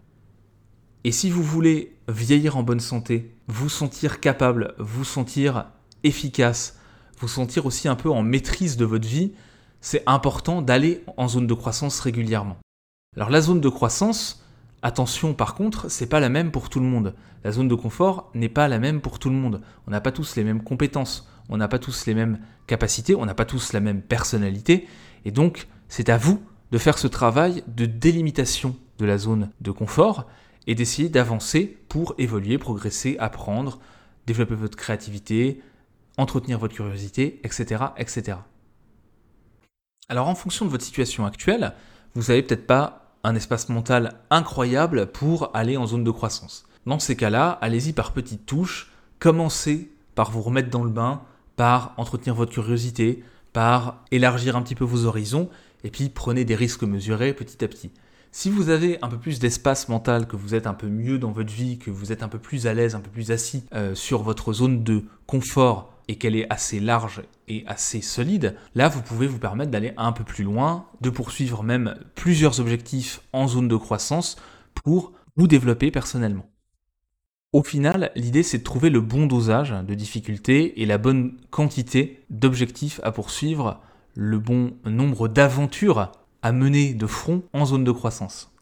Et 1.03 1.11
si 1.11 1.29
vous 1.29 1.43
voulez 1.43 1.95
vieillir 2.07 2.57
en 2.57 2.63
bonne 2.63 2.79
santé, 2.79 3.35
vous 3.45 3.69
sentir 3.69 4.19
capable, 4.19 4.73
vous 4.79 5.05
sentir 5.05 5.67
efficace, 6.03 6.79
vous 7.19 7.27
sentir 7.27 7.67
aussi 7.67 7.87
un 7.87 7.95
peu 7.95 8.09
en 8.09 8.23
maîtrise 8.23 8.75
de 8.75 8.85
votre 8.85 9.07
vie, 9.07 9.33
c'est 9.81 10.01
important 10.07 10.63
d'aller 10.63 11.03
en 11.17 11.27
zone 11.27 11.45
de 11.45 11.53
croissance 11.53 11.99
régulièrement. 11.99 12.57
Alors 13.15 13.29
la 13.29 13.41
zone 13.41 13.61
de 13.61 13.69
croissance, 13.69 14.42
attention 14.83 15.33
par 15.33 15.55
contre, 15.55 15.89
c'est 15.89 16.07
pas 16.07 16.19
la 16.19 16.29
même 16.29 16.51
pour 16.51 16.69
tout 16.69 16.79
le 16.79 16.85
monde. 16.85 17.15
La 17.43 17.51
zone 17.51 17.67
de 17.67 17.75
confort 17.75 18.29
n'est 18.35 18.49
pas 18.49 18.67
la 18.67 18.79
même 18.79 19.01
pour 19.01 19.17
tout 19.17 19.29
le 19.29 19.35
monde. 19.35 19.61
On 19.87 19.91
n'a 19.91 20.01
pas 20.01 20.11
tous 20.11 20.35
les 20.35 20.43
mêmes 20.43 20.61
compétences, 20.61 21.27
on 21.49 21.57
n'a 21.57 21.67
pas 21.67 21.79
tous 21.79 22.05
les 22.05 22.13
mêmes 22.13 22.39
capacités, 22.67 23.15
on 23.15 23.25
n'a 23.25 23.33
pas 23.33 23.45
tous 23.45 23.73
la 23.73 23.79
même 23.79 24.01
personnalité, 24.01 24.87
et 25.25 25.31
donc 25.31 25.67
c'est 25.89 26.09
à 26.09 26.17
vous 26.17 26.41
de 26.71 26.77
faire 26.77 26.97
ce 26.97 27.07
travail 27.07 27.63
de 27.67 27.85
délimitation 27.85 28.75
de 28.99 29.05
la 29.05 29.17
zone 29.17 29.49
de 29.61 29.71
confort 29.71 30.27
et 30.67 30.75
d'essayer 30.75 31.09
d'avancer 31.09 31.77
pour 31.89 32.15
évoluer, 32.17 32.57
progresser, 32.57 33.17
apprendre, 33.19 33.79
développer 34.25 34.55
votre 34.55 34.77
créativité, 34.77 35.61
entretenir 36.17 36.59
votre 36.59 36.73
curiosité, 36.73 37.41
etc. 37.43 37.85
etc. 37.97 38.37
Alors 40.09 40.27
en 40.27 40.35
fonction 40.35 40.65
de 40.65 40.71
votre 40.71 40.83
situation 40.83 41.25
actuelle, 41.25 41.73
vous 42.15 42.23
n'avez 42.23 42.43
peut-être 42.43 42.67
pas 42.67 43.02
un 43.23 43.35
espace 43.35 43.69
mental 43.69 44.15
incroyable 44.29 45.07
pour 45.07 45.49
aller 45.53 45.77
en 45.77 45.87
zone 45.87 46.03
de 46.03 46.11
croissance. 46.11 46.65
Dans 46.85 46.99
ces 46.99 47.15
cas-là, 47.15 47.57
allez-y 47.61 47.93
par 47.93 48.11
petites 48.11 48.45
touches, 48.45 48.91
commencez 49.19 49.89
par 50.15 50.31
vous 50.31 50.41
remettre 50.41 50.69
dans 50.69 50.83
le 50.83 50.89
bain, 50.89 51.21
par 51.55 51.93
entretenir 51.97 52.35
votre 52.35 52.51
curiosité, 52.51 53.23
par 53.53 54.03
élargir 54.11 54.55
un 54.55 54.61
petit 54.61 54.75
peu 54.75 54.83
vos 54.83 55.05
horizons, 55.05 55.49
et 55.83 55.91
puis 55.91 56.09
prenez 56.09 56.43
des 56.43 56.55
risques 56.55 56.83
mesurés 56.83 57.33
petit 57.33 57.63
à 57.63 57.67
petit. 57.67 57.91
Si 58.31 58.49
vous 58.49 58.69
avez 58.69 58.97
un 59.03 59.09
peu 59.09 59.17
plus 59.17 59.39
d'espace 59.39 59.89
mental, 59.89 60.27
que 60.27 60.35
vous 60.35 60.55
êtes 60.55 60.65
un 60.65 60.73
peu 60.73 60.87
mieux 60.87 61.19
dans 61.19 61.31
votre 61.31 61.53
vie, 61.53 61.77
que 61.77 61.91
vous 61.91 62.11
êtes 62.11 62.23
un 62.23 62.27
peu 62.27 62.39
plus 62.39 62.65
à 62.65 62.73
l'aise, 62.73 62.95
un 62.95 62.99
peu 62.99 63.11
plus 63.11 63.31
assis 63.31 63.63
euh, 63.73 63.93
sur 63.93 64.23
votre 64.23 64.53
zone 64.53 64.83
de 64.83 65.03
confort 65.27 65.92
et 66.07 66.17
qu'elle 66.17 66.35
est 66.35 66.51
assez 66.51 66.79
large 66.79 67.23
et 67.47 67.63
assez 67.67 68.01
solide, 68.01 68.55
là 68.75 68.89
vous 68.89 69.01
pouvez 69.01 69.27
vous 69.27 69.39
permettre 69.39 69.71
d'aller 69.71 69.93
un 69.97 70.11
peu 70.11 70.23
plus 70.23 70.43
loin, 70.43 70.87
de 71.01 71.09
poursuivre 71.09 71.63
même 71.63 71.95
plusieurs 72.15 72.59
objectifs 72.59 73.21
en 73.33 73.47
zone 73.47 73.67
de 73.67 73.75
croissance 73.75 74.37
pour 74.73 75.13
vous 75.35 75.47
développer 75.47 75.91
personnellement. 75.91 76.49
Au 77.51 77.63
final, 77.63 78.11
l'idée 78.15 78.43
c'est 78.43 78.59
de 78.59 78.63
trouver 78.63 78.89
le 78.89 79.01
bon 79.01 79.27
dosage 79.27 79.71
de 79.71 79.93
difficulté 79.93 80.81
et 80.81 80.85
la 80.85 80.97
bonne 80.97 81.37
quantité 81.51 82.25
d'objectifs 82.29 82.99
à 83.03 83.11
poursuivre, 83.11 83.79
le 84.15 84.39
bon 84.39 84.73
nombre 84.85 85.27
d'aventures 85.27 86.11
à 86.41 86.51
mener 86.51 86.93
de 86.93 87.07
front 87.07 87.43
en 87.53 87.65
zone 87.65 87.83
de 87.83 87.91
croissance. 87.91 88.52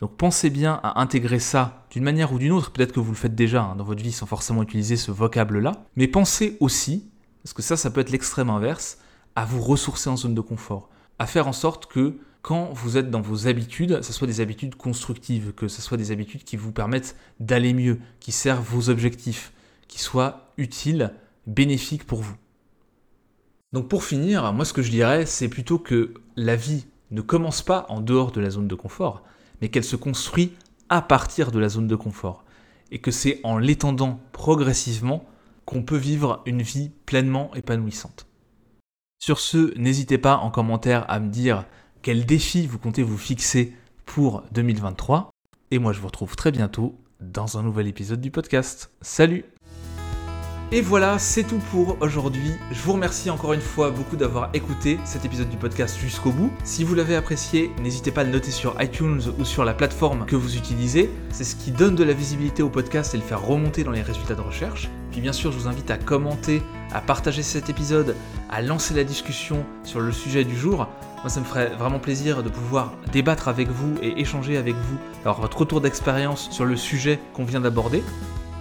Donc 0.00 0.16
pensez 0.16 0.50
bien 0.50 0.78
à 0.82 1.00
intégrer 1.00 1.40
ça 1.40 1.86
d'une 1.90 2.04
manière 2.04 2.32
ou 2.32 2.38
d'une 2.38 2.52
autre, 2.52 2.70
peut-être 2.70 2.92
que 2.92 3.00
vous 3.00 3.10
le 3.10 3.16
faites 3.16 3.34
déjà 3.34 3.62
hein, 3.62 3.76
dans 3.76 3.84
votre 3.84 4.02
vie 4.02 4.12
sans 4.12 4.26
forcément 4.26 4.62
utiliser 4.62 4.96
ce 4.96 5.10
vocable-là, 5.10 5.72
mais 5.96 6.06
pensez 6.06 6.56
aussi, 6.60 7.10
parce 7.42 7.52
que 7.52 7.62
ça 7.62 7.76
ça 7.76 7.90
peut 7.90 8.00
être 8.00 8.10
l'extrême 8.10 8.50
inverse, 8.50 8.98
à 9.34 9.44
vous 9.44 9.60
ressourcer 9.60 10.08
en 10.08 10.16
zone 10.16 10.34
de 10.34 10.40
confort, 10.40 10.88
à 11.18 11.26
faire 11.26 11.48
en 11.48 11.52
sorte 11.52 11.86
que 11.86 12.18
quand 12.42 12.72
vous 12.72 12.96
êtes 12.96 13.10
dans 13.10 13.20
vos 13.20 13.48
habitudes, 13.48 14.02
ce 14.02 14.12
soit 14.12 14.26
des 14.26 14.40
habitudes 14.40 14.76
constructives, 14.76 15.52
que 15.52 15.68
ce 15.68 15.82
soit 15.82 15.96
des 15.96 16.12
habitudes 16.12 16.44
qui 16.44 16.56
vous 16.56 16.72
permettent 16.72 17.16
d'aller 17.40 17.74
mieux, 17.74 17.98
qui 18.20 18.32
servent 18.32 18.64
vos 18.64 18.90
objectifs, 18.90 19.52
qui 19.88 20.00
soient 20.00 20.52
utiles, 20.56 21.12
bénéfiques 21.46 22.06
pour 22.06 22.22
vous. 22.22 22.36
Donc 23.72 23.88
pour 23.88 24.04
finir, 24.04 24.52
moi 24.52 24.64
ce 24.64 24.72
que 24.72 24.82
je 24.82 24.90
dirais, 24.90 25.26
c'est 25.26 25.48
plutôt 25.48 25.78
que 25.78 26.14
la 26.36 26.56
vie 26.56 26.86
ne 27.10 27.20
commence 27.20 27.62
pas 27.62 27.86
en 27.88 28.00
dehors 28.00 28.32
de 28.32 28.40
la 28.40 28.50
zone 28.50 28.68
de 28.68 28.74
confort, 28.74 29.24
mais 29.60 29.68
qu'elle 29.68 29.84
se 29.84 29.96
construit 29.96 30.54
à 30.88 31.02
partir 31.02 31.50
de 31.50 31.58
la 31.58 31.68
zone 31.68 31.86
de 31.86 31.96
confort. 31.96 32.44
Et 32.90 33.00
que 33.00 33.10
c'est 33.10 33.40
en 33.44 33.58
l'étendant 33.58 34.20
progressivement 34.32 35.24
qu'on 35.66 35.82
peut 35.82 35.96
vivre 35.96 36.42
une 36.46 36.62
vie 36.62 36.90
pleinement 37.04 37.54
épanouissante. 37.54 38.26
Sur 39.18 39.40
ce, 39.40 39.76
n'hésitez 39.78 40.16
pas 40.16 40.36
en 40.36 40.50
commentaire 40.50 41.04
à 41.10 41.20
me 41.20 41.28
dire 41.28 41.66
quel 42.02 42.24
défi 42.24 42.66
vous 42.66 42.78
comptez 42.78 43.02
vous 43.02 43.18
fixer 43.18 43.74
pour 44.06 44.42
2023. 44.52 45.30
Et 45.70 45.78
moi 45.78 45.92
je 45.92 46.00
vous 46.00 46.06
retrouve 46.06 46.36
très 46.36 46.52
bientôt 46.52 46.98
dans 47.20 47.58
un 47.58 47.62
nouvel 47.62 47.88
épisode 47.88 48.20
du 48.20 48.30
podcast. 48.30 48.90
Salut 49.02 49.44
et 50.70 50.82
voilà, 50.82 51.18
c'est 51.18 51.44
tout 51.44 51.60
pour 51.70 51.96
aujourd'hui. 52.00 52.52
Je 52.70 52.82
vous 52.82 52.92
remercie 52.92 53.30
encore 53.30 53.54
une 53.54 53.60
fois 53.62 53.90
beaucoup 53.90 54.16
d'avoir 54.16 54.50
écouté 54.52 54.98
cet 55.04 55.24
épisode 55.24 55.48
du 55.48 55.56
podcast 55.56 55.98
jusqu'au 55.98 56.30
bout. 56.30 56.52
Si 56.62 56.84
vous 56.84 56.94
l'avez 56.94 57.16
apprécié, 57.16 57.70
n'hésitez 57.80 58.10
pas 58.10 58.20
à 58.20 58.24
le 58.24 58.30
noter 58.30 58.50
sur 58.50 58.76
iTunes 58.82 59.22
ou 59.38 59.46
sur 59.46 59.64
la 59.64 59.72
plateforme 59.72 60.26
que 60.26 60.36
vous 60.36 60.58
utilisez. 60.58 61.10
C'est 61.30 61.44
ce 61.44 61.56
qui 61.56 61.70
donne 61.70 61.94
de 61.94 62.04
la 62.04 62.12
visibilité 62.12 62.62
au 62.62 62.68
podcast 62.68 63.14
et 63.14 63.16
le 63.16 63.22
faire 63.22 63.40
remonter 63.40 63.82
dans 63.82 63.92
les 63.92 64.02
résultats 64.02 64.34
de 64.34 64.42
recherche. 64.42 64.90
Puis 65.10 65.22
bien 65.22 65.32
sûr, 65.32 65.52
je 65.52 65.58
vous 65.58 65.68
invite 65.68 65.90
à 65.90 65.96
commenter, 65.96 66.62
à 66.92 67.00
partager 67.00 67.42
cet 67.42 67.70
épisode, 67.70 68.14
à 68.50 68.60
lancer 68.60 68.92
la 68.92 69.04
discussion 69.04 69.64
sur 69.84 70.00
le 70.00 70.12
sujet 70.12 70.44
du 70.44 70.54
jour. 70.54 70.86
Moi, 71.20 71.30
ça 71.30 71.40
me 71.40 71.46
ferait 71.46 71.74
vraiment 71.78 71.98
plaisir 71.98 72.42
de 72.42 72.50
pouvoir 72.50 72.92
débattre 73.10 73.48
avec 73.48 73.68
vous 73.68 73.94
et 74.02 74.20
échanger 74.20 74.58
avec 74.58 74.74
vous, 74.74 74.98
avoir 75.20 75.40
votre 75.40 75.56
retour 75.56 75.80
d'expérience 75.80 76.50
sur 76.50 76.66
le 76.66 76.76
sujet 76.76 77.18
qu'on 77.32 77.44
vient 77.44 77.60
d'aborder. 77.60 78.02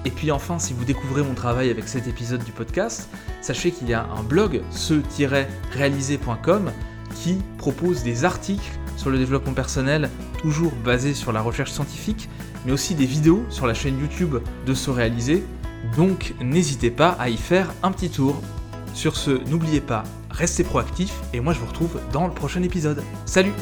Et 0.06 0.12
puis 0.12 0.32
enfin, 0.32 0.60
si 0.60 0.74
vous 0.74 0.86
découvrez 0.86 1.24
mon 1.24 1.34
travail 1.34 1.70
avec 1.70 1.88
cet 1.88 2.08
épisode 2.08 2.44
du 2.44 2.52
podcast, 2.52 3.10
sachez 3.42 3.72
qu'il 3.72 3.90
y 3.90 3.94
a 3.94 4.06
un 4.06 4.24
blog, 4.24 4.62
ce-réalisé.com, 4.72 6.72
qui 7.16 7.38
propose 7.58 8.04
des 8.04 8.26
articles 8.26 8.72
sur 8.96 9.10
le 9.10 9.18
développement 9.18 9.54
personnel, 9.54 10.10
toujours 10.42 10.74
basés 10.84 11.14
sur 11.14 11.32
la 11.32 11.42
recherche 11.42 11.72
scientifique, 11.72 12.30
mais 12.66 12.72
aussi 12.72 12.96
des 12.96 13.06
vidéos 13.06 13.44
sur 13.50 13.68
la 13.68 13.74
chaîne 13.74 14.00
YouTube 14.00 14.38
de 14.66 14.74
Se 14.74 14.90
Réaliser. 14.90 15.44
Donc 15.96 16.34
n'hésitez 16.42 16.92
pas 16.92 17.12
à 17.20 17.30
y 17.30 17.38
faire 17.38 17.74
un 17.84 17.92
petit 17.92 18.10
tour. 18.10 18.42
Sur 18.94 19.16
ce, 19.16 19.32
n'oubliez 19.50 19.82
pas, 19.82 20.04
restez 20.32 20.64
proactifs 20.64 21.14
et 21.34 21.40
moi 21.40 21.54
je 21.54 21.60
vous 21.60 21.68
retrouve 21.68 22.00
dans 22.12 22.28
le 22.28 22.34
prochain 22.34 22.64
épisode. 22.64 23.04
Salut 23.26 23.54